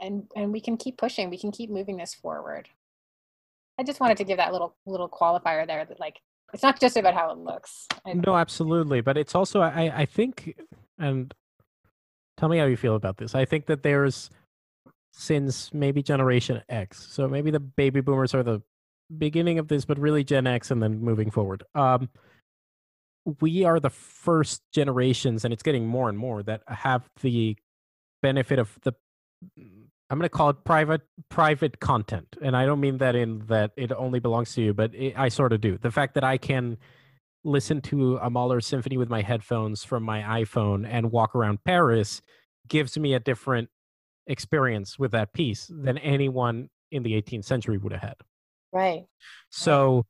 [0.00, 1.30] and and we can keep pushing.
[1.30, 2.68] We can keep moving this forward.
[3.78, 6.20] I just wanted to give that little little qualifier there that like
[6.52, 7.86] it's not just about how it looks.
[8.06, 10.56] No, absolutely, but it's also I I think
[10.98, 11.32] and
[12.36, 13.34] tell me how you feel about this.
[13.34, 14.30] I think that there's
[15.18, 17.06] since maybe Generation X.
[17.10, 18.60] So maybe the baby boomers are the
[19.16, 21.64] beginning of this, but really Gen X and then moving forward.
[21.74, 22.10] Um,
[23.40, 27.56] we are the first generations, and it's getting more and more that have the
[28.22, 28.92] benefit of the
[29.56, 33.72] I'm going to call it private private content, and I don't mean that in that
[33.76, 35.78] it only belongs to you, but it, I sort of do.
[35.78, 36.76] The fact that I can
[37.42, 42.20] listen to a Mahler symphony with my headphones from my iPhone and walk around Paris
[42.68, 43.70] gives me a different
[44.26, 48.16] experience with that piece than anyone in the 18th century would have had.
[48.72, 49.04] Right.
[49.50, 50.04] So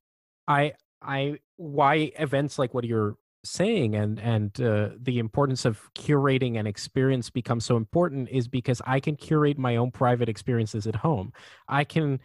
[0.49, 0.73] I
[1.03, 6.67] I why events like what you're saying and and uh, the importance of curating an
[6.67, 11.33] experience becomes so important is because I can curate my own private experiences at home.
[11.69, 12.21] I can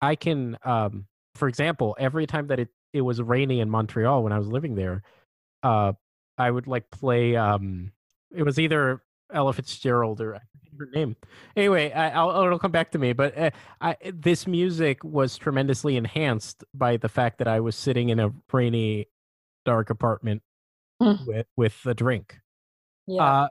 [0.00, 4.32] I can um for example, every time that it it was rainy in Montreal when
[4.32, 5.02] I was living there,
[5.62, 5.92] uh
[6.36, 7.92] I would like play um
[8.30, 9.02] it was either
[9.32, 10.40] Ella Fitzgerald or
[10.78, 11.16] her name.
[11.56, 13.12] Anyway, I, will it'll come back to me.
[13.12, 13.50] But uh,
[13.80, 18.32] I, this music was tremendously enhanced by the fact that I was sitting in a
[18.52, 19.08] rainy,
[19.64, 20.42] dark apartment
[21.02, 21.26] mm.
[21.26, 22.38] with with a drink.
[23.06, 23.48] Yeah, uh,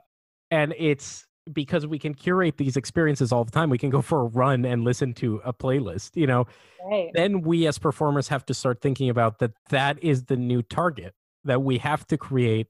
[0.50, 3.70] and it's because we can curate these experiences all the time.
[3.70, 6.16] We can go for a run and listen to a playlist.
[6.16, 6.46] You know,
[6.90, 7.10] right.
[7.14, 9.52] then we as performers have to start thinking about that.
[9.70, 11.14] That is the new target
[11.44, 12.66] that we have to create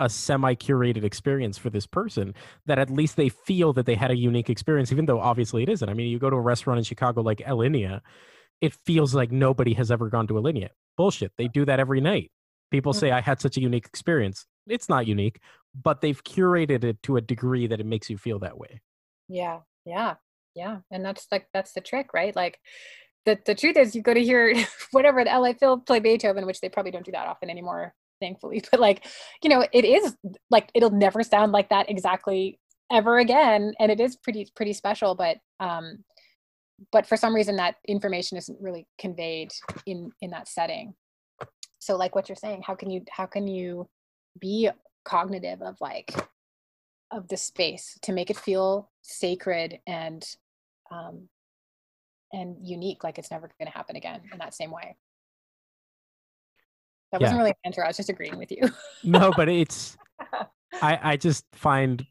[0.00, 2.34] a semi curated experience for this person
[2.66, 5.68] that at least they feel that they had a unique experience, even though obviously it
[5.68, 5.88] isn't.
[5.88, 8.00] I mean, you go to a restaurant in Chicago like Alinea,
[8.60, 10.70] it feels like nobody has ever gone to Alinea.
[10.96, 11.32] Bullshit.
[11.38, 12.30] They do that every night.
[12.70, 14.46] People say, I had such a unique experience.
[14.66, 15.40] It's not unique,
[15.74, 18.80] but they've curated it to a degree that it makes you feel that way.
[19.28, 19.60] Yeah.
[19.84, 20.14] Yeah.
[20.54, 20.78] Yeah.
[20.90, 22.34] And that's like, that's the trick, right?
[22.34, 22.58] Like,
[23.26, 24.54] the, the truth is you go to hear
[24.92, 28.62] whatever the LA Phil play Beethoven, which they probably don't do that often anymore thankfully
[28.70, 29.06] but like
[29.42, 30.16] you know it is
[30.50, 32.58] like it'll never sound like that exactly
[32.92, 36.04] ever again and it is pretty pretty special but um
[36.92, 39.52] but for some reason that information isn't really conveyed
[39.86, 40.94] in in that setting.
[41.78, 43.88] So like what you're saying how can you how can you
[44.38, 44.70] be
[45.04, 46.14] cognitive of like
[47.10, 50.24] of the space to make it feel sacred and
[50.92, 51.28] um
[52.32, 54.94] and unique like it's never going to happen again in that same way
[57.12, 57.84] that wasn't really an answer.
[57.84, 58.68] I was just agreeing with you.
[59.04, 59.96] no, but it's
[60.82, 62.06] I I just find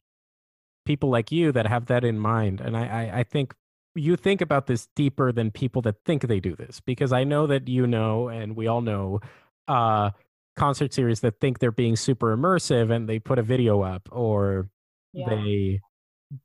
[0.86, 3.54] people like you that have that in mind, and I, I I think
[3.96, 7.48] you think about this deeper than people that think they do this because I know
[7.48, 9.20] that you know, and we all know,
[9.68, 10.12] uh,
[10.56, 14.70] concert series that think they're being super immersive and they put a video up or
[15.14, 15.30] yeah.
[15.30, 15.80] they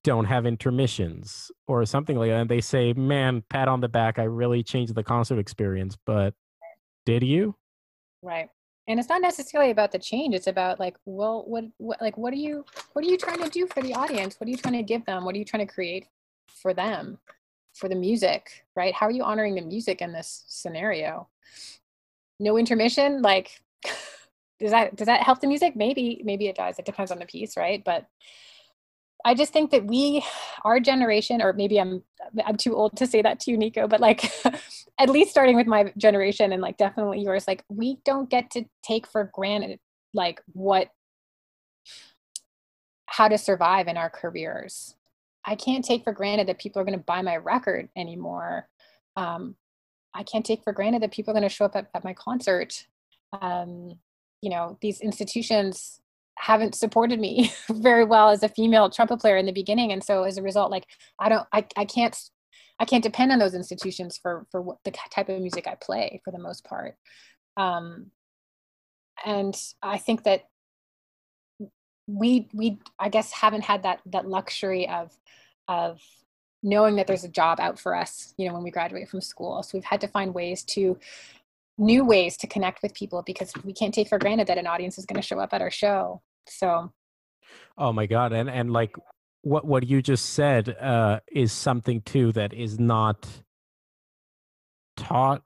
[0.03, 2.41] don't have intermissions or something like that.
[2.41, 5.97] And they say, man, pat on the back, I really changed the concert experience.
[6.07, 6.35] But
[7.05, 7.55] did you?
[8.25, 8.49] Right.
[8.89, 10.35] And it's not necessarily about the change.
[10.35, 13.49] It's about like, well, what, what, like, what are you, what are you trying to
[13.49, 14.37] do for the audience?
[14.39, 15.25] What are you trying to give them?
[15.25, 16.07] What are you trying to create
[16.49, 17.19] for them,
[17.75, 18.95] for the music, right?
[18.95, 21.29] How are you honoring the music in this scenario?
[22.41, 23.61] No intermission, like,
[24.61, 25.77] does that does that help the music?
[25.77, 26.79] Maybe, maybe it does.
[26.79, 27.83] It depends on the piece, right?
[27.85, 28.07] But
[29.25, 30.25] I just think that we,
[30.65, 32.03] our generation, or maybe I'm
[32.45, 34.31] I'm too old to say that to you, Nico, but like
[34.99, 38.65] at least starting with my generation and like definitely yours, like we don't get to
[38.83, 39.79] take for granted
[40.13, 40.89] like what
[43.07, 44.97] how to survive in our careers.
[45.45, 48.69] I can't take for granted that people are going to buy my record anymore.
[49.17, 49.57] Um,
[50.15, 52.15] I can't take for granted that people are going to show up at, at my
[52.15, 52.87] concert.
[53.41, 53.99] Um,
[54.41, 56.01] you know, these institutions
[56.36, 59.93] haven't supported me very well as a female trumpet player in the beginning.
[59.93, 60.86] And so as a result like
[61.19, 62.16] i don't i, I can't
[62.81, 66.20] i can't depend on those institutions for for what the type of music i play
[66.24, 66.97] for the most part.
[67.56, 68.11] Um
[69.24, 70.44] and i think that
[72.06, 75.12] we we i guess haven't had that that luxury of
[75.69, 76.01] of
[76.62, 79.62] knowing that there's a job out for us you know when we graduate from school.
[79.62, 80.98] So we've had to find ways to
[81.79, 84.99] new ways to connect with people because we can't take for granted that an audience
[84.99, 86.23] is going to show up at our show.
[86.47, 86.93] So
[87.77, 88.97] Oh my god and and like
[89.43, 93.27] what what you just said uh is something too that is not
[94.97, 95.43] taught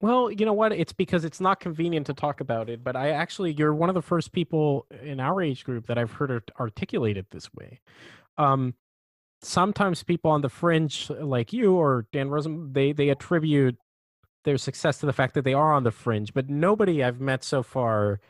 [0.00, 0.72] well, you know what?
[0.72, 3.94] It's because it's not convenient to talk about it, but I actually you're one of
[3.94, 7.80] the first people in our age group that I've heard articulate it this way.
[8.38, 8.74] Um
[9.42, 13.76] sometimes people on the fringe like you or Dan Rosen they they attribute
[14.44, 16.34] their success to the fact that they are on the fringe.
[16.34, 18.20] But nobody I've met so far,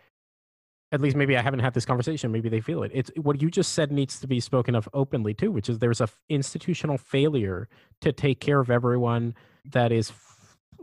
[0.90, 2.32] at least maybe I haven't had this conversation.
[2.32, 2.90] Maybe they feel it.
[2.94, 6.00] It's what you just said needs to be spoken of openly too, which is there's
[6.00, 7.68] a f- institutional failure
[8.00, 9.34] to take care of everyone
[9.64, 10.12] that is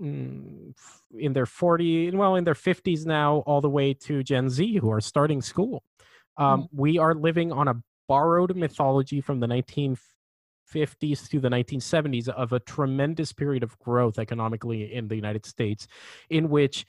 [0.02, 0.74] mm,
[1.18, 4.92] in their 40 well in their 50s now all the way to gen z who
[4.92, 5.84] are starting school
[6.38, 6.82] um, mm-hmm.
[6.82, 7.76] we are living on a
[8.08, 9.98] borrowed mythology from the 19
[10.74, 15.88] 50s through the 1970s of a tremendous period of growth economically in the United States,
[16.30, 16.86] in which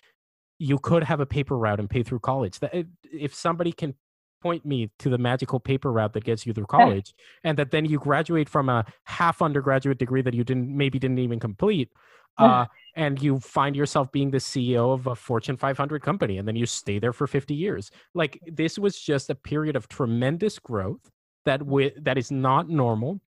[0.58, 2.58] you could have a paper route and pay through college.
[2.60, 3.94] That if somebody can
[4.42, 7.84] point me to the magical paper route that gets you through college, and that then
[7.84, 11.90] you graduate from a half undergraduate degree that you didn't maybe didn't even complete,
[12.38, 12.66] uh,
[12.96, 16.66] and you find yourself being the ceo of a fortune 500 company and then you
[16.66, 21.10] stay there for 50 years like this was just a period of tremendous growth
[21.44, 23.20] that with that is not normal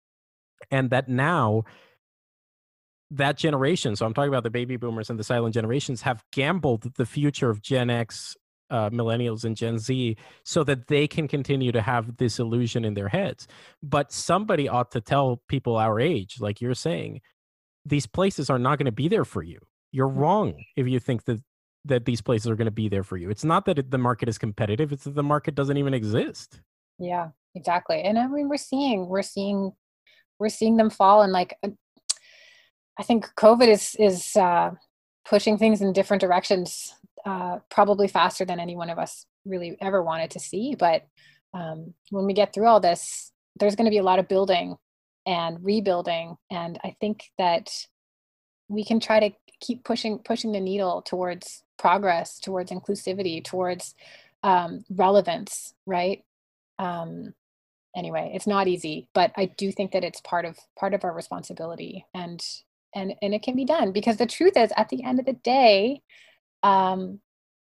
[0.69, 1.63] and that now
[3.09, 6.93] that generation so i'm talking about the baby boomers and the silent generations have gambled
[6.95, 8.35] the future of gen x
[8.71, 10.15] uh, millennials and gen z
[10.45, 13.47] so that they can continue to have this illusion in their heads.
[13.83, 17.19] But somebody ought to tell people our age like you're saying
[17.85, 19.59] these places are not going to be there for you.
[19.91, 20.17] You're mm.
[20.17, 21.41] wrong if you think that
[21.83, 23.29] that these places are going to be there for you.
[23.29, 26.61] It's not that it, the market is competitive it's that the market doesn't even exist.
[26.97, 29.73] Yeah exactly and i mean we're seeing we're seeing
[30.41, 31.69] we're seeing them fall and like uh,
[32.99, 34.71] i think covid is is uh
[35.23, 36.95] pushing things in different directions
[37.25, 40.75] uh probably faster than any one of us really ever wanted to see.
[40.75, 41.07] But
[41.53, 44.77] um when we get through all this there's going to be a lot of building
[45.25, 47.69] and rebuilding and i think that
[48.69, 53.93] we can try to keep pushing pushing the needle towards progress towards inclusivity towards
[54.43, 56.23] um, relevance right?
[56.79, 57.33] Um,
[57.95, 61.13] anyway it's not easy but i do think that it's part of part of our
[61.13, 62.41] responsibility and
[62.95, 65.33] and and it can be done because the truth is at the end of the
[65.33, 66.01] day
[66.63, 67.19] um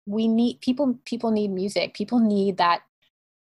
[0.06, 1.94] we need people people need music.
[1.94, 2.82] People need that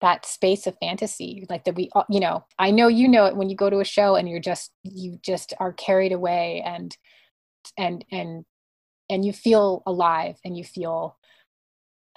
[0.02, 3.50] that space of fantasy like that we you know i know you know it when
[3.50, 6.98] you go to a show and you're just you just are carried away and
[7.78, 8.44] and and
[9.10, 11.18] and you feel alive and you feel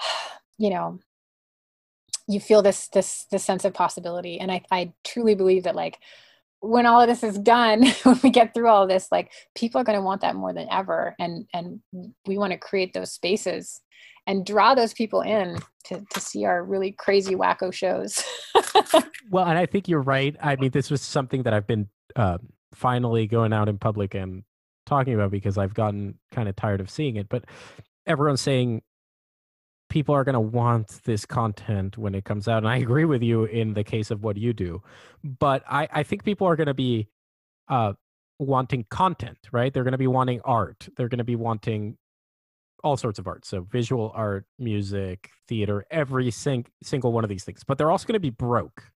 [0.59, 0.99] you know
[2.29, 4.39] you feel this this this sense of possibility.
[4.39, 5.99] And i i truly believe that like
[6.61, 9.85] when all of this is done when we get through all this like people are
[9.85, 11.15] going to want that more than ever.
[11.19, 11.81] And and
[12.27, 13.81] we want to create those spaces
[14.27, 18.25] and draw those people in to, to see our really crazy wacko shows.
[19.29, 20.37] Well and i think you're right.
[20.41, 22.39] I mean this was something that i've been uh,
[22.73, 24.45] finally going out in public and
[24.87, 27.29] talking about because i've gotten kind of tired of seeing it.
[27.29, 27.45] But
[28.07, 28.83] everyone's saying
[29.89, 33.23] people are going to want this content when it comes out and i agree with
[33.23, 34.83] you in the case of what you do
[35.23, 37.09] but i, I think people are going to be
[37.69, 37.95] uh,
[38.39, 39.73] wanting content right?
[39.73, 40.89] They're going to be wanting art.
[40.97, 41.97] They're going to be wanting
[42.85, 47.43] all sorts of art so visual art music theater every sing- single one of these
[47.43, 48.93] things but they're also going to be broke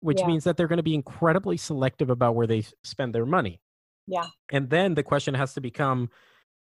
[0.00, 0.26] which yeah.
[0.26, 3.60] means that they're going to be incredibly selective about where they spend their money.
[4.06, 4.26] Yeah.
[4.50, 6.10] And then the question has to become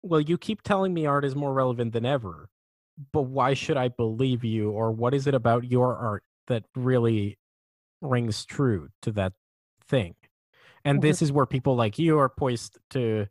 [0.03, 2.49] well you keep telling me art is more relevant than ever
[3.13, 4.71] but why should I believe you?
[4.71, 7.39] Or what is it about your art that really
[8.01, 9.33] rings true to that
[9.87, 10.15] thing?
[10.85, 11.09] And mm-hmm.
[11.09, 13.27] this is where people like you are poised to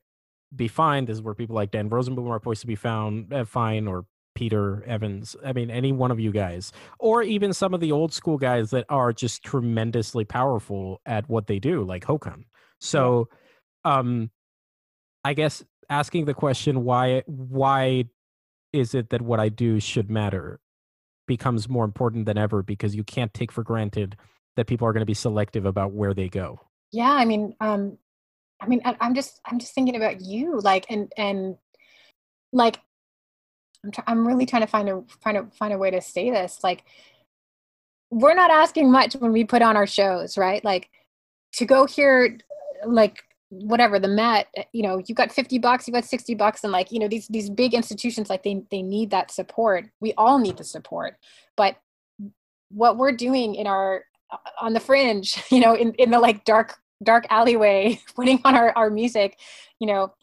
[0.55, 1.05] be fine.
[1.05, 4.05] This is where people like Dan Rosenboom are poised to be found uh, fine, or
[4.35, 5.35] Peter Evans.
[5.43, 8.69] I mean, any one of you guys, or even some of the old school guys
[8.71, 12.43] that are just tremendously powerful at what they do, like Håkan.
[12.79, 13.29] So,
[13.83, 14.29] um,
[15.23, 18.05] I guess asking the question why why
[18.73, 20.59] is it that what I do should matter
[21.27, 24.15] becomes more important than ever because you can't take for granted
[24.55, 26.59] that people are going to be selective about where they go.
[26.91, 27.97] Yeah, I mean, um,
[28.61, 31.57] I mean, I, I'm just, I'm just thinking about you, like, and and
[32.51, 32.79] like,
[33.83, 36.63] I'm, I'm really trying to find a find a find a way to say this.
[36.63, 36.83] Like,
[38.09, 40.63] we're not asking much when we put on our shows, right?
[40.63, 40.89] Like,
[41.53, 42.39] to go here,
[42.85, 46.63] like whatever the Met, eh, you know, you got 50 bucks, you got 60 bucks.
[46.63, 49.85] And like, you know, these, these big institutions, like they, they need that support.
[49.99, 51.15] We all need the support,
[51.55, 51.77] but
[52.69, 56.43] what we're doing in our, uh, on the fringe, you know, in, in the like
[56.45, 59.39] dark, dark alleyway, putting on our, our music,
[59.79, 60.13] you know,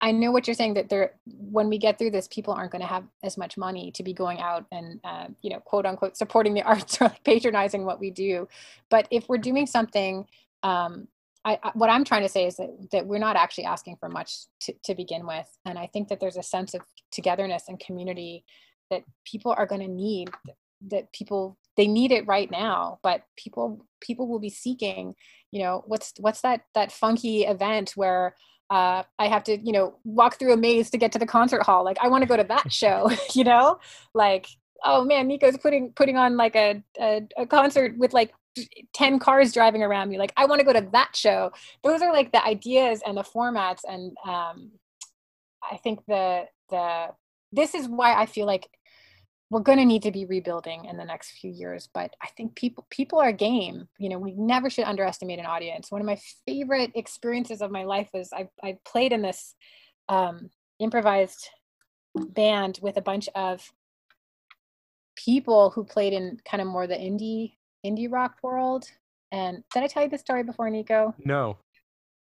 [0.00, 2.82] I know what you're saying that there, when we get through this, people aren't going
[2.82, 6.18] to have as much money to be going out and, uh, you know, quote unquote,
[6.18, 8.46] supporting the arts or patronizing what we do.
[8.90, 10.26] But if we're doing something
[10.62, 11.08] um,
[11.44, 14.08] I, I, what I'm trying to say is that, that we're not actually asking for
[14.08, 15.46] much to, to begin with.
[15.66, 18.44] And I think that there's a sense of togetherness and community
[18.90, 20.30] that people are going to need
[20.90, 25.14] that people they need it right now but people people will be seeking
[25.50, 28.34] you know what's what's that that funky event where
[28.70, 31.62] uh, I have to, you know, walk through a maze to get to the concert
[31.62, 31.84] hall.
[31.84, 33.78] Like, I want to go to that show, you know,
[34.14, 34.46] like,
[34.84, 38.32] oh man, Nico's putting putting on like a, a, a concert with like
[38.94, 41.50] 10 cars driving around me like i want to go to that show.
[41.82, 44.72] Those are like the ideas and the formats and um,
[45.62, 47.08] i think the the
[47.52, 48.68] this is why i feel like
[49.50, 52.54] we're going to need to be rebuilding in the next few years but i think
[52.54, 53.88] people people are game.
[53.98, 55.90] You know we never should underestimate an audience.
[55.90, 59.54] One of my favorite experiences of my life was i, I played in this
[60.08, 61.48] um, improvised
[62.14, 63.72] band with a bunch of
[65.16, 67.54] people who played in kind of more the indie
[67.84, 68.86] indie rock world.
[69.32, 71.14] And did I tell you this story before, Nico?
[71.24, 71.58] No.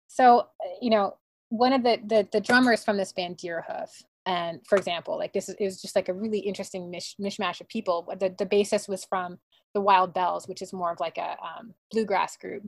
[0.08, 0.48] So,
[0.82, 1.18] you know,
[1.50, 3.90] one of the, the the drummers from this band Deerhoof,
[4.26, 7.60] and for example, like this is, it was just like a really interesting mish, mishmash
[7.62, 8.08] of people.
[8.20, 9.38] The the bassist was from
[9.74, 12.64] the Wild Bells, which is more of like a um, bluegrass group,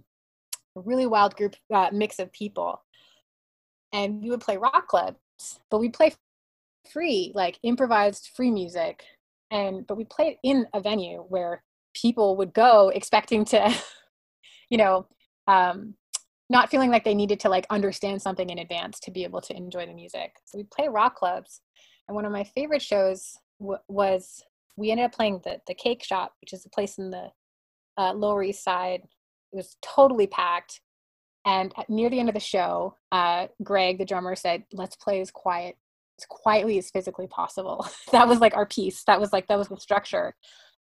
[0.75, 2.81] a really wild group uh, mix of people.
[3.93, 5.17] And we would play rock clubs,
[5.69, 6.13] but we play
[6.91, 9.03] free, like improvised free music.
[9.51, 11.63] And but we played in a venue where
[11.93, 13.73] people would go expecting to,
[14.69, 15.07] you know,
[15.47, 15.95] um,
[16.49, 19.55] not feeling like they needed to like understand something in advance to be able to
[19.55, 20.35] enjoy the music.
[20.45, 21.61] So we play rock clubs,
[22.07, 24.43] and one of my favorite shows w- was
[24.75, 27.29] we ended up playing the the Cake Shop, which is a place in the
[27.97, 29.01] uh, Lower East Side.
[29.51, 30.81] It was totally packed,
[31.45, 35.21] and at, near the end of the show, uh, Greg, the drummer, said, "Let's play
[35.21, 35.75] as quiet
[36.19, 39.03] as quietly as physically possible." that was like our piece.
[39.05, 40.35] That was like that was the structure,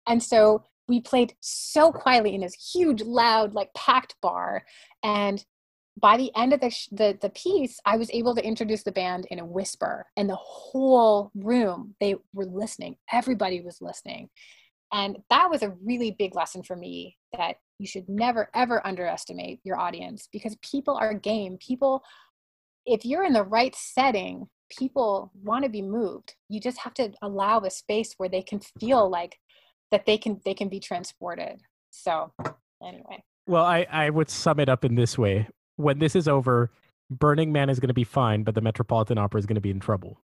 [0.08, 4.64] and so we played so quietly in this huge, loud, like packed bar,
[5.02, 5.44] and
[6.00, 8.92] by the end of the, sh- the the piece i was able to introduce the
[8.92, 12.96] band in a whisper and the whole room they were listening.
[13.12, 14.30] Everybody was listening.
[14.90, 19.60] And that was a really big lesson for me that you should never ever underestimate
[19.64, 21.58] your audience because people are game.
[21.58, 22.02] People
[22.86, 24.48] if you're in the right setting
[24.78, 26.34] people want to be moved.
[26.48, 29.38] You just have to allow a space where they can feel like
[29.92, 31.60] that they can they can be transported
[31.90, 32.32] so
[32.84, 35.46] anyway well i i would sum it up in this way
[35.76, 36.70] when this is over,
[37.10, 39.70] Burning Man is going to be fine, but the Metropolitan Opera is going to be
[39.70, 40.20] in trouble.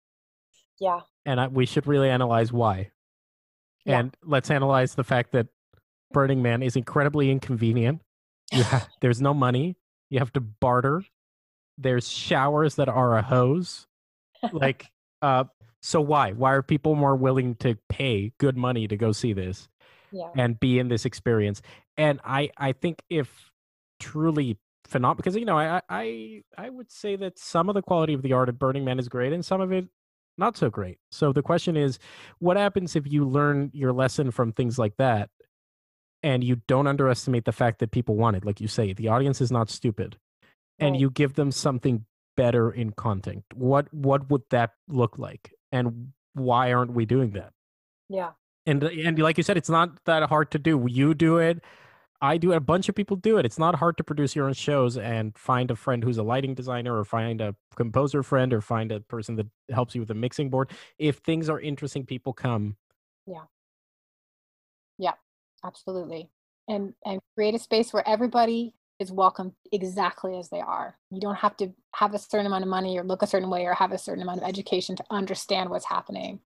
[0.79, 1.01] Yeah.
[1.25, 2.91] And I, we should really analyze why.
[3.85, 3.99] Yeah.
[3.99, 5.47] And let's analyze the fact that
[6.11, 8.01] Burning Man is incredibly inconvenient.
[8.53, 9.75] Ha- there's no money.
[10.09, 11.03] You have to barter.
[11.77, 13.87] There's showers that are a hose.
[14.51, 14.85] Like,
[15.21, 15.45] uh,
[15.81, 16.31] so why?
[16.31, 19.69] Why are people more willing to pay good money to go see this
[20.11, 20.29] yeah.
[20.35, 21.61] and be in this experience?
[21.97, 23.51] And I, I think if
[23.99, 28.13] truly phenomenal because you know I I I would say that some of the quality
[28.13, 29.87] of the art of Burning Man is great and some of it
[30.39, 30.97] not so great.
[31.11, 31.99] So the question is,
[32.39, 35.29] what happens if you learn your lesson from things like that,
[36.23, 38.45] and you don't underestimate the fact that people want it?
[38.45, 40.17] Like you say, the audience is not stupid,
[40.79, 42.05] and you give them something
[42.37, 43.43] better in content.
[43.53, 47.53] What what would that look like, and why aren't we doing that?
[48.09, 48.31] Yeah.
[48.65, 50.85] And and like you said, it's not that hard to do.
[50.87, 51.63] You do it.
[52.21, 52.57] I do it.
[52.57, 53.45] A bunch of people do it.
[53.45, 56.53] It's not hard to produce your own shows and find a friend who's a lighting
[56.53, 60.15] designer or find a composer friend or find a person that helps you with a
[60.15, 60.71] mixing board.
[60.97, 62.75] If things are interesting, people come.
[63.25, 63.43] Yeah.
[64.97, 65.13] Yeah,
[65.63, 66.29] absolutely.
[66.67, 70.97] And and create a space where everybody is welcome exactly as they are.
[71.09, 73.65] You don't have to have a certain amount of money or look a certain way
[73.65, 76.41] or have a certain amount of education to understand what's happening.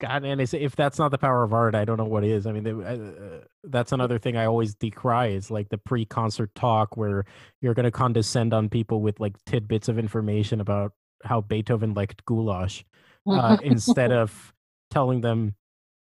[0.00, 2.44] God, and if that's not the power of art, I don't know what is.
[2.44, 6.96] I mean, uh, uh, that's another thing I always decry is like the pre-concert talk
[6.96, 7.24] where
[7.60, 10.92] you're going to condescend on people with like tidbits of information about
[11.22, 12.84] how Beethoven liked goulash,
[13.30, 14.52] uh, instead of
[14.90, 15.54] telling them,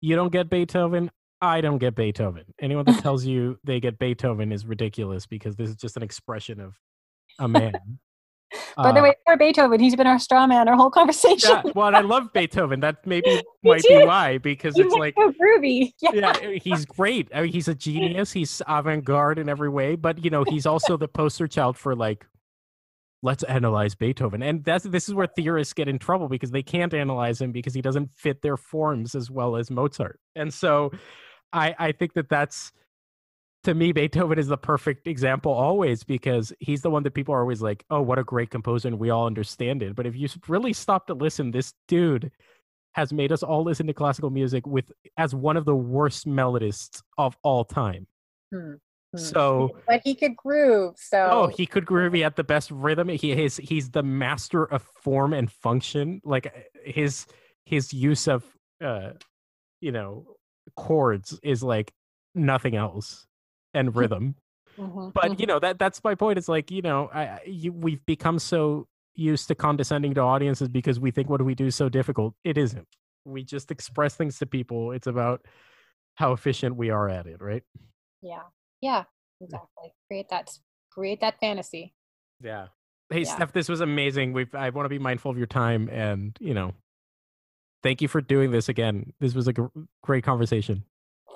[0.01, 1.11] "You don't get Beethoven.
[1.43, 5.69] I don't get Beethoven." Anyone that tells you they get Beethoven is ridiculous because this
[5.69, 6.75] is just an expression of
[7.39, 7.73] a man.
[8.77, 11.49] By the uh, way, poor Beethoven, he's been our straw man our whole conversation.
[11.49, 12.79] Yeah, well, I love Beethoven.
[12.79, 13.99] That maybe might too.
[13.99, 15.91] be why, because he's it's like so groovy.
[16.01, 16.11] Yeah.
[16.13, 17.29] yeah, he's great.
[17.33, 18.31] I mean, he's a genius.
[18.31, 22.25] He's avant-garde in every way, but you know, he's also the poster child for like
[23.23, 24.43] let's analyze Beethoven.
[24.43, 27.73] And that's this is where theorists get in trouble because they can't analyze him because
[27.73, 30.19] he doesn't fit their forms as well as Mozart.
[30.35, 30.91] And so
[31.53, 32.73] I I think that that's
[33.63, 37.39] to me, Beethoven is the perfect example always because he's the one that people are
[37.39, 39.95] always like, oh, what a great composer, and we all understand it.
[39.95, 42.31] But if you really stop to listen, this dude
[42.93, 47.01] has made us all listen to classical music with as one of the worst melodists
[47.17, 48.05] of all time.
[48.51, 48.73] Hmm.
[49.13, 49.17] hmm.
[49.17, 50.95] So, but he could groove.
[50.97, 52.13] So, oh, he could groove.
[52.13, 53.07] He had the best rhythm.
[53.07, 56.21] He is he's the master of form and function.
[56.25, 56.53] Like
[56.83, 57.27] his
[57.65, 58.43] his use of
[58.83, 59.11] uh,
[59.79, 60.35] you know,
[60.75, 61.91] chords is like
[62.35, 63.25] nothing else
[63.73, 63.99] and mm-hmm.
[63.99, 64.35] rhythm.
[64.77, 65.41] Mm-hmm, but mm-hmm.
[65.41, 66.37] you know that that's my point.
[66.37, 70.99] It's like you know I, you, we've become so used to condescending to audiences because
[70.99, 72.33] we think what do we do so difficult.
[72.43, 72.87] It isn't.
[73.25, 74.91] We just express things to people.
[74.91, 75.45] It's about
[76.15, 77.63] how efficient we are at it, right?
[78.21, 78.41] Yeah.
[78.81, 79.03] Yeah.
[79.41, 79.93] Exactly.
[80.07, 80.49] Create that.
[80.91, 81.93] Create that fantasy.
[82.41, 82.67] Yeah.
[83.09, 83.35] Hey, yeah.
[83.35, 84.33] Steph, this was amazing.
[84.33, 86.73] We I want to be mindful of your time, and you know,
[87.83, 89.13] thank you for doing this again.
[89.19, 89.67] This was a gr-
[90.01, 90.83] great conversation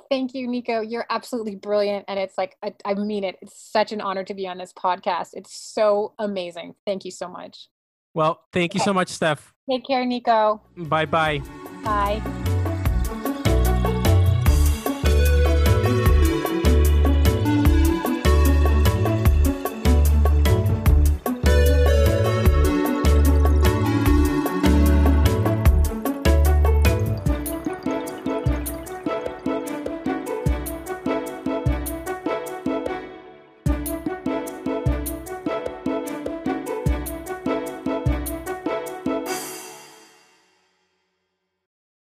[0.10, 0.82] thank you, Nico.
[0.82, 2.06] You're absolutely brilliant.
[2.08, 3.38] And it's like, I, I mean it.
[3.42, 5.30] It's such an honor to be on this podcast.
[5.34, 6.76] It's so amazing.
[6.86, 7.68] Thank you so much.
[8.14, 8.86] Well, thank you okay.
[8.86, 9.54] so much, Steph.
[9.70, 10.62] Take care, Nico.
[10.76, 11.42] Bye-bye.
[11.84, 12.64] Bye.